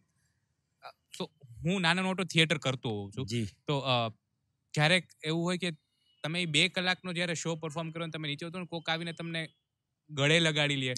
તો 1.18 1.30
હું 1.64 1.82
નાનો 1.82 2.02
મોટો 2.02 2.24
થિયેટર 2.24 2.58
કરતો 2.58 2.88
હોઉં 2.88 3.12
છું. 3.12 3.26
તો 3.66 3.76
ક્યારેક 4.74 5.06
એવું 5.24 5.44
હોય 5.44 5.58
કે 5.58 5.70
તમે 6.24 6.46
બે 6.46 6.68
કલાકનો 6.68 7.12
જ્યારે 7.12 7.34
શો 7.34 7.56
પરફોર્મ 7.56 7.90
કરો 7.90 8.08
તમે 8.08 8.28
નીચે 8.28 8.46
ઉતરો 8.46 8.66
કોક 8.66 8.88
આવીને 8.88 9.12
તમને 9.12 9.42
ગળે 10.10 10.40
લગાડી 10.40 10.76
લે. 10.76 10.94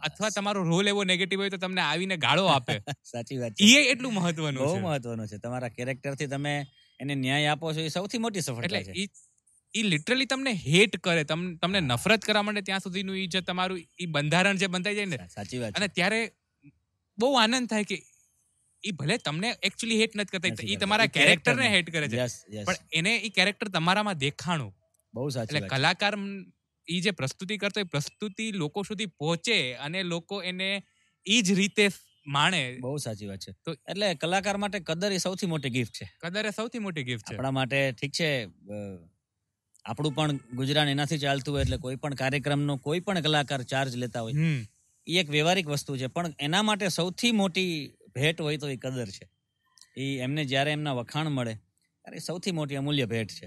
અથવા 0.00 0.30
તમારો 0.30 0.64
રોલ 0.64 0.88
એવો 0.88 1.04
નેગેટિવ 1.04 1.40
હોય 1.40 1.50
તો 1.50 1.56
તમને 1.56 1.80
આવીને 1.80 2.16
ગાળો 2.16 2.46
આપે. 2.46 2.74
સાચી 3.12 3.38
વાત 3.38 3.60
એ 3.60 3.90
એટલું 3.90 4.14
મહત્વનું 4.14 4.62
બહુ 4.62 4.80
મહત્વનું 4.80 5.26
છે. 5.26 5.38
તમારા 5.38 5.68
કેરેક્ટરથી 5.68 6.26
તમે 6.26 6.54
એને 7.00 7.14
ન્યાય 7.16 7.48
આપો 7.48 7.72
છો 7.72 7.80
એ 7.80 7.90
સૌથી 7.90 8.20
મોટી 8.20 8.42
સફળતા 8.42 8.82
છે. 8.82 8.94
ઈ 9.74 9.84
લિટરલી 9.84 10.26
તમને 10.26 10.52
હેટ 10.64 10.94
કરે. 10.98 11.24
તમને 11.24 11.80
નફરત 11.82 12.22
કરવા 12.24 12.42
માટે 12.42 12.62
ત્યાં 12.62 12.80
સુધીનું 12.80 13.18
એ 13.18 13.26
જે 13.28 13.40
તમારું 13.42 13.80
એ 13.98 14.06
બંધારણ 14.08 14.56
જે 14.56 14.68
બંધાઈ 14.68 14.98
જાય 15.00 15.08
ને 15.08 15.18
સાચી 15.28 15.60
વાત 15.60 15.76
અને 15.76 15.88
ત્યારે 15.90 16.20
બહુ 17.18 17.30
આનંદ 17.36 17.68
થાય 17.68 17.84
કે 17.84 17.98
ઈ 18.84 18.94
ભલે 18.94 19.16
તમને 19.20 19.50
એકચ્યુઅલી 19.62 20.00
હેટ 20.00 20.16
નથી 20.16 20.32
કરતા 20.34 20.52
એ 20.68 20.78
તમારા 20.78 21.10
કેરેક્ટરને 21.10 21.68
હેટ 21.70 21.90
કરે 21.90 22.08
છે. 22.08 22.18
પણ 22.64 22.80
એને 22.92 23.12
એ 23.18 23.30
કેરેક્ટર 23.30 23.68
તમારામાં 23.70 24.18
દેખાણું. 24.18 24.72
બહુ 25.14 25.28
સાચું 25.30 25.50
એટલે 25.50 25.68
કલાકાર 25.70 26.14
ઈ 26.88 27.00
જે 27.00 27.12
પ્રસ્તુતિ 27.12 27.58
કરતો 27.58 27.80
એ 27.80 27.84
પ્રસ્તુતિ 27.86 28.46
લોકો 28.54 28.84
સુધી 28.84 29.10
પહોંચે 29.18 29.56
અને 29.78 30.00
લોકો 30.04 30.42
એને 30.44 30.68
એ 31.26 31.42
જ 31.42 31.54
રીતે 31.54 31.86
માણે 32.26 32.78
બહુ 32.80 32.96
સાચી 32.96 33.26
વાત 33.26 33.38
છે. 33.38 33.52
તો- 33.64 33.76
એટલે 33.88 34.14
કલાકાર 34.14 34.56
માટે 34.56 34.80
કદર 34.80 35.12
એ 35.12 35.18
સૌથી 35.18 35.46
મોટી 35.46 35.70
ગિફ્ટ 35.70 35.92
છે. 35.92 36.12
કદર 36.20 36.46
એ 36.46 36.50
સૌથી 36.50 36.78
મોટી 36.78 37.04
ગિફ્ટ 37.04 37.32
છે. 37.32 37.36
આપણા 37.36 37.50
માટે 37.50 37.92
ઠીક 37.92 38.12
છે 38.12 38.44
આપણું 39.84 40.14
પણ 40.14 40.36
ગુજરાન 40.36 40.88
એનાથી 40.88 41.18
ચાલતું 41.18 41.54
હોય 41.54 41.62
એટલે 41.62 41.76
કોઈ 41.76 41.96
પણ 41.96 42.14
કાર્યક્રમનો 42.14 42.76
કોઈ 42.76 43.00
પણ 43.00 43.20
કલાકાર 43.20 43.62
ચાર્જ 43.62 43.96
લેતા 43.96 44.20
હોય. 44.20 44.32
એ 45.06 45.18
એક 45.18 45.30
વ્યવહારિક 45.30 45.68
વસ્તુ 45.68 45.96
છે 45.96 46.06
પણ 46.06 46.32
એના 46.40 46.62
માટે 46.62 46.88
સૌથી 46.88 47.32
મોટી 47.32 47.94
ભેટ 48.14 48.40
હોય 48.40 48.56
તો 48.56 48.68
એ 48.68 48.76
કદર 48.76 49.06
છે. 49.06 49.28
એ 49.96 50.18
એમને 50.18 50.44
જ્યારે 50.44 50.72
એમના 50.72 50.92
વખાણ 50.92 51.28
મળે 51.28 51.54
ત્યારે 51.54 52.18
સૌથી 52.18 52.50
મોટી 52.50 52.76
અમૂલ્ય 52.76 53.06
ભેટ 53.06 53.28
છે. 53.30 53.46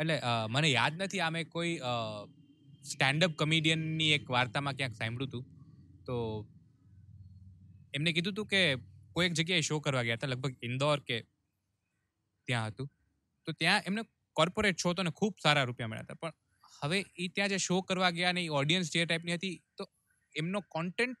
એટલે 0.00 0.20
મને 0.48 0.68
યાદ 0.68 1.02
નથી 1.02 1.20
આમે 1.20 1.44
કોઈ 1.44 1.80
સ્ટેન્ડઅપ 2.84 3.36
કોમેડિયનની 3.36 4.10
એક 4.10 4.30
વાર્તામાં 4.30 4.74
ક્યાંક 4.74 4.94
સાંભળ્યું 4.94 5.28
હતું 5.28 5.46
તો 6.06 6.46
એમને 7.98 8.12
કીધું 8.16 8.34
હતું 8.34 8.48
કે 8.48 8.62
કોઈ 9.16 9.28
એક 9.28 9.36
જગ્યાએ 9.38 9.66
શો 9.68 9.80
કરવા 9.80 10.04
ગયા 10.08 10.18
હતા 10.20 10.30
લગભગ 10.32 10.68
ઇન્દોર 10.68 10.98
કે 11.02 11.16
ત્યાં 12.48 12.70
હતું. 12.72 12.88
તો 13.46 13.52
ત્યાં 13.54 13.82
એમને 13.88 14.02
કોર્પોરેટ 14.36 14.78
શો 14.78 14.94
તો 14.94 15.02
ને 15.02 15.12
ખૂબ 15.12 15.34
સારા 15.44 15.64
રૂપિયા 15.64 15.90
મળ્યા 15.92 16.06
હતા. 16.08 16.20
પણ 16.22 16.34
હવે 16.82 16.98
એ 17.16 17.28
ત્યાં 17.34 17.52
જે 17.54 17.58
શો 17.60 17.80
કરવા 17.82 18.12
ગયા 18.12 18.32
ને 18.32 18.44
એ 18.44 18.54
ઓડિયન્સ 18.60 18.92
જે 18.94 19.06
ટાઈપની 19.06 19.36
હતી 19.38 19.54
તો 19.76 19.84
એમનો 20.34 20.62
કોન્ટેન્ટ 20.68 21.20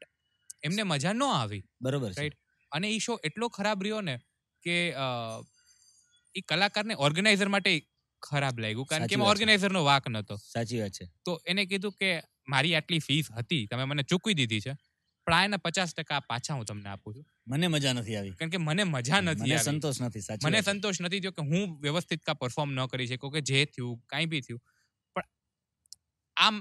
એમને 0.62 0.84
મજા 0.84 1.14
ન 1.14 1.22
આવી. 1.30 1.62
બરોબર 1.80 2.12
રાઈટ 2.12 2.36
અને 2.72 2.86
એ 2.90 2.98
શો 3.00 3.14
એટલો 3.22 3.46
ખરાબ 3.50 3.82
રહ્યો 3.82 4.00
ને 4.02 4.16
કે 4.64 4.76
એ 6.34 6.40
કલાકારને 6.48 6.94
ઓર્ગેનાઇઝર 6.98 7.48
માટે 7.48 7.72
ખરાબ 8.22 8.56
લાગ્યું. 8.58 8.86
કારણ 8.86 9.08
કે 9.10 9.14
એમાં 9.18 9.30
ઓર્ગેનાઇઝરનો 9.34 9.82
વાક 9.84 10.04
નતો. 10.10 10.34
સાચી 10.46 10.80
વાત 10.82 10.94
છે. 10.94 11.06
તો 11.24 11.32
એને 11.46 11.62
કીધું 11.66 11.94
કે 11.94 12.10
મારી 12.48 12.74
આટલી 12.74 13.02
ફીસ 13.02 13.26
હતી 13.38 13.64
તમે 13.70 13.84
મને 13.84 14.02
ચૂકવી 14.04 14.36
દીધી 14.40 14.62
છે. 14.66 14.74
પણ 15.28 15.44
એના 15.44 15.58
પચાસ 15.58 15.94
ટકા 15.94 16.20
પાછા 16.28 16.54
હું 16.54 16.64
તમને 16.64 16.88
આપું 16.88 17.14
છું. 17.14 17.24
મને 17.46 17.68
મજા 17.68 17.92
નથી 17.92 18.16
આવી. 18.16 18.34
કારણ 18.34 18.50
કે 18.50 18.58
મને 18.58 18.84
મજા 18.86 19.20
નથી 19.20 19.44
મને 19.44 19.58
સંતોષ 19.58 20.00
નથી 20.00 20.22
સાચી 20.22 20.46
મને 20.46 20.62
સંતોષ 20.62 21.00
નથી 21.00 21.20
થયો 21.20 21.32
કે 21.32 21.42
હું 21.42 21.76
વ્યવસ્થિત 21.80 22.22
કા 22.22 22.34
પરફોર્મ 22.34 22.70
ન 22.74 22.86
કરી 22.86 23.06
શકું 23.06 23.32
કે 23.32 23.40
જે 23.42 23.66
થયું 23.66 23.96
કાંઈ 24.06 24.26
બી 24.26 24.40
થયું. 24.40 24.60
પણ 25.16 25.28
આમ 26.36 26.56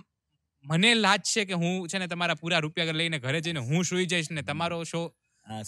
મને 0.66 0.96
લાજ 0.96 1.22
છે 1.34 1.46
કે 1.46 1.54
હું 1.54 1.88
છે 1.88 2.00
ને 2.00 2.08
તમારા 2.08 2.36
પૂરા 2.36 2.60
રૂપિયા 2.60 2.92
લઈને 2.94 3.20
ઘરે 3.20 3.42
જઈને 3.42 3.60
હું 3.62 3.84
સુઈ 3.84 4.06
જઈશ 4.06 4.32
ને 4.32 4.44
તમારો 4.44 4.84
શો 4.84 5.02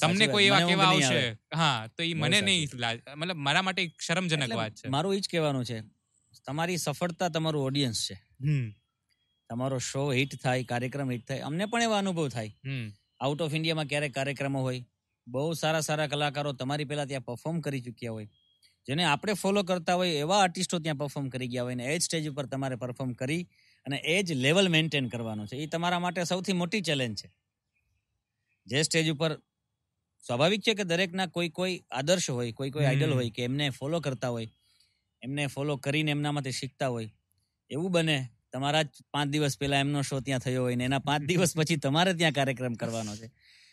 તમને 0.01 0.27
કોઈ 0.27 0.45
એવા 0.45 0.62
કેવા 0.62 0.89
આવશે? 0.89 1.21
હા 1.53 1.88
તો 1.88 2.03
એ 2.03 2.13
મને. 2.13 2.41
નહીં 2.41 2.69
લાજ 2.77 2.97
મતલબ 3.15 3.38
મારા 3.38 3.62
માટે 3.62 3.81
એક 3.81 3.93
શરમજનક 4.01 4.53
વાત 4.55 4.73
છે. 4.73 4.88
મારું 4.89 5.15
એ 5.15 5.19
જ 5.19 5.27
કહેવાનું 5.29 5.65
છે 5.65 5.77
તમારી 6.45 6.77
સફળતા 6.77 7.29
તમારું 7.29 7.63
ઓડિયન્સ 7.63 8.01
છે. 8.07 8.15
હમ. 8.43 8.67
તમારો 9.49 9.79
શો 9.81 10.03
હિટ 10.12 10.35
થાય 10.43 10.63
કાર્યક્રમ 10.65 11.12
હિટ 11.12 11.25
થાય 11.27 11.41
અમને 11.43 11.65
પણ 11.65 11.83
એવા 11.83 11.99
અનુભવ 11.99 12.27
થાય. 12.29 12.51
આઉટ 13.19 13.41
ઓફ 13.41 13.55
ઇન્ડિયામાં 13.55 13.88
ક્યારેક 13.88 14.13
કાર્યક્રમો 14.13 14.62
હોય 14.62 14.81
બહુ 15.27 15.45
સારા 15.53 15.81
સારા 15.81 16.07
કલાકારો 16.07 16.53
તમારી 16.55 16.89
પહેલા 16.91 17.05
ત્યાં 17.05 17.25
પરફોર્મ 17.25 17.62
કરી 17.62 17.81
ચૂક્યા 17.81 18.13
હોય. 18.13 18.27
જેને 18.88 19.03
આપણે 19.05 19.33
ફોલો 19.35 19.63
કરતા 19.63 19.95
હોય 19.95 20.13
એવા 20.19 20.39
આર્ટિસ્ટો 20.43 20.79
ત્યાં 20.79 20.97
પરફોર્મ 20.97 21.27
કરી 21.29 21.49
ગયા 21.49 21.65
હોય 21.65 21.75
ને 21.75 21.85
એ 21.85 21.97
જ 21.97 22.03
સ્ટેજ 22.03 22.29
ઉપર 22.29 22.45
તમારે 22.47 22.77
પરફોર્મ 22.77 23.12
કરી 23.15 23.43
અને 23.85 23.97
એ 24.07 24.17
જ 24.23 24.38
લેવલ 24.38 24.69
મેન્ટેન 24.69 25.09
કરવાનું 25.09 25.47
છે. 25.47 25.57
એ 25.57 25.67
તમારા 25.67 25.99
માટે 25.99 26.23
સૌથી 26.23 26.57
મોટી 26.62 26.81
ચેલેન્જ 26.83 27.17
છે. 27.21 27.29
જે 28.67 28.83
સ્ટેજ 28.83 29.12
ઉપર 29.12 29.31
સ્વાભાવિક 30.23 30.62
છે 30.63 30.73
કે 30.75 30.85
દરેકના 30.85 31.27
કોઈ 31.29 31.51
કોઈ 31.51 31.75
આદર્શ 31.91 32.29
હોય 32.31 32.51
કોઈ 32.53 32.71
કોઈ. 32.71 32.85
આઈડલ 32.85 33.13
હોય 33.13 33.31
કે 33.31 33.43
એમને 33.43 33.69
ફોલો 33.71 33.99
કરતા 34.01 34.29
હોય 34.29 34.49
એમને 35.21 35.47
ફોલો 35.47 35.73
કરીને 35.77 36.12
એમનામાંથી 36.12 36.51
શીખતા 36.53 36.89
હોય 36.89 37.09
એવું 37.71 37.91
બને 37.91 38.17
તમારા 38.53 38.83
પાંચ 39.13 39.31
દિવસ 39.31 39.57
પહેલા 39.59 39.79
એમનો 39.79 40.01
શો 40.01 40.19
ત્યાં 40.19 40.39
થયો 40.39 40.63
હોય 40.63 40.75
ને 40.75 40.85
એના 40.89 40.99
પાંચ 40.99 41.23
દિવસ 41.23 41.55
પછી 41.57 41.75
તમારે 41.77 42.13
ત્યાં 42.13 42.33
કાર્યક્રમ 42.33 42.75
કરવાનો 42.75 43.15
છે. 43.15 43.31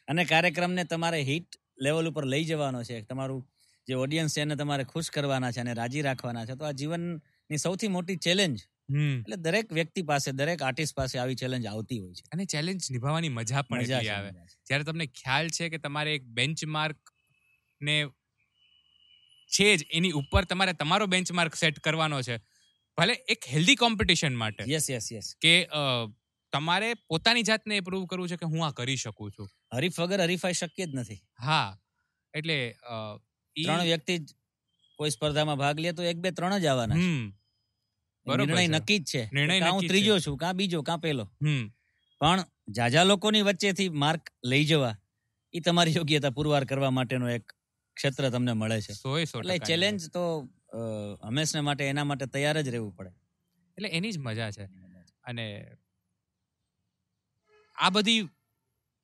અને 0.09 0.25
કાર્યક્રમને 0.25 0.85
તમારે 0.85 1.21
હિટ 1.23 1.61
લેવલ 1.81 2.09
ઉપર 2.11 2.25
લઈ 2.27 2.45
જવાનો 2.45 2.83
છે. 2.85 3.01
તમારું 3.03 3.43
જે 3.89 3.95
ઓડિયન્સ 3.95 4.35
છે 4.37 4.41
એને 4.41 4.57
તમારે 4.57 4.85
ખુશ 4.85 5.11
કરવાના 5.11 5.53
છે 5.53 5.61
અને 5.61 5.75
રાજી 5.75 6.03
રાખવાના 6.03 6.47
છે. 6.47 6.55
તો 6.55 6.65
આ 6.65 6.73
જીવનની 6.73 7.59
સૌથી 7.59 7.89
મોટી 7.89 8.17
ચેલેન્જ 8.17 8.59
એટલે 9.21 9.37
દરેક 9.37 9.73
વ્યક્તિ 9.73 10.03
પાસે 10.03 10.33
દરેક 10.33 10.63
આર્ટિસ્ટ 10.63 10.95
પાસે 10.97 11.19
આવી 11.19 11.35
ચેલેન્જ 11.35 11.67
આવતી 11.67 11.99
હોય 11.99 12.15
છે. 12.15 12.25
અને 12.33 12.45
ચેલેન્જ 12.45 12.91
નિભાવવાની 12.91 13.29
મજા 13.29 13.63
પણ 13.63 13.83
મજા 13.83 13.99
એટલી 13.99 14.11
આવે. 14.11 14.31
જ્યારે 14.67 14.85
તમને 14.85 15.07
ખ્યાલ 15.21 15.49
છે 15.49 15.69
કે 15.69 15.79
તમારે 15.79 16.15
એક 16.15 16.25
બેન્ચમાર્ક 16.39 16.99
ને 17.81 17.97
છે 19.51 19.77
જ 19.77 19.87
એની 19.93 20.13
ઉપર 20.13 20.45
તમારે 20.45 20.73
તમારો 20.73 21.07
બેન્ચમાર્ક 21.07 21.55
સેટ 21.55 21.79
કરવાનો 21.79 22.23
છે 22.23 22.37
ભલે 22.99 23.15
એક 23.29 23.41
હેલ્ધી 23.53 23.77
કોમ્પિટિશન 23.77 24.35
માટે. 24.37 24.63
યસ 24.69 24.87
યસ 24.91 25.07
યસ 25.13 25.27
કે 25.41 25.55
તમારે 26.53 26.89
પોતાની 27.09 27.47
જાતને 27.49 27.81
પ્રૂવ 27.87 28.05
કરવું 28.11 28.29
છે 28.29 28.37
કે 28.37 28.47
હું 28.53 28.67
આ 28.67 28.73
કરી 28.79 28.99
શકું 29.05 29.33
છું. 29.35 29.49
હરીફ 29.75 30.01
વગર 30.01 30.21
હરીફાઈ 30.27 30.59
શક્ય 30.61 30.87
જ 30.87 30.95
નથી. 30.95 31.21
હા. 31.39 31.69
એટલે 32.35 32.59
ત્રણ 33.57 33.83
વ્યક્તિ 33.83 34.15
કોઈ 34.99 35.11
સ્પર્ધામાં 35.11 35.59
ભાગ 35.59 35.81
લે 35.85 35.93
તો 35.93 36.03
એક 36.03 36.19
બે 36.27 36.31
ત્રણ 36.37 36.59
જ 36.59 36.67
આવવાના 36.67 36.99
નિર્ણય 38.27 38.67
નક્કી 38.69 38.99
જ 38.99 39.05
છે. 39.11 39.23
નિર્ણય 39.33 39.71
હું 39.71 39.89
ત્રીજો 39.91 40.15
છું. 40.21 40.37
કાં 40.37 40.55
બીજો 40.57 40.83
કાં 40.83 41.01
પેલો. 41.01 41.25
પણ 42.21 42.45
જાજા 42.79 43.05
લોકોની 43.05 43.45
વચ્ચેથી 43.49 43.91
માર્ક 44.05 44.33
લઈ 44.45 44.65
જવા 44.65 44.95
એ 45.55 45.61
તમારી 45.67 45.95
યોગ્યતા 45.97 46.35
પુરવાર 46.39 46.65
કરવા 46.71 46.93
માટેનો 46.99 47.27
એક 47.31 47.45
ક્ષેત્ર 47.97 48.29
તમને 48.31 48.53
મળે 48.61 48.79
છે. 48.81 48.93
એટલે 48.93 49.59
ચેલેન્જ 49.69 50.09
તો 50.17 50.23
હંમેશને 51.23 51.61
માટે 51.61 51.89
એના 51.89 52.05
માટે 52.05 52.27
તૈયાર 52.27 52.63
જ 52.63 52.69
રહેવું 52.69 52.95
પડે. 52.97 53.13
એટલે 53.79 53.89
એની 53.99 54.13
જ 54.13 54.19
મજા 54.19 54.51
છે. 54.51 54.65
અને 55.25 55.47
આ 57.77 57.91
બધી 57.91 58.23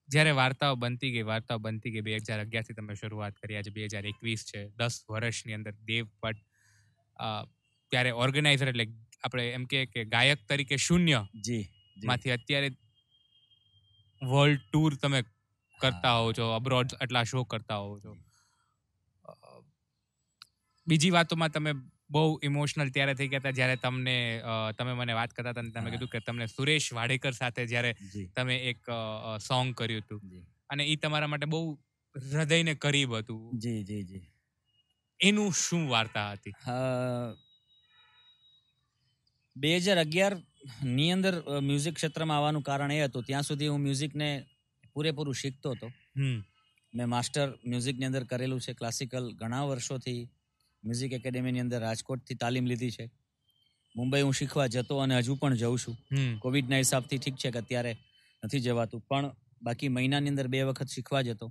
જ્યારે 0.09 0.33
વાર્તાઓ 0.33 0.77
બનતી 0.77 1.11
ગઈ 1.11 1.23
વાર્તાઓ 1.23 1.59
બનતી 1.59 1.93
ગઈ 1.93 2.05
બે 2.09 2.17
હજાર 2.19 2.41
અગિયારથી 2.41 2.75
તમે 2.75 2.95
શરૂઆત 2.95 3.35
કરી 3.43 3.57
આજે 3.57 3.71
બે 3.71 3.87
હજાર 3.87 4.07
એકવીસ 4.07 4.45
છે 4.51 4.61
દસ 4.79 4.95
વર્ષની 5.11 5.57
અંદર 5.59 5.75
દેવ 5.91 6.07
ભટ્ટ 6.23 6.47
ત્યારે 7.93 8.11
ઓર્ગેનાઇઝર 8.25 8.69
એટલે 8.69 8.87
આપણે 9.25 9.45
એમ 9.51 9.65
કે 9.65 9.81
કે 9.87 10.05
ગાયક 10.15 10.41
તરીકે 10.49 10.77
શૂન્ય 10.87 11.21
જી. 11.47 11.65
માંથી 12.07 12.35
અત્યારે 12.37 12.71
વર્લ્ડ 14.23 14.61
ટૂર 14.67 14.93
તમે 15.03 15.21
કરતા 15.81 16.15
હોવ 16.19 16.29
છો 16.33 16.45
અબ્રોડ 16.53 16.95
આટલા 16.95 17.25
શો 17.25 17.45
કરતા 17.45 17.81
હોવ 17.85 17.95
છો. 18.01 18.13
બીજી 20.87 21.11
વાતોમાં 21.11 21.51
તમે 21.51 21.73
બહુ 22.11 22.41
ઇમોશનલ 22.43 22.89
ત્યારે 22.91 23.15
થઈ 23.15 23.29
ગયા 23.29 23.39
હતા 23.39 23.51
જ્યારે 23.51 23.77
તમને 23.77 24.43
તમે 24.79 24.93
મને 24.93 25.13
વાત 25.13 25.31
કરતા 25.31 25.51
હતા 25.51 25.61
અને 25.61 25.71
તમે 25.71 25.91
કીધું 25.91 26.09
કે 26.09 26.21
તમને 26.21 26.47
સુરેશ 26.47 26.93
વાડેકર 26.93 27.33
સાથે 27.33 27.67
જ્યારે 27.67 27.95
તમે 28.37 28.57
એક 28.57 28.91
સોંગ 29.49 29.75
કર્યું 29.75 30.03
હતું. 30.03 30.21
અને 30.71 30.85
એ 30.85 30.97
તમારા 30.97 31.27
માટે 31.27 31.47
બહુ 31.47 31.73
હૃદયને 32.33 32.75
કરીબ 32.75 33.15
હતું. 33.15 33.59
જી 33.59 33.85
જી 33.85 34.03
જી. 34.03 34.21
એનું 35.21 35.53
શું 35.53 35.89
વાર્તા 35.89 36.33
હતી? 36.33 36.53
બે 39.57 39.77
હજાર 39.77 39.99
અગિયારની 39.99 41.11
અંદર 41.13 41.61
મ્યુઝિક 41.61 41.95
ક્ષેત્રમાં 41.95 42.37
આવવાનું 42.37 42.63
કારણ 42.63 42.93
એ 42.93 43.01
હતું. 43.01 43.25
ત્યાં 43.25 43.43
સુધી 43.43 43.69
હું 43.69 43.81
મ્યુઝિકને 43.81 44.45
પૂરેપૂરું 44.95 45.35
શીખતો 45.35 45.71
હતો. 45.71 45.87
હમ. 46.17 46.39
મેં 46.95 47.09
માસ્ટર 47.09 47.49
મ્યુઝિકની 47.67 48.07
અંદર 48.07 48.25
કરેલું 48.25 48.61
છે 48.61 48.73
ક્લાસિકલ 48.73 49.33
ઘણા 49.33 49.63
વર્ષોથી. 49.63 50.29
મ્યુઝિક 50.85 51.13
એકેડેમીની 51.13 51.63
અંદર 51.65 51.81
રાજકોટથી 51.81 52.39
તાલીમ 52.43 52.67
લીધી 52.67 52.91
છે. 52.91 53.05
મુંબઈ 53.95 54.23
હું 54.23 54.35
શીખવા 54.35 54.69
જતો 54.75 54.99
અને 54.99 55.15
હજુ 55.19 55.37
પણ 55.41 55.57
જઉં 55.57 55.79
છું. 55.79 55.97
કોવિડના 56.39 56.81
હિસાબથી 56.85 57.19
ઠીક 57.19 57.37
છે 57.37 57.51
કે 57.51 57.59
અત્યારે 57.59 57.93
નથી 58.43 58.61
જવાતું 58.61 59.01
પણ 59.09 59.35
બાકી 59.63 59.91
મહિનાની 59.97 60.33
અંદર 60.33 60.49
બે 60.49 60.63
વખત 60.63 60.89
શીખવા 60.89 61.23
જતો. 61.23 61.47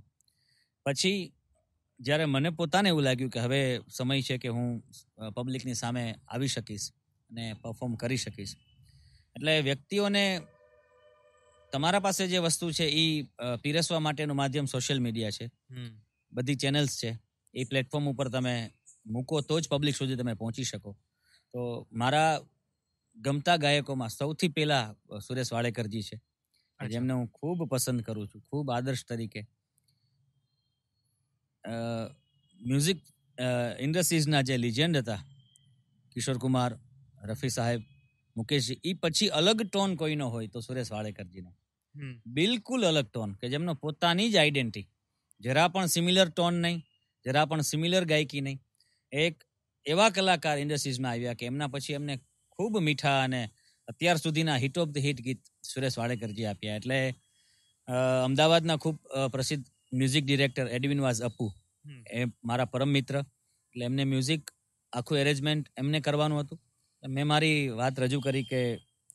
પછી 0.86 1.20
જ્યારે 2.00 2.24
મને 2.26 2.50
પોતાને 2.50 2.88
એવું 2.88 3.04
લાગ્યું 3.04 3.30
કે 3.30 3.40
હવે 3.40 3.60
સમય 3.88 4.22
છે 4.22 4.38
કે 4.38 4.48
હું 4.48 4.68
પબ્લિકની 5.36 5.74
સામે 5.74 6.02
આવી 6.28 6.52
શકીશ 6.56 6.86
અને 7.30 7.44
પરફોર્મ 7.62 7.94
કરી 8.02 8.20
શકીશ. 8.24 8.54
એટલે 9.36 9.52
વ્યક્તિઓને 9.60 10.24
તમારા 11.72 12.04
પાસે 12.06 12.22
જે 12.28 12.38
વસ્તુ 12.38 12.66
છે 12.78 12.86
એ 13.02 13.04
પીરસવા 13.62 14.00
માટેનું 14.06 14.36
માધ્યમ 14.36 14.66
સોશિયલ 14.66 15.00
મીડિયા 15.00 15.36
છે. 15.38 15.46
બધી 16.32 16.60
ચેનલ્સ 16.62 16.92
છે. 17.00 17.10
એ 17.54 17.64
પ્લેટફોર્મ 17.64 18.06
ઉપર 18.10 18.28
તમે 18.28 18.54
મૂકો 19.06 19.40
તો 19.42 19.60
જ 19.60 19.68
પબ્લિક 19.68 19.96
સુધી 19.96 20.16
તમે 20.16 20.34
પહોંચી 20.34 20.64
શકો. 20.64 20.90
તો 21.54 21.60
મારા 21.92 22.32
ગમતા 23.16 23.56
ગાયકોમાં 23.56 24.10
સૌથી 24.10 24.48
પહેલા 24.48 24.84
સુરેશ 25.20 25.50
વાડેકરજી 25.52 26.02
છે. 26.02 26.16
જેમને 26.80 27.12
હું 27.12 27.26
ખૂબ 27.30 27.58
પસંદ 27.70 28.02
કરું 28.02 28.28
છું 28.28 28.42
ખૂબ 28.42 28.70
આદર્શ 28.70 29.04
તરીકે. 29.08 29.42
મ્યુઝિક 32.60 33.00
ઇન્ડસ્ટ્રીઝના 33.80 34.42
જે 34.42 34.56
લિજેન્ડ 34.58 34.96
હતા 34.96 35.20
કિશોર 36.16 36.38
કુમાર 36.38 36.70
રફી 37.24 37.52
સાહેબ 37.56 37.82
મુકેશજી 38.36 38.80
એ 38.84 38.94
પછી 39.02 39.30
અલગ 39.40 39.62
ટોન 39.64 39.96
કોઈનો 39.96 40.26
હોય 40.30 40.48
તો 40.48 40.60
સુરેશ 40.60 40.90
વાડેકરજીનો. 40.90 41.50
બિલકુલ 42.36 42.82
અલગ 42.84 43.06
ટોન 43.08 43.30
કે 43.40 43.52
જેમનો 43.54 43.74
પોતાની 43.74 44.28
જ 44.30 44.36
આઈડેન્ટિટી 44.36 44.90
જરા 45.40 45.68
પણ 45.68 45.94
સિમિલર 45.94 46.28
ટોન 46.28 46.54
નહીં 46.64 46.78
જરા 47.26 47.46
પણ 47.46 47.68
સિમિલર 47.70 48.04
ગાયકી 48.04 48.40
નહીં. 48.40 48.60
એક 49.12 49.44
એવા 49.86 50.10
કલાકાર 50.10 50.58
ઇન્ડસ્ટ્રીઝમાં 50.58 51.12
આવ્યા 51.12 51.38
કે 51.40 51.48
એમના 51.50 51.68
પછી 51.68 51.96
એમને 51.98 52.14
ખૂબ 52.58 52.78
મીઠા 52.88 53.18
અને 53.24 53.42
અત્યાર 53.88 54.18
સુધીના 54.24 54.58
હિટ 54.64 54.78
ઓફ 54.82 54.92
ધ 54.94 55.04
હિટ 55.06 55.20
ગીત 55.26 55.42
સુરેશ 55.70 55.96
વાડેકરજી 56.00 56.46
આપ્યા. 56.46 56.76
એટલે 56.80 56.98
અમદાવાદના 58.28 58.78
ખૂબ 58.84 58.98
પ્રસિદ્ધ 59.34 59.66
music 59.92 60.24
director 60.26 60.66
Edwin 60.78 61.04
Vaz 61.06 61.22
Appu 61.28 61.46
એ 62.18 62.24
મારા 62.50 62.70
પરમ 62.74 62.90
મિત્ર. 62.98 63.16
એટલે 63.74 63.84
એમને 63.90 64.04
મ્યુઝિક 64.12 64.44
આખું 64.92 65.22
એરેન્જમેન્ટ 65.22 65.70
એમને 65.82 66.00
કરવાનું 66.06 66.42
હતું. 66.44 66.60
મેં 67.02 67.26
મારી 67.32 67.56
વાત 67.80 68.04
રજૂ 68.04 68.22
કરી 68.26 68.46
કે 68.50 68.60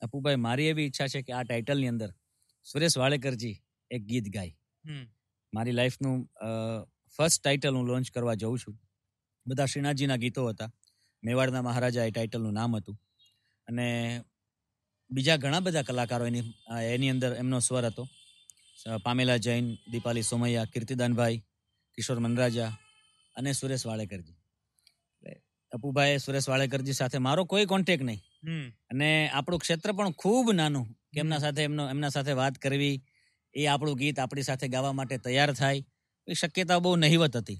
અપુભાઈ 0.05 0.43
મારી 0.47 0.71
એવી 0.71 0.87
ઈચ્છા 0.89 1.11
છે 1.13 1.21
કે 1.27 1.31
આ 1.33 1.43
ટાઇટલની 1.43 1.91
અંદર 1.93 2.09
સુરેશ 2.65 2.97
વાડેકરજી 3.01 3.55
એક 3.91 4.03
ગીત 4.11 4.27
ગાય. 4.35 4.53
મારી 5.53 5.77
લાઈફનું 5.79 6.17
ફર્સ્ટ 7.15 7.39
ટાઇટલ 7.41 7.77
હું 7.77 7.87
લોન્ચ 7.91 8.11
કરવા 8.15 8.37
જઉં 8.43 8.57
છું. 8.63 8.75
બધા 9.47 9.65
શ્રીનાથજીના 9.65 10.15
ગીતો 10.15 10.47
હતા. 10.47 10.69
મેવાડના 11.23 11.61
મહારાજા 11.61 12.03
એ 12.03 12.11
ટાઇટલનું 12.11 12.53
નામ 12.53 12.75
હતું. 12.75 12.95
અને 13.67 14.21
બીજા 15.09 15.37
ઘણા 15.37 15.59
બધા 15.59 15.81
કલાકારો 15.81 16.25
એની 16.25 16.43
એની 16.93 17.09
અંદર 17.09 17.33
એમનો 17.33 17.59
સ્વર 17.59 17.85
હતો. 17.85 18.07
પામેલા 19.03 19.37
જૈન 19.37 19.65
દીપાલી 19.91 20.21
સોમૈયા 20.21 20.65
કીર્તિદાનભાઈ 20.65 21.37
કિશોર 21.97 22.19
મનરાજા 22.19 22.69
અને 23.35 23.53
સુરેશ 23.53 23.85
વાડેકરજી 23.85 24.33
એટલે 24.33 25.33
અપુભાઈ 25.71 26.17
સુરેશ 26.17 26.49
વાડેકરજી 26.49 26.93
સાથે 26.93 27.17
મારો 27.17 27.45
કોઈ 27.45 27.65
કોન્ટેક 27.65 28.01
નહીં. 28.01 28.21
અને 28.91 29.29
આપણું 29.29 29.59
ક્ષેત્ર 29.59 29.91
પણ 29.91 30.11
ખૂબ 30.11 30.51
નાનું. 30.51 30.87
કે 31.13 31.19
એમના 31.19 31.37
સાથે 31.37 31.63
એમનો 31.63 31.89
એમના 31.89 32.09
સાથે 32.09 32.31
વાત 32.31 32.55
કરવી 32.57 32.95
એ 33.53 33.65
આપણું 33.65 33.97
ગીત 33.97 34.19
આપણી 34.19 34.41
સાથે 34.41 34.67
ગાવા 34.67 34.91
માટે 34.91 35.17
તૈયાર 35.17 35.53
થાય 35.53 35.83
એ 36.27 36.33
શક્યતા 36.33 36.79
બહુ 36.79 36.95
નહિવત 36.95 37.37
હતી. 37.37 37.59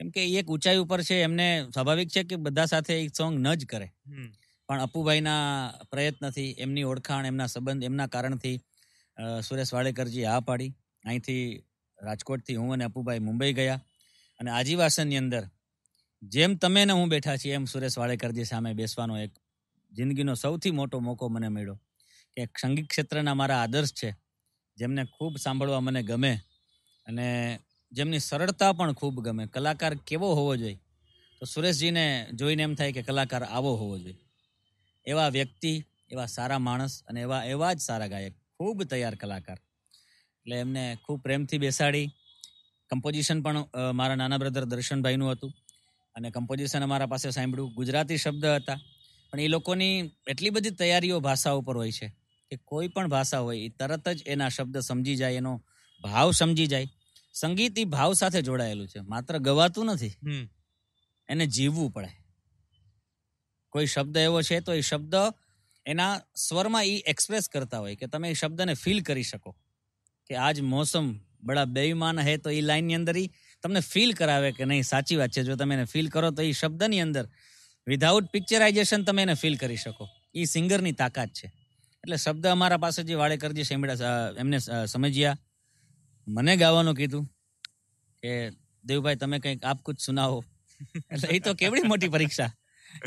કેમ 0.00 0.10
કે 0.10 0.20
એ 0.22 0.38
એક 0.38 0.46
ઊંચાઈ 0.46 0.78
ઉપર 0.78 1.00
છે 1.02 1.16
એમને 1.22 1.46
સ્વાભાવિક 1.74 2.08
છે 2.08 2.22
કે 2.24 2.36
બધા 2.38 2.66
સાથે 2.66 2.92
એક 2.96 3.10
સોંગ 3.16 3.38
ન 3.38 3.48
જ 3.54 3.66
કરે. 3.66 3.88
પણ 4.68 4.80
અપુભાઈના 4.80 5.42
પ્રયત્નથી 5.90 6.50
એમની 6.58 6.84
ઓળખાણ 6.84 7.26
એમના 7.26 7.46
સંબંધ 7.46 7.84
એમના 7.84 8.06
કારણથી 8.06 8.56
સુરેશ 9.42 9.72
વાડેકરજી 9.74 10.24
હા 10.24 10.40
પાડી. 10.40 10.72
અહીંથી 11.04 11.44
રાજકોટથી 11.98 12.56
હું 12.56 12.72
અને 12.72 12.84
અપુભાઈ 12.84 13.18
મુંબઈ 13.20 13.52
ગયા. 13.52 13.80
અને 14.40 14.50
આજીવાસનની 14.50 15.16
અંદર 15.16 15.44
જેમ 16.22 16.52
તમે 16.56 16.84
ને 16.84 16.92
હું 16.92 17.08
બેઠા 17.08 17.36
છીએ 17.36 17.54
એમ 17.54 17.64
સુરેશ 17.64 17.98
વાડેકરજી 17.98 18.44
સામે 18.44 18.70
બેસવાનો 18.74 19.14
એક 19.18 19.32
જિંદગીનો 19.92 20.34
સૌથી 20.34 20.70
મોટો 20.70 21.00
મોકો 21.00 21.28
મને 21.28 21.48
મળ્યો 21.48 21.76
કે 22.36 22.42
સંગીત 22.62 22.86
ક્ષેત્રના 22.86 23.34
મારા 23.34 23.60
આદર્શ 23.62 23.94
છે 24.00 24.10
જેમને 24.76 25.02
ખૂબ 25.14 25.34
સાંભળવા 25.38 25.80
મને 25.80 26.02
ગમે. 26.02 26.32
અને 27.06 27.26
જેમની 27.92 28.18
સરળતા 28.20 28.72
પણ 28.72 28.92
ખૂબ 28.92 29.20
ગમે. 29.24 29.46
કલાકાર 29.46 29.94
કેવો 30.06 30.34
હોવો 30.34 30.56
જોઈએ? 30.56 30.78
તો 31.40 31.46
સુરેશજીને 31.46 32.04
જોઈને 32.32 32.62
એમ 32.62 32.74
થાય 32.74 32.92
કે 32.92 33.02
કલાકાર 33.02 33.42
આવો 33.44 33.72
હોવો 33.76 33.98
જોઈએ. 33.98 34.18
એવા 35.06 35.28
વ્યક્તિ, 35.28 35.72
એવા 36.10 36.26
સારા 36.26 36.58
માણસ 36.58 37.02
અને 37.08 37.20
એવા 37.20 37.44
એવા 37.44 37.72
જ 37.72 37.80
સારા 37.80 38.06
ગાયક. 38.06 38.34
ખૂબ 38.58 38.82
તૈયાર 38.82 39.14
કલાકાર. 39.14 39.58
એટલે 40.42 40.56
એમને 40.56 40.84
ખૂબ 41.04 41.22
પ્રેમથી 41.22 41.58
બેસાડી. 41.58 42.06
કમ્પોઝિશન 42.90 43.42
પણ 43.42 43.64
મારા 43.94 44.14
નાના 44.14 44.38
બ્રધર 44.38 44.64
દર્શનભાઈનું 44.64 45.32
હતું. 45.32 45.52
અને 46.16 46.30
કમ્પોઝિશન 46.30 46.82
અમારા 46.82 47.06
પાસે 47.06 47.30
સાંભળ્યું. 47.30 47.72
ગુજરાતી 47.74 48.16
શબ્દ 48.16 48.44
હતા. 48.46 48.78
પણ 49.32 49.40
એ 49.40 49.48
લોકોની 49.48 50.10
એટલી 50.28 50.50
બધી 50.50 50.70
તૈયારીઓ 50.70 51.20
ભાષા 51.20 51.52
ઉપર 51.52 51.76
હોય 51.76 51.92
છે 51.92 52.08
કે 52.50 52.56
કોઈ 52.64 52.88
પણ 52.88 53.08
ભાષા 53.08 53.38
હોય, 53.38 53.58
એ 53.60 53.68
તરત 53.68 54.08
જ 54.08 54.22
એના 54.26 54.48
શબ્દ 54.48 54.78
સમજી 54.80 55.16
જાય, 55.16 55.34
એનો 55.34 55.52
ભાવ 56.02 56.30
સમજી 56.32 56.66
જાય. 56.66 56.86
સંગીત 57.34 57.78
એ 57.78 57.84
ભાવ 57.84 58.12
સાથે 58.20 58.40
જોડાયેલું 58.42 58.88
છે. 58.88 59.00
માત્ર 59.12 59.38
ગવાતું 59.38 59.86
નથી. 59.92 60.14
એને 61.28 61.46
જીવવું 61.56 61.90
પડે. 61.92 62.10
કોઈ 63.72 63.86
શબ્દ 63.86 64.16
એવો 64.16 64.42
છે 64.42 64.60
તો 64.66 64.72
એ 64.72 64.80
શબ્દ 64.80 65.14
એના 65.86 66.14
સ્વરમાં 66.36 66.84
એ 66.84 66.94
એક્સપ્રેસ 67.12 67.48
કરતા 67.48 67.80
હોય 67.84 67.96
કે 67.96 68.06
તમે 68.12 68.30
એ 68.30 68.36
શબ્દને 68.40 68.74
ફીલ 68.74 69.00
કરી 69.08 69.26
શકો. 69.30 69.50
કે 70.26 70.34
આજ 70.36 70.60
મોસમ 70.72 71.06
બડા 71.48 71.64
બેઈમાન 71.76 72.18
હે 72.28 72.36
તો 72.44 72.50
એ 72.50 72.60
લાઈનની 72.60 72.98
અંદર 73.00 73.16
ઈ 73.16 73.28
તમને 73.62 73.80
ફીલ 73.92 74.10
કરાવે 74.18 74.50
કે 74.56 74.64
નહીં 74.70 74.84
સાચી 74.92 75.18
વાત 75.20 75.32
છે. 75.36 75.44
જો 75.48 75.56
તમે 75.56 75.74
એને 75.78 75.86
ફીલ 75.92 76.08
કરો 76.14 76.30
તો 76.30 76.42
એ 76.42 76.52
શબ્દની 76.52 77.02
અંદર 77.06 77.24
વિધાઉટ 77.86 78.26
પિક્ચરાઇઝેશન 78.34 79.04
તમે 79.08 79.22
એને 79.26 79.34
ફીલ 79.42 79.56
કરી 79.62 79.80
શકો. 79.84 80.04
એ 80.34 80.44
સિંગરની 80.54 80.96
તાકાત 81.02 81.30
છે. 81.38 81.46
એટલે 82.04 82.16
શબ્દ 82.16 82.44
અમારા 82.46 82.80
પાસે 82.84 83.00
જે 83.08 83.14
વાડેકરજી 83.20 83.68
શેમડા 83.70 84.12
એમને 84.42 84.58
સમજ્યા. 84.94 85.36
મને 86.28 86.56
ગાવાનું 86.56 86.94
કીધું 86.94 87.26
કે, 88.22 88.50
દેવભાઈ, 88.84 89.16
તમે 89.16 89.38
કંઈક 89.38 89.64
આપ 89.64 89.82
કુછ 89.82 89.98
સુનાવો. 89.98 90.44
એટલે 91.12 91.28
એ 91.28 91.38
તો 91.38 91.54
કેવડી 91.54 91.82
મોટી 91.82 92.08
પરીક્ષા. 92.08 92.48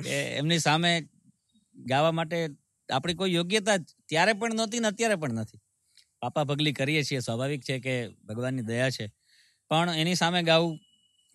કે 0.03 0.15
એમની 0.35 0.59
સામે 0.59 1.09
ગાવા 1.75 2.11
માટે 2.11 2.49
આપણી 2.89 3.13
કોઈ 3.13 3.33
યોગ્યતા 3.33 3.77
ત્યારે 4.05 4.33
પણ 4.33 4.55
નહોતી 4.55 4.79
ને 4.79 4.87
અત્યારે 4.87 5.15
પણ 5.15 5.33
નથી. 5.33 5.61
પાપા 6.21 6.43
પગલી 6.43 6.73
કરીએ 6.73 7.03
છીએ, 7.03 7.19
સ્વાભાવિક 7.19 7.61
છે 7.61 7.79
કે 7.79 8.09
ભગવાનની 8.09 8.61
દયા 8.61 8.89
છે. 8.89 9.11
પણ 9.69 9.93
એની 9.93 10.15
સામે 10.15 10.43
ગાવું, 10.43 10.79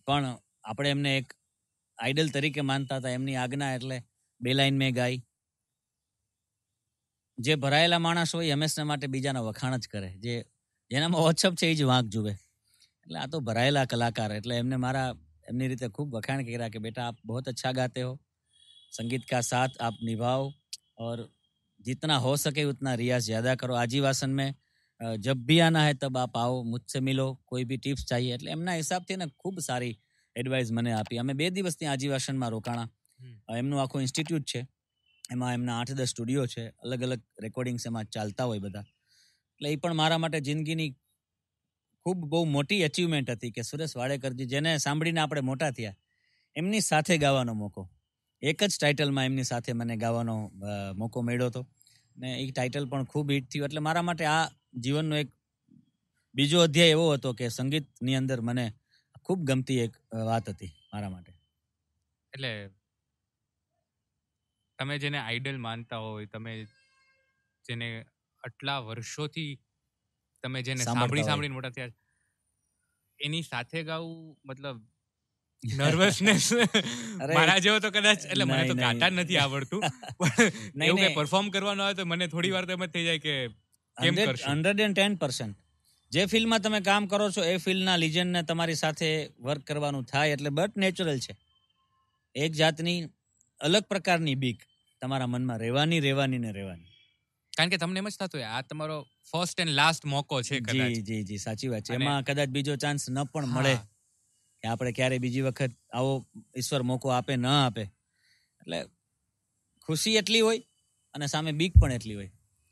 પણ 0.06 0.38
આપણે 0.64 0.90
એમને 0.90 1.18
એક 1.18 1.34
આઈડલ 1.98 2.28
તરીકે 2.28 2.60
માનતા 2.60 2.96
હતા, 2.96 3.08
એમની 3.08 3.36
આજ્ઞા 3.36 3.74
એટલે 3.74 4.04
બે 4.40 4.52
લાઈન 4.52 4.76
મેં 4.76 4.94
ગાઈ. 4.94 5.22
જે 7.38 7.54
ભરાયેલા 7.54 7.98
માણસ 7.98 8.34
હોય, 8.34 8.48
એ 8.48 8.52
હંમેશા 8.52 8.84
માટે 8.84 9.06
બીજાના 9.06 9.40
વખાણ 9.40 9.76
જ 9.76 9.88
કરે. 9.88 10.12
જે 10.18 10.44
જેનામાં 10.91 11.23
ઓછપ 11.23 11.53
છે 11.55 11.67
એ 11.67 11.75
જ 11.75 11.83
વાંક 11.85 12.07
જુએ 12.09 12.31
એટલે 12.31 13.17
આ 13.17 13.27
તો 13.27 13.39
ભરાયેલા 13.41 13.85
કલાકાર 13.85 14.31
એટલે 14.31 14.55
એમને 14.57 14.77
મારા 14.77 15.09
એમની 15.47 15.67
રીતે 15.67 15.87
ખૂબ 15.89 16.09
વખાણ 16.15 16.43
કર્યા 16.43 16.69
કે 16.69 16.79
બેટા 16.79 17.05
आप 17.05 17.17
बहुत 17.25 17.45
अच्छा 17.47 17.71
गाते 17.73 18.01
हो 18.01 18.11
संगीत 18.93 19.23
का 19.25 19.39
साथ 19.43 19.71
आप 19.81 19.95
निभाओ 20.01 20.43
और 20.99 21.17
जितना 21.79 22.17
हो 22.19 22.33
सके 22.37 22.63
उतना 22.65 22.93
रियाज 22.95 23.25
ज्यादा 23.25 23.55
करो 23.55 23.75
आजीवासन 23.75 24.29
में 24.31 24.49
अ, 25.01 25.15
जब 25.17 25.37
भी 25.45 25.57
आना 25.61 25.83
है 25.83 25.93
तब 25.95 26.17
आप 26.17 26.37
आओ 26.37 26.63
मुझसे 26.65 26.99
मिलो 27.01 27.27
कोई 27.45 27.63
भी 27.65 27.77
टिप्स 27.79 28.03
चाहिए 28.05 28.33
એટલે 28.33 28.51
એમના 28.51 28.75
હિસાબથી 28.75 29.17
ને 29.17 29.27
ખૂબ 29.37 29.61
સારી 29.61 29.93
એડવાઇસ 30.35 30.71
મને 30.71 30.91
આપી 30.93 31.17
અમે 31.17 31.33
બે 31.35 31.49
દિવસ 31.51 31.77
ત્યાં 31.77 31.93
આજીવાસનમાં 31.93 32.51
રોકાણા 32.51 32.87
હમ. 33.19 33.33
અ, 33.47 33.57
એમનું 33.57 33.81
આખું 33.81 34.01
ઇન્સ્ટિટ્યૂટ 34.01 34.47
છે 34.47 34.61
એમાં 35.29 35.53
એમના 35.53 35.77
આઠ 35.79 35.93
દસ 35.93 36.09
સ્ટુડિયો 36.09 36.45
છે 36.47 36.63
અલગ 36.83 37.01
અલગ 37.03 37.21
રેકોર્ડિંગ્સ 37.39 37.85
એમાં 37.85 38.11
ચાલતા 38.11 38.45
હોય 38.45 38.59
બધા 38.59 38.85
એટલે 39.56 39.68
એ 39.72 39.76
પણ 39.82 39.98
મારા 40.00 40.22
માટે 40.22 40.40
જિંદગીની 40.48 40.90
ખૂબ 42.06 42.18
બહુ 42.32 42.40
મોટી 42.56 42.82
અચીવમેન્ટ 42.84 43.30
હતી 43.30 43.52
કે 43.56 43.62
સુરેશ 43.62 43.94
વાડેકરજી, 43.96 44.46
જેને 44.46 44.70
સાંભળીને 44.78 45.20
આપણે 45.20 45.42
મોટા 45.50 45.70
થયા, 45.78 45.96
એમની 46.56 46.82
સાથે 46.90 47.16
ગાવાનો 47.18 47.54
મોકો. 47.54 47.82
એક 48.42 48.58
જ 48.62 48.72
ટાઇટલમાં 48.72 49.28
એમની 49.28 49.48
સાથે 49.50 49.72
મને 49.72 49.96
ગાવાનો 49.96 50.34
મોકો 51.00 51.22
મળ્યો 51.22 51.48
હતો. 51.50 51.62
ને 52.16 52.28
એ 52.40 52.44
ટાઇટલ 52.48 52.86
પણ 52.90 53.08
ખૂબ 53.12 53.32
હિટ 53.34 53.48
થયું. 53.50 53.66
એટલે 53.68 53.82
મારા 53.86 54.06
માટે 54.08 54.24
આ 54.26 54.44
જીવનનો 54.84 55.16
એક 55.22 55.30
બીજો 56.34 56.58
અધ્યાય 56.60 56.94
એવો 56.96 57.06
હતો 57.12 57.30
કે 57.38 57.48
સંગીતની 57.48 58.16
અંદર 58.20 58.40
મને 58.48 58.64
ખૂબ 59.26 59.40
ગમતી 59.48 59.78
એક 59.84 59.94
વાત 60.28 60.48
હતી 60.50 60.72
મારા 60.92 61.12
માટે. 61.14 61.32
એટલે 62.32 62.50
તમે 64.78 64.94
જેને 64.98 65.18
આઈડલ 65.20 65.58
માનતા 65.66 66.00
હોય, 66.04 66.26
તમે 66.26 66.52
જેને 67.64 67.88
આટલા 68.46 68.80
વર્ષોથી 68.80 69.52
તમે 70.44 70.62
જેને 70.62 70.88
સાંભળી 70.88 71.24
સાંભળીને 71.24 71.56
મોટા 71.58 71.74
થયા 71.76 71.94
એની 73.20 73.44
સાથે 73.44 73.82
ગાવું 73.82 74.20
મતલબ 74.44 74.78
નર્વસનેસ 75.62 76.46
મારા 77.36 77.58
જેવો 77.58 77.78
તો 77.80 77.90
કદાચ 77.90 78.26
એટલે 78.26 78.44
મને 78.44 78.64
તો 78.68 78.76
ગાતા 78.76 79.10
નથી 79.10 79.38
આવડતું. 79.38 79.82
પણ 80.20 80.82
એવું 80.82 81.00
કઈ 81.00 81.14
પરફોર્મ 81.14 81.48
કરવાનું 81.50 81.84
આવે 81.86 81.94
તો 81.94 82.04
મને 82.04 82.28
થોડી 82.28 82.52
વાર 82.52 82.64
તો 82.64 82.72
એમ 82.72 82.84
થઈ 82.86 83.04
જાય 83.04 83.18
કે 83.18 83.34
કેમ 83.96 84.14
કરશું? 84.20 84.50
હંડ્રેડ 84.50 84.80
એન્ડ 84.80 84.98
ટેન 84.98 85.16
પર્સન્ટ 85.16 85.56
જે 86.12 86.26
ફિલ્ડમાં 86.26 86.62
તમે 86.62 86.80
કામ 86.82 87.08
કરો 87.08 87.28
છો 87.30 87.44
એ 87.44 87.56
ફિલ્ડના 87.58 87.96
લિજન્ડને 87.96 88.42
તમારી 88.44 88.78
સાથે 88.78 89.10
વર્ક 89.40 89.64
કરવાનું 89.64 90.06
થાય 90.06 90.36
એટલે 90.36 90.50
બટ 90.50 90.76
નેચરલ 90.76 91.18
છે. 91.18 91.34
એક 92.34 92.52
જાતની 92.52 92.98
અલગ 93.60 93.88
પ્રકારની 93.88 94.36
બીક 94.36 94.60
તમારા 95.02 95.26
મનમાં 95.26 95.60
રહેવાની 95.60 96.00
રહેવાની 96.00 96.38
ને 96.38 96.52
રહેવાની. 96.52 96.95
કારણ 97.56 97.70
કે 97.72 97.78
તમને 97.82 97.98
એમ 97.98 98.08
જ 98.08 98.16
થતું 98.16 98.40
હોય 98.40 98.50
આ 98.56 98.62
તમારો 98.70 98.96
ફર્સ્ટ 99.30 99.62
એન્ડ 99.64 99.76
લાસ્ટ 99.80 100.04
મોકો 100.14 100.42
છે 100.42 100.60
જી 100.60 101.02
જી 101.02 101.22
જી 101.24 101.38
સાચી 101.38 101.70
વાત 101.72 101.84
છે. 101.84 101.94
એમાં 101.94 102.24
કદાચ 102.24 102.50
બીજો 102.56 102.76
ચાન્સ 102.76 103.08
ન 103.10 103.22
પણ 103.32 103.46
મળે 103.46 103.74
કે 104.62 104.68
આપણે 104.68 104.92
ક્યારે 104.92 105.18
બીજી 105.18 105.46
વખત 105.48 105.72
આવો 105.92 106.12
ઈશ્વર 106.56 106.82
મોકો 106.82 107.14
આપે 107.16 107.32
ન 107.36 107.46
આપે. 107.46 107.84
એટલે 108.60 108.78
ખુશી 109.88 110.16
એટલી 110.16 110.40
હોય 110.40 110.60
અને 111.14 111.26
સામે 111.26 111.52
બીક 111.52 111.80
પણ 111.80 111.92
એટલી 111.92 112.14
હોય 112.14 112.30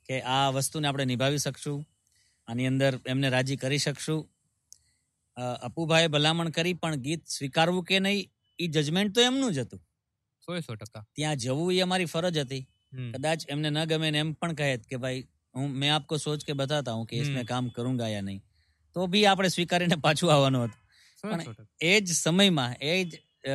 કે 0.08 0.20
આ 0.34 0.50
વસ્તુને 0.50 0.88
આપણે 0.88 1.04
નિભાવી 1.04 1.38
શકશું 1.38 1.80
આની 2.48 2.66
અંદર 2.66 2.92
એમને 3.06 3.28
રાજી 3.30 3.56
કરી 3.56 3.78
શકશું. 3.78 4.20
અપુભાઈ 5.36 5.66
અપુભાઈએ 5.68 6.08
ભલામણ 6.08 6.50
કરી 6.50 6.74
પણ 6.74 7.02
ગીત 7.06 7.22
સ્વીકારવું 7.26 7.84
કે 7.84 8.00
નહીં 8.00 8.30
એ 8.58 8.68
જજમેન્ટ 8.68 9.14
તો 9.14 9.20
એમનું 9.20 9.52
જ 9.52 9.58
હતું. 9.58 9.80
સો 10.44 10.60
સો 10.60 10.76
ટકા. 10.76 11.04
ત્યાં 11.12 11.36
જવું 11.36 11.74
એ 11.74 11.80
અમારી 11.80 12.04
ફરજ 12.04 12.38
હતી. 12.38 12.62
કદાચ 13.14 13.40
એમને 13.48 13.70
ન 13.70 13.78
ગમે 13.86 14.10
ને 14.10 14.18
એમ 14.18 14.32
પણ 14.34 14.54
કહેત 14.54 14.82
કે 14.86 14.96
ભાઈ 14.96 15.22
હું 15.54 15.70
મેં 15.74 15.94
આપકો 15.94 16.18
સોચ 16.18 16.44
કે 16.44 16.52
બતાતા 16.52 16.94
હું 16.94 17.06
કે 17.06 17.20
इसमें 17.20 17.44
કામ 17.44 17.70
કરુંગા 17.70 18.08
યા 18.08 18.22
નહીં 18.22 18.40
તો 18.96 19.06
ભી 19.06 19.26
આપણે 19.26 19.48
સ્વીકારીને 19.48 19.96
પાછું 19.98 20.32
આવવાનું 20.32 20.64
હતું. 20.64 20.80
પણ 21.24 21.42
એ 21.82 22.00
જ 22.00 22.08
સમયમાં 22.14 22.74
એ 22.82 22.94
જ 23.04 23.12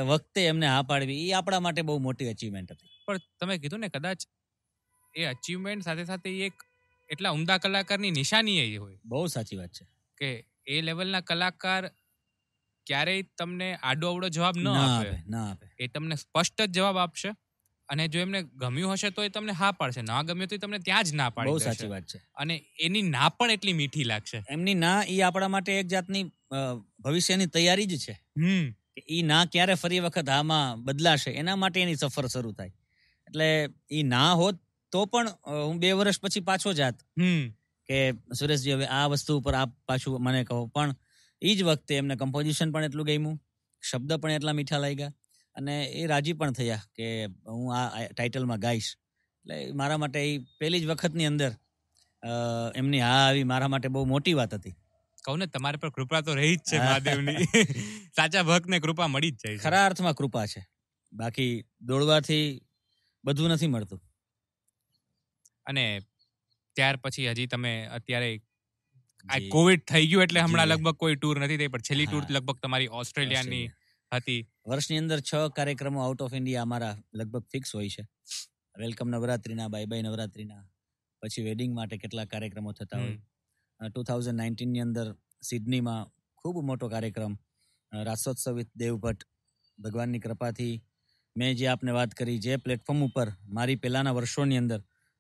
વખતે 0.08 0.46
એમને 0.46 0.68
હા 0.68 0.84
પાડવી 0.84 1.20
એ 1.26 1.34
આપણા 1.34 1.60
માટે 1.60 1.82
બહુ 1.82 2.00
મોટી 2.00 2.30
અચીવમેન્ટ 2.30 2.72
હતી. 2.72 2.90
પણ 3.08 3.20
તમે 3.40 3.58
કીધું 3.58 3.80
ને 3.80 3.90
કદાચ 3.90 4.20
એ 5.16 5.26
અચીવમેન્ટ 5.26 5.84
સાથે 5.84 6.06
સાથે 6.06 6.30
એક 6.48 6.56
એટલા 7.10 7.32
ઉમદા 7.32 7.58
કલાકારની 7.58 8.12
નિશાની 8.12 8.60
એ 8.60 8.78
હોય. 8.78 9.00
બહુ 9.06 9.28
સાચી 9.28 9.58
વાત 9.58 9.72
છે. 9.72 9.86
કે 10.18 10.30
એ 10.68 10.82
લેવલના 10.82 11.22
કલાકાર 11.22 11.84
ક્યારેય 12.88 13.24
તમને 13.38 13.70
આડો 13.82 14.08
અવડો 14.12 14.28
જવાબ 14.30 14.56
ન 14.58 14.68
આપે 14.76 15.10
ના 15.28 15.46
આપે. 15.52 15.68
એ 15.80 15.88
તમને 15.88 16.16
સ્પષ્ટ 16.16 16.60
જ 16.68 16.76
જવાબ 16.76 16.98
આપશે. 16.98 17.30
અને 17.90 18.08
જો 18.08 18.20
એમને 18.20 18.42
ગમ્યું 18.44 18.94
હશે 18.94 19.10
તો 19.10 19.24
એ 19.24 19.30
તમને 19.30 19.52
હા 19.52 19.72
પાડશે. 19.72 20.02
ના 20.02 20.22
ગમ્યું 20.22 20.48
તો 20.48 20.56
એ 20.56 20.58
તમને 20.58 20.80
ત્યાં 20.80 21.04
જ 21.04 21.14
ના 21.14 21.30
બહુ 21.30 21.36
પાડી 21.36 21.60
સાચી 21.60 21.88
વાત 21.88 22.04
છે. 22.04 22.18
અને 22.36 22.66
એની 22.80 23.02
ના 23.02 23.30
પણ 23.30 23.52
એટલી 23.52 23.74
મીઠી 23.74 24.04
લાગશે. 24.04 24.44
એમની 24.50 24.74
ના 24.74 25.04
એ 25.08 25.22
આપણા 25.22 25.48
માટે 25.48 25.80
એક 25.80 25.88
જાતની 25.88 26.24
ભવિષ્યની 27.00 27.46
તૈયારી 27.46 27.86
જ 27.86 27.98
છે. 27.98 28.12
હમ. 28.12 28.72
કે 28.72 29.04
ઈ 29.10 29.22
ના 29.22 29.46
ક્યારે 29.46 29.74
ફરી 29.74 30.00
વખત 30.00 30.30
આમાં 30.30 30.84
બદલાશે 30.84 31.32
એના 31.32 31.56
માટે 31.56 31.82
એની 31.82 31.96
સફર 31.96 32.28
શરૂ 32.28 32.52
થાય. 32.52 32.74
એટલે 33.28 33.70
એ 33.92 34.04
ના 34.04 34.34
હોત 34.34 34.56
તો 34.92 35.06
પણ 35.06 35.30
હું 35.46 35.80
બે 35.80 35.92
વર્ષ 35.92 36.20
પછી 36.22 36.40
પાછો 36.40 36.74
જાત. 36.74 36.96
હમ. 37.20 37.50
કે 37.88 38.12
સુરેશજી 38.34 38.74
હવે 38.74 38.86
આ 38.86 39.08
વસ્તુ 39.08 39.40
ઉપર 39.40 39.54
આપ 39.54 39.70
પાછું 39.86 40.24
મને 40.24 40.44
કહો. 40.44 40.66
પણ 40.66 40.96
એ 41.42 41.56
જ 41.56 41.64
વખતે 41.64 41.96
એમને 41.96 42.16
કમ્પોઝિશન 42.16 42.72
પણ 42.72 42.84
એટલું 42.84 43.06
ગમ્યું 43.06 43.40
શબ્દ 43.82 44.14
પણ 44.14 44.32
એટલા 44.32 44.54
મીઠા 44.54 44.78
લાગ્યા. 44.78 45.14
અને 45.56 45.76
એ 45.94 46.08
રાજી 46.08 46.34
પણ 46.34 46.52
થયા 46.52 46.82
કે 46.96 47.08
હું 47.26 47.76
આ 47.76 48.06
ટાઇટલમાં 48.08 48.60
ગાઈશ. 48.60 48.92
એટલે 49.46 49.72
મારા 49.72 49.98
માટે 49.98 50.20
એ 50.20 50.38
પહેલી 50.60 50.80
જ 50.80 50.86
વખતની 50.86 51.26
અંદર 51.26 51.52
એમની 52.76 53.00
હા 53.00 53.16
આવી 53.28 53.44
મારા 53.44 53.68
માટે 53.68 53.88
બહુ 53.88 54.06
મોટી 54.06 54.34
વાત 54.34 54.54
હતી. 54.54 54.76
કહું 55.24 55.40
ને 55.40 55.46
તમારે 55.46 55.78
પર 55.78 55.90
કૃપા 55.90 56.22
તો 56.22 56.36
રહી 56.36 56.56
જ 56.56 56.60
છે 56.60 56.78
મહાદેવની. 56.78 57.38
સાચા 58.16 58.44
ભક્તને 58.44 58.80
કૃપા 58.80 59.08
મળી 59.08 59.32
જ 59.32 59.36
જાય 59.36 59.58
છે. 59.58 59.64
ખરા 59.64 59.86
અર્થમાં 59.86 60.14
કૃપા 60.14 60.46
છે. 60.46 60.62
બાકી 61.14 61.52
દોડવાથી 61.82 62.46
બધું 63.24 63.50
નથી 63.50 63.68
મળતું. 63.68 64.02
અને 65.66 65.86
ત્યાર 66.76 66.96
પછી 66.98 67.28
હજી 67.30 67.48
તમે 67.48 67.74
અત્યારે 67.86 68.32
આ 69.26 69.40
કોવિડ 69.52 69.84
થઈ 69.84 70.08
ગયું 70.08 70.24
એટલે 70.24 70.40
હમણાં 70.40 70.68
લગભગ 70.68 70.96
કોઈ 70.96 71.16
ટૂર 71.16 71.40
નથી 71.40 71.58
થઈ 71.58 71.68
પણ 71.68 71.82
છેલ્લી 71.82 72.06
ટૂર 72.06 72.24
લગભગ 72.30 72.58
તમારી 72.58 72.88
ઓસ્ટ્રેલિયાની 72.88 73.66
હતી. 74.12 74.42
વર્ષની 74.70 74.98
અંદર 74.98 75.20
છ 75.20 75.34
કાર્યક્રમો 75.56 76.00
આઉટ 76.02 76.22
ઓફ 76.22 76.34
ઇન્ડિયા 76.34 76.62
અમારા 76.62 76.96
લગભગ 77.14 77.46
ફિક્સ 77.52 77.72
હોય 77.76 77.90
છે. 77.90 78.04
વેલકમ 78.76 79.08
નવરાત્રીના 79.10 79.68
બાય 79.68 79.86
બાય 79.86 80.02
નવરાત્રીના 80.02 80.64
પછી 81.22 81.44
વેડિંગ 81.44 81.72
માટે 81.74 81.98
કેટલાક 81.98 82.30
કાર્યક્રમો 82.30 82.72
થતા 82.72 83.00
હોય. 83.00 83.18
ટુ 83.90 84.04
થાઉઝન્ડ 84.04 84.40
નાઇન્ટીનની 84.42 84.80
અંદર 84.80 85.08
સિડનીમાં 85.42 86.12
ખૂબ 86.38 86.62
મોટો 86.64 86.90
કાર્યક્રમ 86.90 87.34
રાસોત્સવ 87.92 88.54
વિથ 88.54 88.72
દેવભટ્ટ 88.76 89.28
ભગવાનની 89.80 90.20
કૃપાથી 90.20 90.76
મેં 91.36 91.52
જે 91.56 91.68
આપને 91.68 91.92
વાત 91.92 92.14
કરી 92.14 92.40
જે 92.40 92.58
પ્લેટફોર્મ 92.58 93.02
ઉપર 93.06 93.28
મારી 93.50 93.76
પહેલાંના 93.76 94.12
વર્ષોની 94.12 94.58
અંદર 94.58 94.80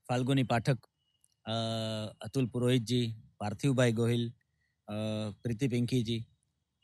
ફાલ્ગુની 0.10 0.44
પાઠક 0.44 0.80
અતુલ 2.22 2.48
પુરોહિતજી 2.48 3.06
પાર્થિવભાઈ 3.38 3.92
ગોહિલ 3.92 4.26
પ્રીતિ 5.44 5.68
પિંકીજી 5.68 6.22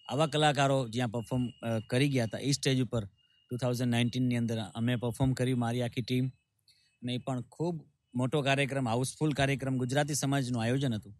આવા 0.10 0.28
કલાકારો 0.28 0.80
જ્યાં 0.90 1.14
પરફોર્મ 1.16 1.44
કરી 1.92 2.10
ગયા 2.14 2.28
હતા, 2.28 2.44
એ 2.48 2.52
સ્ટેજ 2.54 2.82
ઉપર 2.86 3.04
ટુ 3.44 3.58
થાઉઝન્ડ 3.62 3.94
નાઇન્ટીનની 3.94 4.40
અંદર 4.42 4.60
અમે 4.80 4.94
પરફોર્મ 5.04 5.32
કર્યું 5.40 5.62
મારી 5.64 5.84
આખી 5.86 6.06
ટીમ 6.06 6.28
અને 7.02 7.12
એ 7.18 7.24
પણ 7.26 7.42
ખૂબ 7.56 7.76
મોટો 8.14 8.44
કાર્યક્રમ 8.48 8.88
હાઉસફુલ 8.92 9.34
કાર્યક્રમ 9.40 9.76
ગુજરાતી 9.84 10.18
સમાજનું 10.22 10.62
આયોજન 10.62 10.98
હતું. 10.98 11.16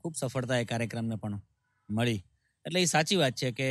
ખૂબ 0.00 0.14
સફળતા 0.20 0.60
એ 0.62 0.70
કાર્યક્રમને 0.72 1.16
પણ 1.22 1.42
મળી. 1.88 2.20
એટલે 2.66 2.80
એ 2.82 2.92
સાચી 2.94 3.18
વાત 3.22 3.34
છે 3.40 3.52
કે 3.52 3.68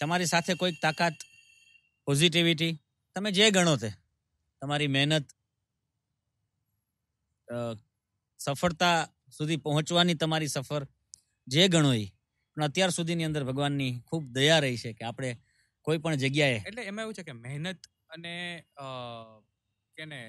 તમારી 0.00 0.30
સાથે 0.34 0.54
કોઈક 0.60 0.78
તાકાત 0.82 1.16
પોઝિટિવિટી 2.06 2.72
તમે 3.16 3.30
જે 3.32 3.50
ગણો 3.50 3.74
તે, 3.76 3.90
તમારી 4.62 4.88
મહેનત 4.88 5.26
સફળતા 8.40 8.96
સુધી 9.32 9.60
પહોંચવાની 9.64 10.16
તમારી 10.16 10.48
સફર, 10.48 10.82
જે 11.48 11.68
ગણો 11.68 11.92
એ 11.94 12.04
પણ 12.60 12.68
અત્યાર 12.68 12.90
સુધીની 12.90 13.24
અંદર 13.24 13.44
ભગવાનની 13.44 13.92
ખૂબ 14.06 14.24
દયા 14.32 14.58
રહી 14.58 14.76
છે 14.76 14.92
કે 14.92 15.04
આપણે 15.04 15.30
કોઈ 15.86 15.98
પણ 15.98 16.14
જગ્યાએ 16.14 16.58
એટલે 16.60 16.82
એમાં 16.82 17.04
એવું 17.04 17.14
છે 17.14 17.22
કે 17.22 17.32
મહેનત 17.32 17.90
અને 18.10 18.34
કેને 19.96 20.20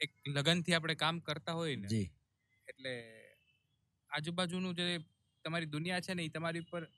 એક 0.00 0.10
લગનથી 0.28 0.74
આપણે 0.74 0.94
કામ 0.94 1.18
કરતા 1.20 1.52
હોય 1.52 1.76
ને 1.76 1.88
જી. 1.88 2.06
એટલે 2.68 2.92
આજુબાજુનું 4.10 4.74
જે 4.74 4.86
તમારી 5.44 5.66
દુનિયા 5.66 6.00
છે 6.00 6.14
ને 6.14 6.22
એ 6.24 6.28
તમારી 6.28 6.60
ઉપર 6.60 6.88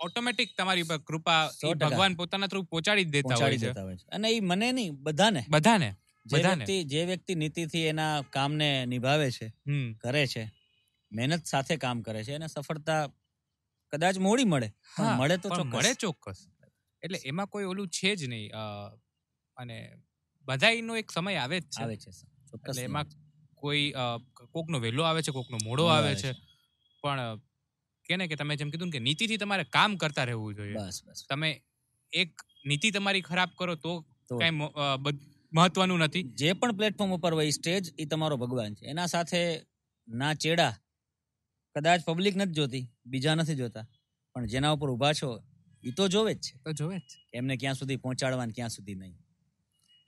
ઓટોમેટિક 0.00 0.56
તમારી 0.58 0.82
ઉપર 0.82 0.98
કૃપા. 0.98 1.42
ભગવાન 1.80 2.14
પોતાના 2.14 2.46
થ્રુ 2.46 2.62
પહોંચાડી 2.62 3.04
દેતા 3.04 3.36
હોય 3.36 3.58
છે. 3.58 3.70
અને 4.12 4.28
એ 4.30 4.40
મને 4.40 4.72
નહીં 4.72 4.96
બધાને. 4.96 5.44
બધાને 5.48 5.90
જે 6.26 6.42
વ્યક્તિ 6.42 6.76
જે 6.84 7.04
વ્યક્તિ 7.04 7.34
નીતિથી 7.34 7.86
એના 7.86 8.12
કામને 8.30 8.68
નિભાવે 8.86 9.30
છે 9.30 9.48
કરે 10.00 10.26
છે 10.26 10.44
મહેનત 11.12 11.44
સાથે 11.46 11.76
કામ 11.78 12.02
કરે 12.02 12.24
છે 12.24 12.34
અને 12.34 12.48
સફળતા 12.48 13.02
કદાચ 13.92 14.16
મોડી 14.26 14.48
મળે 14.52 14.68
મળે 15.18 15.36
તો 15.38 15.48
મળે 15.66 15.92
ચોક્કસ. 15.96 16.40
એટલે 17.02 17.18
એમાં 17.24 17.48
કોઈ 17.48 17.66
ઓલું 17.66 17.88
છે 17.90 18.10
જ 18.16 18.22
નહીં 18.26 18.50
અને 19.56 19.76
બધાયનો 20.46 20.96
એક 20.96 21.08
સમય 21.12 21.38
આવે 21.38 21.58
જ 21.60 21.66
છે. 21.68 21.82
આવે 21.82 21.96
છે 21.96 22.10
એટલે 22.56 22.82
એમાં 22.82 23.06
કોઈ 23.56 23.84
કોકનો 24.54 24.78
વહેલો 24.80 25.02
આવે 25.04 25.20
છે 25.22 25.32
કોકનો 25.32 25.58
મોડો 25.64 25.84
આવે 25.88 26.12
છે. 26.16 26.30
પણ 27.04 27.40
કે 28.06 28.16
ને 28.16 28.24
કે 28.28 28.36
તમે 28.36 28.56
જેમ 28.56 28.70
કીધું 28.72 28.90
કે 28.94 29.00
નીતિથી 29.00 29.40
તમારે 29.42 29.64
કામ 29.76 29.92
કરતા 29.96 30.26
રહેવું 30.30 30.56
જોઈએ. 30.56 30.82
તમે 31.30 31.50
એક 32.12 32.32
નીતિ 32.64 32.90
તમારી 32.90 33.22
ખરાબ 33.22 33.50
કરો 33.58 33.74
તો 33.76 33.92
તો 34.28 34.34
કઈ 34.40 34.52
મહત્વનું 35.52 36.00
નથી. 36.04 36.24
જે 36.34 36.48
પણ 36.54 36.76
પ્લેટફોર્મ 36.78 37.12
ઉપર 37.16 37.32
હોય 37.38 37.52
સ્ટેજ 37.58 37.84
એ 37.98 38.04
તમારો 38.06 38.36
ભગવાન 38.36 38.72
છે. 38.74 38.84
એના 38.92 39.06
સાથે 39.06 39.40
ના 40.08 40.34
ચેડા 40.36 40.72
કદાચ 41.74 42.04
પબ્લિક 42.04 42.36
નથી 42.36 42.52
જોતી 42.52 42.84
બીજા 43.06 43.34
નથી 43.34 43.54
જોતા. 43.54 43.86
પણ 44.34 44.46
જેના 44.46 44.70
ઉપર 44.70 44.90
ઊભા 44.90 45.12
છો 45.12 45.28
એ 45.84 45.90
તો 45.90 46.08
જોવે 46.08 46.34
જ 46.34 46.38
છે. 46.38 46.52
તો 46.64 46.72
જોવે 46.72 46.98
જ 46.98 47.10
એમને 47.34 47.56
ક્યાં 47.56 47.74
સુધી 47.74 47.96
પહોંચાડવા 47.96 48.46
ને 48.46 48.52
ક્યાં 48.52 48.70
સુધી 48.70 48.94
નહીં. 48.94 49.14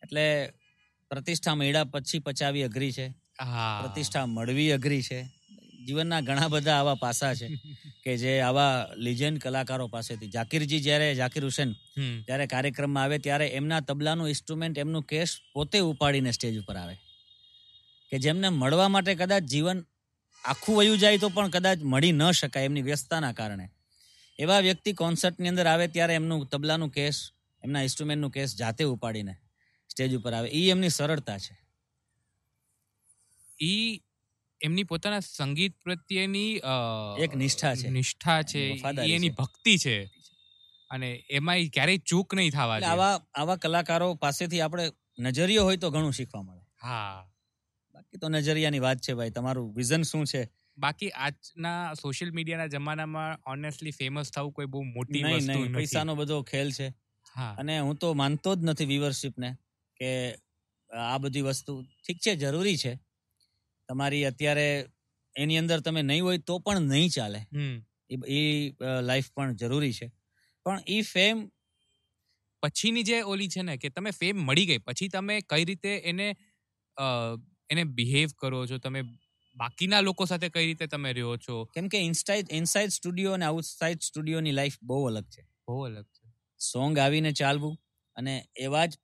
એટલે 0.03 0.25
પ્રતિષ્ઠા 1.11 1.55
મેળા 1.55 1.85
પછી 1.85 2.19
પચાવી 2.19 2.62
અઘરી 2.62 2.93
છે. 2.93 3.07
પ્રતિષ્ઠા 3.81 4.27
મળવી 4.27 4.73
અઘરી 4.73 5.03
છે. 5.03 5.21
જીવનના 5.87 6.21
ઘણા 6.21 6.49
બધા 6.49 6.77
આવા 6.77 6.95
પાસા 6.95 7.35
છે 7.35 7.49
કે 8.05 8.17
જે 8.17 8.41
આવા 8.41 8.89
લિજેન્ડ 8.97 9.39
કલાકારો 9.39 9.87
પાસેથી. 9.89 10.29
જાકીરજી 10.29 10.81
જ્યારે 10.81 11.14
જાકીર 11.14 11.45
હુસેન. 11.45 11.73
જ્યારે 12.27 12.47
કાર્યક્રમમાં 12.47 13.03
આવે 13.03 13.19
ત્યારે 13.19 13.47
એમના 13.49 13.81
તબલાનું 13.81 14.29
ઇન્સ્ટ્રુમેન્ટ 14.29 14.79
એમનું 14.79 15.03
કેસ 15.03 15.37
પોતે 15.53 15.79
ઉપાડીને 15.81 16.31
સ્ટેજ 16.31 16.59
ઉપર 16.59 16.77
આવે. 16.77 16.97
કે 18.11 18.19
જેમને 18.19 18.49
મળવા 18.49 18.89
માટે 18.89 19.14
કદાચ 19.14 19.43
જીવન 19.43 19.79
આખું 20.47 20.78
વયું 20.78 20.99
જાય 20.99 21.18
તો 21.18 21.28
પણ 21.28 21.49
કદાચ 21.49 21.78
મળી 21.82 22.12
ન 22.12 22.30
શકાય 22.30 22.64
એમની 22.64 22.82
વ્યસ્તતાના 22.82 23.32
કારણે. 23.32 23.70
એવા 24.38 24.61
વ્યક્તિ 24.61 24.92
કોન્સર્ટની 24.92 25.49
અંદર 25.49 25.66
આવે 25.66 25.88
ત્યારે 25.88 26.14
એમનું 26.14 26.47
તબલાનું 26.47 26.90
કેસ 26.90 27.30
એમના 27.64 27.80
ઇન્સ્ટ્રુમેન્ટનું 27.80 28.30
કેસ 28.30 28.57
જાતે 28.57 28.84
ઉપાડીને 28.84 29.36
સ્ટેજ 29.88 30.16
ઉપર 30.16 30.32
આવે. 30.32 30.49
એ 30.49 30.70
એમની 30.70 30.88
સરળતા 30.88 31.38
છે. 31.38 31.59
ઈ 33.61 34.03
એમની 34.62 34.82
પોતાના 34.82 35.20
સંગીત 35.20 35.78
પ્રત્યેની 35.82 36.61
એક 37.18 37.34
નિષ્ઠા 37.34 37.74
છે. 37.74 37.88
નિષ્ઠા 37.88 38.42
છે. 38.42 38.68
એની 39.14 39.28
ભક્તિ 39.28 39.76
છે. 39.76 40.05
અને 40.90 41.24
એમાં 41.30 41.57
ક્યારેય 41.72 41.99
ચૂક 41.99 42.34
નહીં 42.34 42.51
થવા 42.51 42.80
આવા 42.80 43.22
આવા 43.34 43.57
કલાકારો 43.57 44.14
પાસેથી 44.14 44.61
આપણે 44.61 44.92
નજરિયો 45.18 45.64
હોય 45.64 45.76
તો 45.76 45.90
ઘણું 45.90 46.12
શીખવા 46.12 46.42
મળે. 46.42 46.61
હા. 46.82 47.30
તો 48.17 48.29
નજરિયાની 48.29 48.79
વાત 48.79 48.99
છે 48.99 49.14
ભાઈ 49.14 49.31
તમારું 49.31 49.75
વિઝન 49.75 50.03
શું 50.03 50.27
છે? 50.27 50.49
બાકી 50.79 51.11
આજના 51.11 51.95
સોશિયલ 51.95 52.33
મીડિયાના 52.33 52.67
જમાનામાં 52.67 53.39
ઓનેસ્ટલી 53.47 53.91
ફેમસ 53.91 54.31
થવું 54.31 54.53
કોઈ 54.53 54.67
બહુ 54.67 54.83
મોટી 54.83 55.23
વસ્તુ 55.23 55.64
નથી. 55.64 55.73
પૈસાનો 55.73 56.14
બધો 56.14 56.43
ખેલ 56.43 56.71
છે. 56.71 56.89
હા. 57.35 57.57
અને 57.59 57.79
હું 57.81 57.97
તો 57.97 58.14
માનતો 58.14 58.55
જ 58.55 58.59
નથી 58.62 58.85
વ્યુઅરશિપને 58.85 59.55
કે 59.97 60.35
આ 60.91 61.19
બધી 61.19 61.41
વસ્તુ 61.41 61.83
ઠીક 61.83 62.19
છે 62.19 62.37
જરૂરી 62.37 62.77
છે. 62.77 62.95
તમારી 63.89 64.25
અત્યારે 64.25 64.89
એની 65.37 65.59
અંદર 65.59 65.81
તમે 65.81 66.03
નહીં 66.03 66.25
હોય 66.25 66.39
તો 66.39 66.59
પણ 66.59 66.81
નહીં 66.81 67.09
ચાલે. 67.09 67.39
હમ. 67.39 67.85
એ 68.27 68.73
લાઈફ 69.03 69.31
પણ 69.31 69.55
જરૂરી 69.55 69.93
છે. 69.93 70.11
પણ 70.64 70.81
એ 70.87 71.03
ફેમ 71.03 71.51
પછીની 72.62 73.03
જે 73.03 73.21
ઓલી 73.23 73.49
છે 73.49 73.62
ને 73.62 73.77
કે 73.77 73.89
તમે 73.89 74.11
ફેમ 74.11 74.37
મળી 74.37 74.67
ગઈ 74.67 74.79
પછી 74.79 75.09
તમે 75.09 75.41
કઈ 75.41 75.64
રીતે 75.64 75.99
એને 75.99 76.37
એને 77.71 77.85
બિહેવ 77.93 78.31
કરો 78.37 78.67
છો? 78.67 78.79
તમે 78.79 79.01
બાકીના 79.57 80.03
લોકો 80.03 80.27
સાથે 80.27 80.49
કઈ 80.51 80.67
રીતે 80.67 80.87
તમે 80.89 81.12
રહ્યો 81.12 81.37
છો? 81.39 81.57
કેમ 81.67 81.89
કે 81.89 81.99
ઇનસાઇડ 82.03 82.53
ઇનસાઇડ 82.53 82.93
સ્ટુડિયો 82.93 83.35
અને 83.35 83.47
આઉટસાઇડ 83.47 84.01
સ્ટુડિયોની 84.03 84.53
લાઈફ 84.53 84.79
બહુ 84.83 85.01
અલગ 85.07 85.27
છે. 85.29 85.43
બહુ 85.67 85.79
અલગ 85.85 86.07
છે. 86.11 86.25
સોંગ 86.61 86.99
આવીને 86.99 87.33
ચાલવું 87.33 87.75
અને 88.17 88.35
એવા 88.59 88.87
જ 88.87 88.95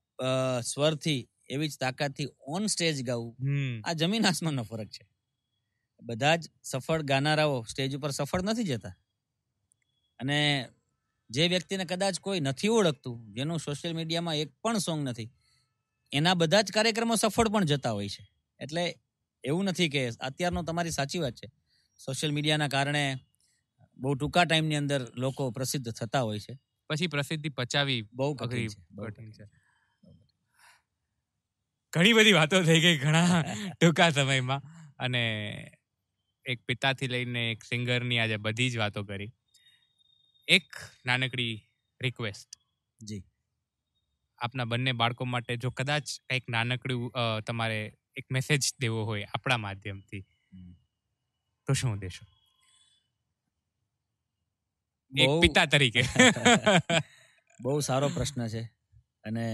સ્વરથી 0.64 1.20
એવી 1.48 1.68
જ 1.68 1.78
તાકાતથી 1.78 2.28
ઓન 2.48 2.68
સ્ટેજ 2.68 3.02
ગાવું 3.04 3.34
આ 3.84 3.94
જમીન 3.94 4.26
આસમાનનો 4.26 4.64
ફરક 4.64 4.90
છે. 4.90 5.04
બધા 6.02 6.36
જ 6.36 6.42
સફળ 6.64 7.02
ગાનારાઓ 7.04 7.58
સ્ટેજ 7.66 7.96
ઉપર 7.96 8.12
સફળ 8.12 8.44
નથી 8.44 8.68
જતા. 8.70 8.94
અને 10.20 10.38
જે 11.30 11.48
વ્યક્તિને 11.48 11.84
કદાચ 11.86 12.16
કોઈ 12.20 12.40
નથી 12.42 12.70
ઓળખતું 12.70 13.18
જેનું 13.34 13.60
સોશિયલ 13.60 13.94
મીડિયામાં 13.94 14.36
એક 14.36 14.50
પણ 14.62 14.78
સોંગ 14.80 15.00
નથી 15.08 15.28
એના 16.12 16.36
બધા 16.36 16.62
જ 16.62 16.72
કાર્યક્રમો 16.72 17.16
સફળ 17.16 17.50
પણ 17.50 17.66
જતા 17.66 17.92
હોય 17.92 18.10
છે. 18.10 18.24
એટલે 18.62 18.84
એવું 19.44 19.64
નથી 19.64 19.88
કે 19.88 20.02
અત્યારનો 20.20 20.62
તમારી 20.62 20.90
સાચી 20.90 21.22
વાત 21.24 21.36
છે. 21.36 21.48
સોશિયલ 22.00 22.32
મીડિયાના 22.32 22.68
કારણે 22.68 23.04
બહુ 23.96 24.14
ટૂંકા 24.14 24.44
ટાઈમની 24.44 24.76
અંદર 24.76 25.02
લોકો 25.16 25.50
પ્રસિદ્ધ 25.50 25.90
થતા 25.92 26.22
હોય 26.22 26.40
છે. 26.40 26.54
પછી 26.90 27.06
પ્રસિદ્ધિ 27.06 27.50
પચાવી 27.50 28.00
બહુ 28.12 28.30
અઘરી 28.38 28.68
છે 28.68 29.46
ઘણી 31.92 32.12
બધી 32.12 32.32
વાતો 32.32 32.62
થઈ 32.62 32.80
ગઈ 32.80 32.98
ઘણા 32.98 33.42
ટૂંકા 33.72 34.10
સમયમાં 34.10 34.62
અને 34.98 35.22
એક 36.46 36.60
પિતાથી 36.66 37.08
લઈને 37.08 37.42
એક 37.50 37.64
સિંગરની 37.64 38.18
આજે 38.18 38.36
બધી 38.36 38.70
જ 38.70 38.76
વાતો 38.78 39.04
કરી. 39.04 39.30
એક 40.48 40.68
નાનકડી 41.06 41.54
રિક્વેસ્ટ 42.00 42.50
જી. 43.00 43.22
આપના 44.38 44.64
બંને 44.64 44.92
બાળકો 44.92 45.24
માટે 45.24 45.56
જો 45.56 45.70
કદાચ 45.70 46.06
કંઈક 46.30 46.48
નાનકડું 46.48 47.02
તમારે 47.46 47.80
એક 48.16 48.26
મેસેજ 48.30 48.62
દેવો 48.80 49.04
હોય 49.04 49.26
આપણા 49.26 49.56
માધ્યમથી. 49.56 50.22
તો 51.68 51.74
શું 51.74 52.00
દેશો? 52.00 52.24
એક 55.12 55.32
પિતા 55.42 55.66
તરીકે. 55.66 56.02
બહુ 57.60 57.80
સારો 57.80 58.08
પ્રશ્ન 58.08 58.46
છે 58.48 58.62
અને 59.24 59.46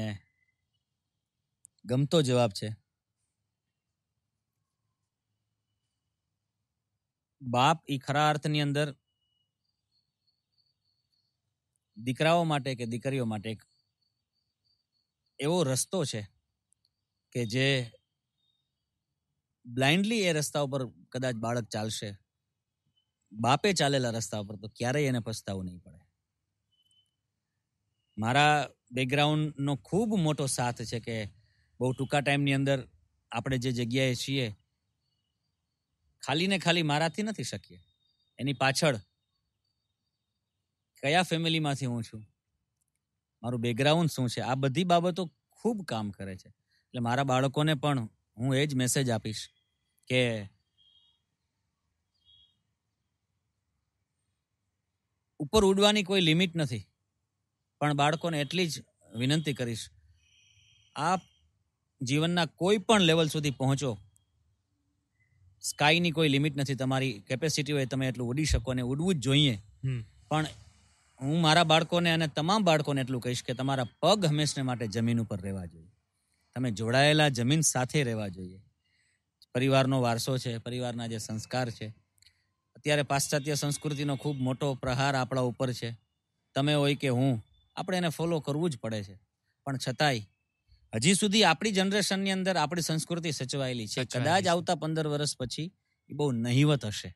ગમતો 1.85 2.23
જવાબ 2.23 2.53
છે. 2.53 2.69
બાપ 7.43 7.79
ઈ 7.91 7.99
ખરા 7.99 8.29
અર્થની 8.31 8.61
અંદર 8.61 8.89
દીકરાઓ 11.97 12.45
માટે 12.45 12.75
કે 12.75 12.87
દીકરીઓ 12.87 13.27
માટે 13.27 13.51
એક 13.51 13.63
એવો 15.39 15.59
રસ્તો 15.65 16.01
છે 16.05 16.23
કે 17.35 17.47
જે 17.47 17.67
બ્લાઇન્ડલી 19.67 20.21
એ 20.21 20.33
રસ્તા 20.33 20.61
ઉપર 20.61 20.87
કદાચ 20.87 21.35
બાળક 21.35 21.65
ચાલશે. 21.65 22.17
બાપે 23.33 23.73
ચાલેલા 23.73 24.11
રસ્તા 24.11 24.39
ઉપર 24.39 24.57
તો 24.57 24.69
ક્યારેય 24.69 25.07
એને 25.07 25.19
પસ્તાવો 25.19 25.63
નહીં 25.63 25.79
પડે. 25.79 25.99
મારા 28.19 28.69
બેકગ્રાઉન્ડનો 28.93 29.77
ખૂબ 29.77 30.15
મોટો 30.17 30.47
સાથ 30.47 30.83
છે 30.83 31.01
કે 31.01 31.25
બહુ 31.81 31.93
ટૂંકા 31.93 32.21
ટાઈમની 32.21 32.53
અંદર 32.53 32.89
આપણે 33.33 33.59
જે 33.59 33.73
જગ્યાએ 33.73 34.15
છીએ 34.15 34.57
ખાલી 36.23 36.47
ને 36.47 36.59
ખાલી 36.59 36.83
મારાથી 36.83 37.23
નથી 37.23 37.43
શકીએ. 37.43 37.81
એની 38.39 38.53
પાછળ 38.53 38.97
કયા 41.03 41.23
ફેમિલીમાંથી 41.23 41.87
હું 41.87 42.03
છું? 42.03 42.27
મારું 43.43 43.61
બેકગ્રાઉન્ડ 43.61 44.11
શું 44.11 44.31
છે? 44.31 44.41
આ 44.41 44.55
બધી 44.55 44.85
બાબતો 44.85 45.27
ખૂબ 45.51 45.85
કામ 45.85 46.11
કરે 46.11 46.37
છે. 46.37 46.49
એટલે 46.49 47.01
મારા 47.01 47.25
બાળકોને 47.25 47.75
પણ 47.75 48.09
હું 48.39 48.57
એ 48.57 48.67
જ 48.67 48.75
મેસેજ 48.75 49.11
આપીશ 49.11 49.43
કે 50.09 50.23
ઉપર 55.41 55.65
ઉડવાની 55.65 56.03
કોઈ 56.03 56.21
લિમિટ 56.21 56.57
નથી 56.57 56.85
પણ 57.81 57.95
બાળકોને 57.95 58.41
એટલી 58.41 58.69
જ 58.69 58.85
વિનંતી 59.17 59.55
કરીશ 59.55 59.85
આપ 60.97 61.23
જીવનના 62.01 62.47
કોઈ 62.47 62.79
પણ 62.79 63.01
લેવલ 63.01 63.29
સુધી 63.29 63.51
પહોંચો. 63.51 63.99
સ્કાયની 65.63 66.11
કોઈ 66.11 66.29
લિમિટ 66.29 66.57
નથી 66.57 66.75
તમારી 66.75 67.21
કેપેસિટી 67.21 67.73
હોય 67.73 67.87
તમે 67.87 68.09
એટલું 68.09 68.29
ઉડી 68.29 68.45
શકો 68.45 68.75
ને 68.75 68.83
ઉડવું 68.83 69.15
જ 69.15 69.19
જોઈએ. 69.19 69.55
પણ 70.29 70.47
હું 71.21 71.41
મારા 71.41 71.65
બાળકોને 71.65 72.11
અને 72.11 72.29
તમામ 72.29 72.65
બાળકોને 72.65 73.01
એટલું 73.01 73.21
કહીશ 73.21 73.43
કે 73.45 73.55
તમારા 73.55 73.85
પગ 74.03 74.27
હંમેશને 74.27 74.63
માટે 74.63 74.87
જમીન 74.89 75.21
ઉપર 75.21 75.41
રહેવા 75.41 75.67
જોઈએ. 75.67 75.88
તમે 76.55 76.71
જોડાયેલા 76.71 77.29
જમીન 77.29 77.61
સાથે 77.61 78.03
રહેવા 78.03 78.29
જોઈએ. 78.29 78.63
પરિવારનો 79.55 80.01
વારસો 80.01 80.39
છે 80.39 80.59
પરિવારના 80.59 81.07
જે 81.07 81.19
સંસ્કાર 81.19 81.71
છે. 81.71 81.95
અત્યારે 82.75 83.03
પાશ્ચાત્ય 83.03 83.55
સંસ્કૃતિનો 83.55 84.17
ખૂબ 84.17 84.37
મોટો 84.37 84.75
પ્રહાર 84.75 85.15
આપણા 85.15 85.41
ઉપર 85.41 85.73
છે. 85.73 85.97
તમે 86.55 86.75
હોય 86.75 86.95
કે 86.95 87.09
હું 87.09 87.45
આપણે 87.77 87.97
એને 87.97 88.09
ફોલો 88.09 88.41
કરવું 88.41 88.71
જ 88.71 88.79
પડે 88.79 89.03
છે. 89.03 89.19
પણ 89.65 89.79
છતાંય 89.89 90.21
હજી 90.95 91.15
સુધી 91.15 91.45
આપણી 91.45 91.73
જનરેશનની 91.73 92.31
અંદર 92.31 92.57
આપણી 92.57 92.83
સંસ્કૃતિ 92.83 93.33
સચવાયેલી 93.33 93.87
છે. 93.87 94.05
કદાચ 94.05 94.47
આવતા 94.47 94.75
પંદર 94.75 95.07
વર્ષ 95.07 95.37
પછી 95.37 95.73
એ 96.11 96.15
બહુ 96.15 96.33
નહિવત 96.33 96.87
હશે. 96.87 97.15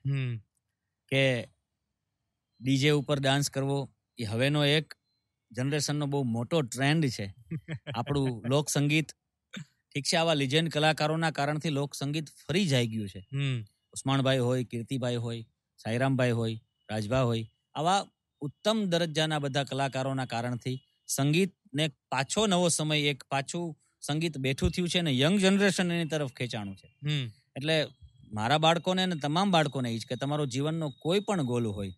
કે 1.09 1.49
ડીજે 2.61 2.91
ઉપર 2.91 3.20
ડાન્સ 3.20 3.51
કરવો 3.51 3.95
એ 4.18 4.24
હવેનો 4.24 4.64
એક 4.64 4.95
જનરેશનનો 5.51 6.07
બહુ 6.07 6.22
મોટો 6.22 6.62
ટ્રેન્ડ 6.62 7.07
છે. 7.07 7.35
આપણું 7.95 8.47
લોક 8.47 8.68
સંગીત 8.68 9.12
ઠીક 9.95 10.05
છે 10.05 10.16
આવા 10.16 10.34
લિજેન્ડ 10.34 10.72
કલાકારોના 10.72 11.30
કારણથી 11.30 11.70
લોક 11.70 11.95
સંગીત 11.95 12.28
ફરી 12.47 12.66
જાય 12.66 12.86
ગયું 12.86 13.09
છે. 13.09 13.20
ઉસ્માનભાઈ 13.93 14.38
હોય 14.38 14.64
કીર્તિભાઈ 14.64 15.16
હોય 15.16 15.43
સાઈરામભાઈ 15.80 16.30
હોય 16.30 16.55
રાજભા 16.90 17.22
હોય 17.22 17.45
આવા 17.74 17.99
ઉત્તમ 18.43 18.84
દરજ્જાના 18.84 19.38
બધા 19.38 19.64
કલાકારોના 19.64 20.24
કારણથી 20.24 20.78
સંગીતને 21.07 21.88
પાછો 22.11 22.47
નવો 22.47 22.68
સમય 22.68 22.99
એક 23.12 23.24
પાછું 23.30 23.66
સંગીત 24.01 24.38
બેઠું 24.38 24.70
થયું 24.70 24.88
છે 24.88 24.99
અને 24.99 25.12
યંગ 25.18 25.36
જનરેશન 25.38 25.93
એની 25.93 26.09
તરફ 26.09 26.32
ખેંચાણું 26.32 26.76
છે. 26.76 26.88
એટલે 27.57 27.76
મારા 28.32 28.59
બાળકોને 28.59 29.03
અને 29.03 29.16
તમામ 29.16 29.51
બાળકોને 29.51 29.93
એ 29.93 29.99
જ 29.99 30.07
કે 30.07 30.16
તમારો 30.16 30.47
જીવનનો 30.47 30.88
કોઈ 30.99 31.20
પણ 31.20 31.43
ગોલ 31.43 31.66
હોય 31.66 31.93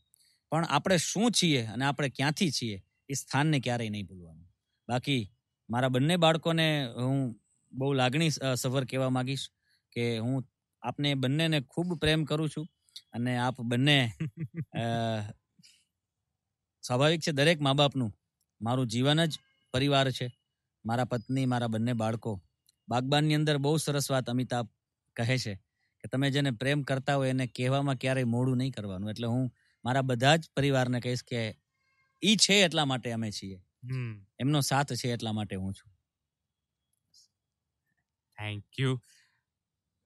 પણ 0.52 0.64
આપણે 0.64 0.98
શું 0.98 1.30
છીએ 1.30 1.62
અને 1.66 1.84
આપણે 1.84 2.08
ક્યાંથી 2.08 2.50
છીએ 2.50 2.82
એ 3.08 3.14
સ્થાનને 3.14 3.60
ક્યારેય 3.60 3.90
નહીં 3.90 4.06
ભૂલવાનું. 4.06 4.46
બાકી 4.88 5.22
મારા 5.70 5.88
બંને 5.88 6.16
બાળકોને 6.16 6.66
હું 6.96 7.20
બહુ 7.74 7.92
લાગણી 7.92 8.30
સફર 8.30 8.56
સભર 8.58 8.84
કહેવા 8.86 9.10
માંગીશ 9.10 9.46
કે 9.92 10.04
હું 10.18 10.36
આપને 10.82 11.10
બંનેને 11.16 11.58
ખૂબ 11.64 11.88
પ્રેમ 12.00 12.20
કરું 12.24 12.48
છું 12.48 12.66
અને 13.12 13.32
આપ 13.38 13.56
બંને 13.64 13.98
સ્વાભાવિક 16.84 17.20
છે 17.20 17.32
દરેક 17.32 17.58
મા 17.60 17.74
બાપનું 17.74 18.12
મારું 18.60 18.86
જીવન 18.86 19.20
જ 19.24 19.32
પરિવાર 19.74 20.08
છે. 20.12 20.26
મારા 20.84 21.04
પત્ની 21.04 21.46
મારા 21.46 21.68
બંને 21.68 21.94
બાળકો. 21.94 22.32
બાગબાનની 22.88 23.34
અંદર 23.34 23.56
બહુ 23.58 23.72
સરસ 23.78 24.06
વાત 24.10 24.26
અમિતાભ 24.28 24.68
કહે 25.16 25.36
છે 25.38 25.54
કે 26.00 26.06
તમે 26.08 26.28
જેને 26.30 26.50
પ્રેમ 26.52 26.80
કરતા 26.82 27.16
હોય 27.16 27.30
એને 27.30 27.46
કહેવામાં 27.48 27.98
ક્યારેય 27.98 28.26
મોડું 28.26 28.58
નહીં 28.58 28.72
કરવાનું. 28.72 29.10
એટલે 29.10 29.26
હું 29.26 29.44
મારા 29.84 30.08
બધા 30.10 30.36
જ 30.36 30.42
પરિવારને 30.56 30.98
કહીશ 31.00 31.24
કે 31.24 31.40
ઈ 32.22 32.36
છે 32.36 32.54
એટલા 32.64 32.86
માટે 32.86 33.08
અમે 33.12 33.30
છીએ. 33.30 33.58
એમનો 34.38 34.60
સાથ 34.62 34.92
છે 34.94 35.12
એટલા 35.12 35.32
માટે 35.32 35.56
હું 35.56 35.74
છું. 35.74 35.90
થેન્ક 38.44 38.80
યુ 38.84 38.94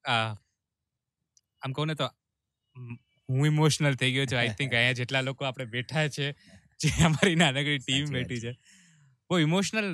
આમ 0.04 1.72
કહું 1.76 1.92
ને 1.92 1.98
તો 2.02 2.08
હું 3.28 3.46
ઇમોશનલ 3.46 3.94
થઈ 4.00 4.12
ગયો 4.14 4.26
છું. 4.26 4.38
આઈ 4.40 4.54
થિંક 4.58 4.74
અહીંયા 4.74 4.98
જેટલા 5.00 5.22
લોકો 5.28 5.46
આપણે 5.46 5.66
બેઠા 5.72 6.06
છે 6.16 6.26
જે 6.80 6.90
અમારી 7.06 7.38
નાનકડી 7.40 7.80
ટીમ 7.82 8.06
બેઠી 8.16 8.40
છે 8.44 8.52
બહુ 9.30 9.38
ઇમોશનલ 9.46 9.88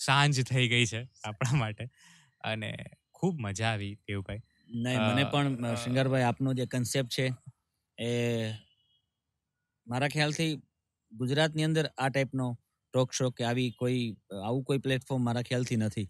સાંજ 0.00 0.40
થઈ 0.50 0.66
ગઈ 0.72 0.86
છે 0.92 1.00
આપણા 1.24 1.60
માટે. 1.62 1.84
અને 2.44 2.70
ખૂબ 3.16 3.34
મજા 3.46 3.70
આવી 3.70 3.92
દેવભાઈ. 4.08 4.42
નહીં 4.78 5.00
મને 5.06 5.24
પણ 5.32 5.76
શિંગારભાઈ 5.84 6.26
આપનો 6.28 6.50
જે 6.58 6.66
કન્સેપ્ટ 6.74 7.14
છે 7.16 7.26
એ 7.98 8.10
મારા 9.86 10.12
ખ્યાલથી 10.14 10.50
ગુજરાતની 11.12 11.66
અંદર 11.68 11.86
આ 11.86 12.08
ટાઈપનો 12.10 12.46
ટોક 12.94 13.10
શો 13.18 13.26
કે 13.36 13.48
આવી 13.50 13.70
કોઈ 13.80 14.02
આવું 14.42 14.64
કોઈ 14.68 14.80
પ્લેટફોર્મ 14.86 15.22
મારા 15.28 15.46
ખ્યાલથી 15.48 15.80
નથી. 15.80 16.08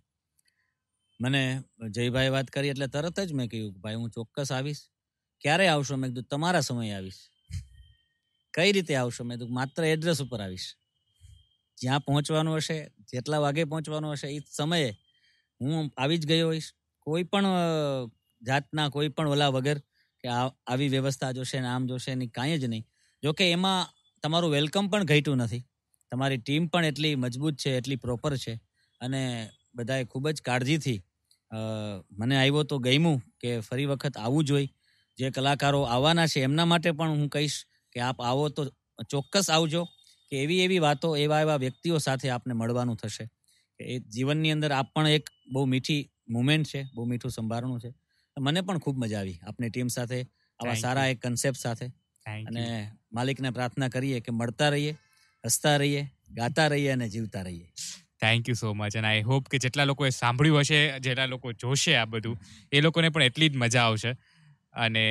મને 1.21 1.63
જયભાઈ 1.91 2.29
વાત 2.29 2.49
કરી 2.49 2.69
એટલે 2.69 2.87
તરત 2.87 3.21
જ 3.21 3.33
મેં 3.33 3.49
કહ્યું 3.49 3.81
ભાઈ, 3.81 3.95
હું 3.95 4.11
ચોક્કસ 4.11 4.53
આવીશ. 4.53 4.83
ક્યારે 5.41 5.69
આવશો? 5.69 5.97
મેં 5.97 6.11
કીધું, 6.11 6.25
તમારા 6.25 6.61
સમયે 6.61 6.93
આવીશ. 6.93 7.21
કઈ 8.55 8.73
રીતે 8.73 8.95
આવશો? 8.95 9.25
મેં 9.25 9.39
કીધું, 9.39 9.55
માત્ર 9.55 9.85
એડ્રેસ 9.85 10.23
ઉપર 10.23 10.41
આવીશ. 10.41 10.69
જ્યાં 11.79 12.01
પહોંચવાનું 12.01 12.57
હશે, 12.57 12.91
જેટલા 13.13 13.39
વાગે 13.39 13.65
પહોંચવાનું 13.65 14.13
હશે 14.13 14.29
એ 14.29 14.41
સમયે 14.51 14.91
હું 15.61 15.91
આવી 15.97 16.19
જ 16.19 16.27
ગયો 16.27 16.47
હોઈશ. 16.47 16.73
કોઈ 17.01 17.23
પણ 17.23 17.47
જાતના 18.43 18.89
કોઈ 18.89 19.09
પણ 19.09 19.29
ઓલા 19.29 19.49
વગર 19.49 19.79
કે 20.25 20.29
આવી 20.29 20.89
વ્યવસ્થા 20.89 21.33
જોશે 21.33 21.61
ને 21.61 21.69
આમ 21.69 21.87
જોશે 21.87 22.15
ને 22.15 22.27
કાંઈ 22.27 22.59
જ 22.59 22.65
નહીં. 22.65 22.87
જોકે 23.23 23.51
એમાં 23.51 23.91
તમારું 24.23 24.51
વેલકમ 24.51 24.89
પણ 24.89 25.05
ઘટ્યું 25.05 25.37
નથી. 25.37 25.65
તમારી 26.13 26.39
ટીમ 26.39 26.67
પણ 26.67 26.85
એટલી 26.85 27.15
મજબૂત 27.15 27.57
છે, 27.57 27.77
એટલી 27.77 27.97
પ્રોપર 27.97 28.37
છે 28.37 28.55
અને 29.01 29.51
બધાએ 29.75 30.05
ખૂબ 30.05 30.29
જ 30.31 30.43
કાળજીથી 30.43 30.99
મને 32.11 32.37
આવ્યો 32.37 32.63
તો 32.63 32.79
ગમ્યું 32.79 33.23
કે 33.41 33.61
ફરી 33.61 33.85
વખત 33.85 34.17
આવવું 34.17 34.45
જોઈએ 34.45 34.69
જે 35.19 35.31
કલાકારો 35.31 35.83
આવવાના 35.83 36.27
છે 36.27 36.43
એમના 36.43 36.65
માટે 36.65 36.91
પણ 36.91 37.09
હું 37.09 37.29
કહીશ 37.29 37.65
કે 37.93 38.01
આપ 38.01 38.21
આવો 38.21 38.49
તો 38.49 38.65
ચોક્કસ 39.11 39.51
આવજો 39.51 39.85
કે 40.33 40.43
એવી 40.43 40.61
એવી 40.61 40.79
વાતો 40.79 41.17
એવા 41.17 41.41
એવા 41.41 41.57
વ્યક્તિઓ 41.57 41.99
સાથે 41.99 42.31
આપને 42.31 42.55
મળવાનું 42.55 42.97
થશે. 42.97 43.27
કે 43.81 43.85
એ 43.85 43.99
જીવનની 43.99 44.51
અંદર 44.51 44.73
આપ 44.73 44.95
પણ 44.95 45.07
એક 45.09 45.31
બહુ 45.53 45.65
મીઠી 45.65 46.11
મુમેન્ટ 46.29 46.67
છે 46.67 46.83
બહુ 46.95 47.05
મીઠું 47.05 47.31
સંભારણું 47.31 47.81
છે. 47.81 47.95
મને 48.39 48.61
પણ 48.61 48.79
ખૂબ 48.79 48.97
મજા 48.99 49.19
આવી 49.19 49.39
આપની 49.43 49.71
ટીમ 49.71 49.87
સાથે 49.89 50.23
આવા 50.61 50.75
સારા 50.75 51.07
એક 51.07 51.27
કન્સેપ્ટ 51.27 51.59
સાથે. 51.59 51.87
અને 52.47 52.93
માલિકને 53.13 53.51
પ્રાર્થના 53.51 53.89
કરીએ 53.89 54.21
કે 54.21 54.31
મળતા 54.31 54.69
રહીએ 54.69 54.97
હસતા 55.47 55.77
રહીએ 55.77 56.11
ગાતા 56.31 56.69
રહીએ 56.69 56.91
અને 56.91 57.09
જીવતા 57.09 57.43
રહીએ. 57.43 57.73
Thank 58.21 58.49
you 58.49 58.55
so 58.55 58.73
much 58.75 58.97
and 58.97 59.07
I 59.07 59.23
hope 59.23 59.49
કે 59.49 59.59
જેટલા 59.59 59.85
લોકોએ 59.85 60.11
સાંભળ્યું 60.11 60.61
હશે 60.61 60.81
જેટલા 60.99 61.27
લોકો 61.27 61.53
જોશે 61.53 61.97
આ 61.97 62.05
બધું 62.05 62.39
એ 62.73 62.81
લોકોને 62.81 63.09
પણ 63.09 63.23
એટલી 63.23 63.49
જ 63.49 63.57
મજા 63.57 63.83
આવશે. 63.83 64.13
અને 64.73 65.05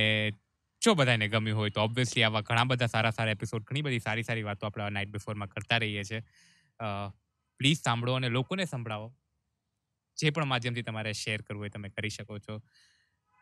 જો 0.81 0.93
બધાને 0.93 1.27
ગમ્યું 1.27 1.59
હોય 1.59 1.69
તો 1.69 1.81
ઓબ્વિયસલી 1.81 2.23
આવા 2.23 2.41
ઘણા 2.41 2.63
બધા 2.63 2.85
સારા 2.85 3.11
સારા 3.11 3.31
એપિસોડ 3.31 3.63
ઘણી 3.63 3.81
બધી 3.81 3.99
સારી 3.99 4.23
સારી 4.23 4.43
વાતો 4.43 4.67
આપણે 4.67 4.89
નાઇટ 4.89 5.09
બિફોરમાં 5.09 5.47
કરતા 5.47 5.77
રહીએ 5.77 6.03
છીએ. 6.03 6.21
પ્લીઝ 7.59 7.79
સાંભળો 7.81 8.13
અને 8.13 8.29
લોકોને 8.29 8.65
સંભળાવો. 8.65 9.15
જે 10.17 10.29
પણ 10.29 10.45
માધ્યમથી 10.45 10.81
તમારે 10.81 11.13
શેર 11.13 11.41
કરવું 11.41 11.61
હોય 11.61 11.69
તમે 11.69 11.89
કરી 11.89 12.09
શકો 12.09 12.39
છો. 12.39 12.61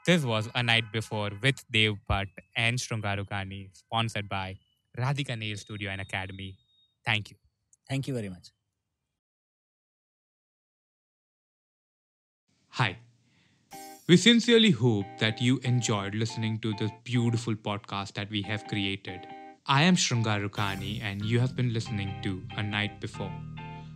This 0.05 0.25
was 0.31 0.47
A 0.55 0.63
Night 0.63 0.87
Before 0.93 1.29
with 1.43 1.61
Dev 1.73 1.93
Bhatt 2.09 2.41
and 2.55 2.81
Shrungarukani, 2.81 3.61
sponsored 3.75 4.27
by 4.29 4.49
Radhika 4.95 5.35
Nail 5.35 5.57
Studio 5.57 5.89
and 5.89 6.01
Academy. 6.01 6.51
Thank 7.05 7.31
you. 7.31 7.37
Thank 7.89 8.09
you 8.09 8.15
very 8.15 8.29
much 8.29 8.51
Hi. 12.77 12.97
We 14.05 14.17
sincerely 14.17 14.71
hope 14.71 15.05
that 15.19 15.41
you 15.41 15.59
enjoyed 15.63 16.13
listening 16.13 16.59
to 16.59 16.73
this 16.73 16.91
beautiful 17.05 17.55
podcast 17.55 18.15
that 18.15 18.29
we 18.29 18.41
have 18.41 18.67
created. 18.67 19.21
I 19.65 19.83
am 19.83 19.95
Shrungar 19.95 20.45
Rukhani, 20.45 21.01
and 21.01 21.23
you 21.23 21.39
have 21.39 21.55
been 21.55 21.71
listening 21.71 22.11
to 22.23 22.43
A 22.57 22.61
Night 22.61 22.99
Before, 22.99 23.31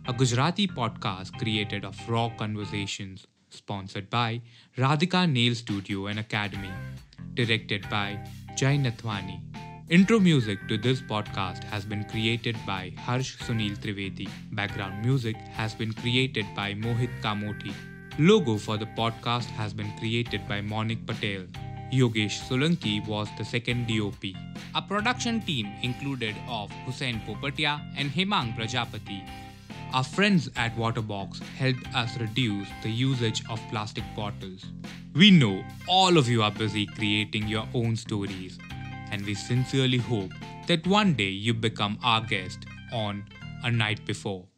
a 0.08 0.14
Gujarati 0.14 0.66
podcast 0.66 1.36
created 1.38 1.84
of 1.84 2.08
raw 2.08 2.30
conversations, 2.38 3.26
sponsored 3.50 4.08
by 4.08 4.40
Radhika 4.78 5.30
Nail 5.30 5.54
Studio 5.54 6.06
and 6.06 6.18
Academy, 6.18 6.72
directed 7.34 7.86
by 7.90 8.18
Jai 8.56 8.78
Nathwani. 8.78 9.40
Intro 9.90 10.18
music 10.18 10.66
to 10.68 10.78
this 10.78 11.02
podcast 11.02 11.64
has 11.64 11.84
been 11.84 12.04
created 12.04 12.56
by 12.66 12.94
Harsh 12.96 13.36
Sunil 13.42 13.76
Trivedi. 13.76 14.30
Background 14.52 15.04
music 15.04 15.36
has 15.60 15.74
been 15.74 15.92
created 15.92 16.46
by 16.56 16.72
Mohit 16.72 17.10
Kamoti. 17.20 17.74
Logo 18.22 18.58
for 18.58 18.76
the 18.76 18.84
podcast 18.84 19.46
has 19.46 19.72
been 19.72 19.90
created 19.96 20.46
by 20.46 20.60
Monik 20.60 21.06
Patel. 21.06 21.46
Yogesh 21.90 22.40
Solanki 22.46 23.00
was 23.06 23.28
the 23.38 23.44
second 23.46 23.88
DOP. 23.88 24.34
A 24.74 24.82
production 24.82 25.40
team 25.40 25.72
included 25.82 26.36
of 26.46 26.70
Hussein 26.84 27.22
Popatia 27.26 27.80
and 27.96 28.10
Hemang 28.10 28.54
Prajapati. 28.54 29.26
Our 29.94 30.04
friends 30.04 30.50
at 30.56 30.76
Waterbox 30.76 31.40
helped 31.56 31.86
us 31.94 32.18
reduce 32.18 32.68
the 32.82 32.90
usage 32.90 33.42
of 33.48 33.58
plastic 33.70 34.04
bottles. 34.14 34.66
We 35.14 35.30
know 35.30 35.64
all 35.88 36.18
of 36.18 36.28
you 36.28 36.42
are 36.42 36.50
busy 36.50 36.84
creating 36.84 37.48
your 37.48 37.66
own 37.72 37.96
stories, 37.96 38.58
and 39.10 39.24
we 39.24 39.32
sincerely 39.32 39.96
hope 39.96 40.32
that 40.66 40.86
one 40.86 41.14
day 41.14 41.30
you 41.30 41.54
become 41.54 41.98
our 42.04 42.20
guest 42.20 42.66
on 42.92 43.24
A 43.64 43.70
Night 43.70 44.04
Before. 44.04 44.49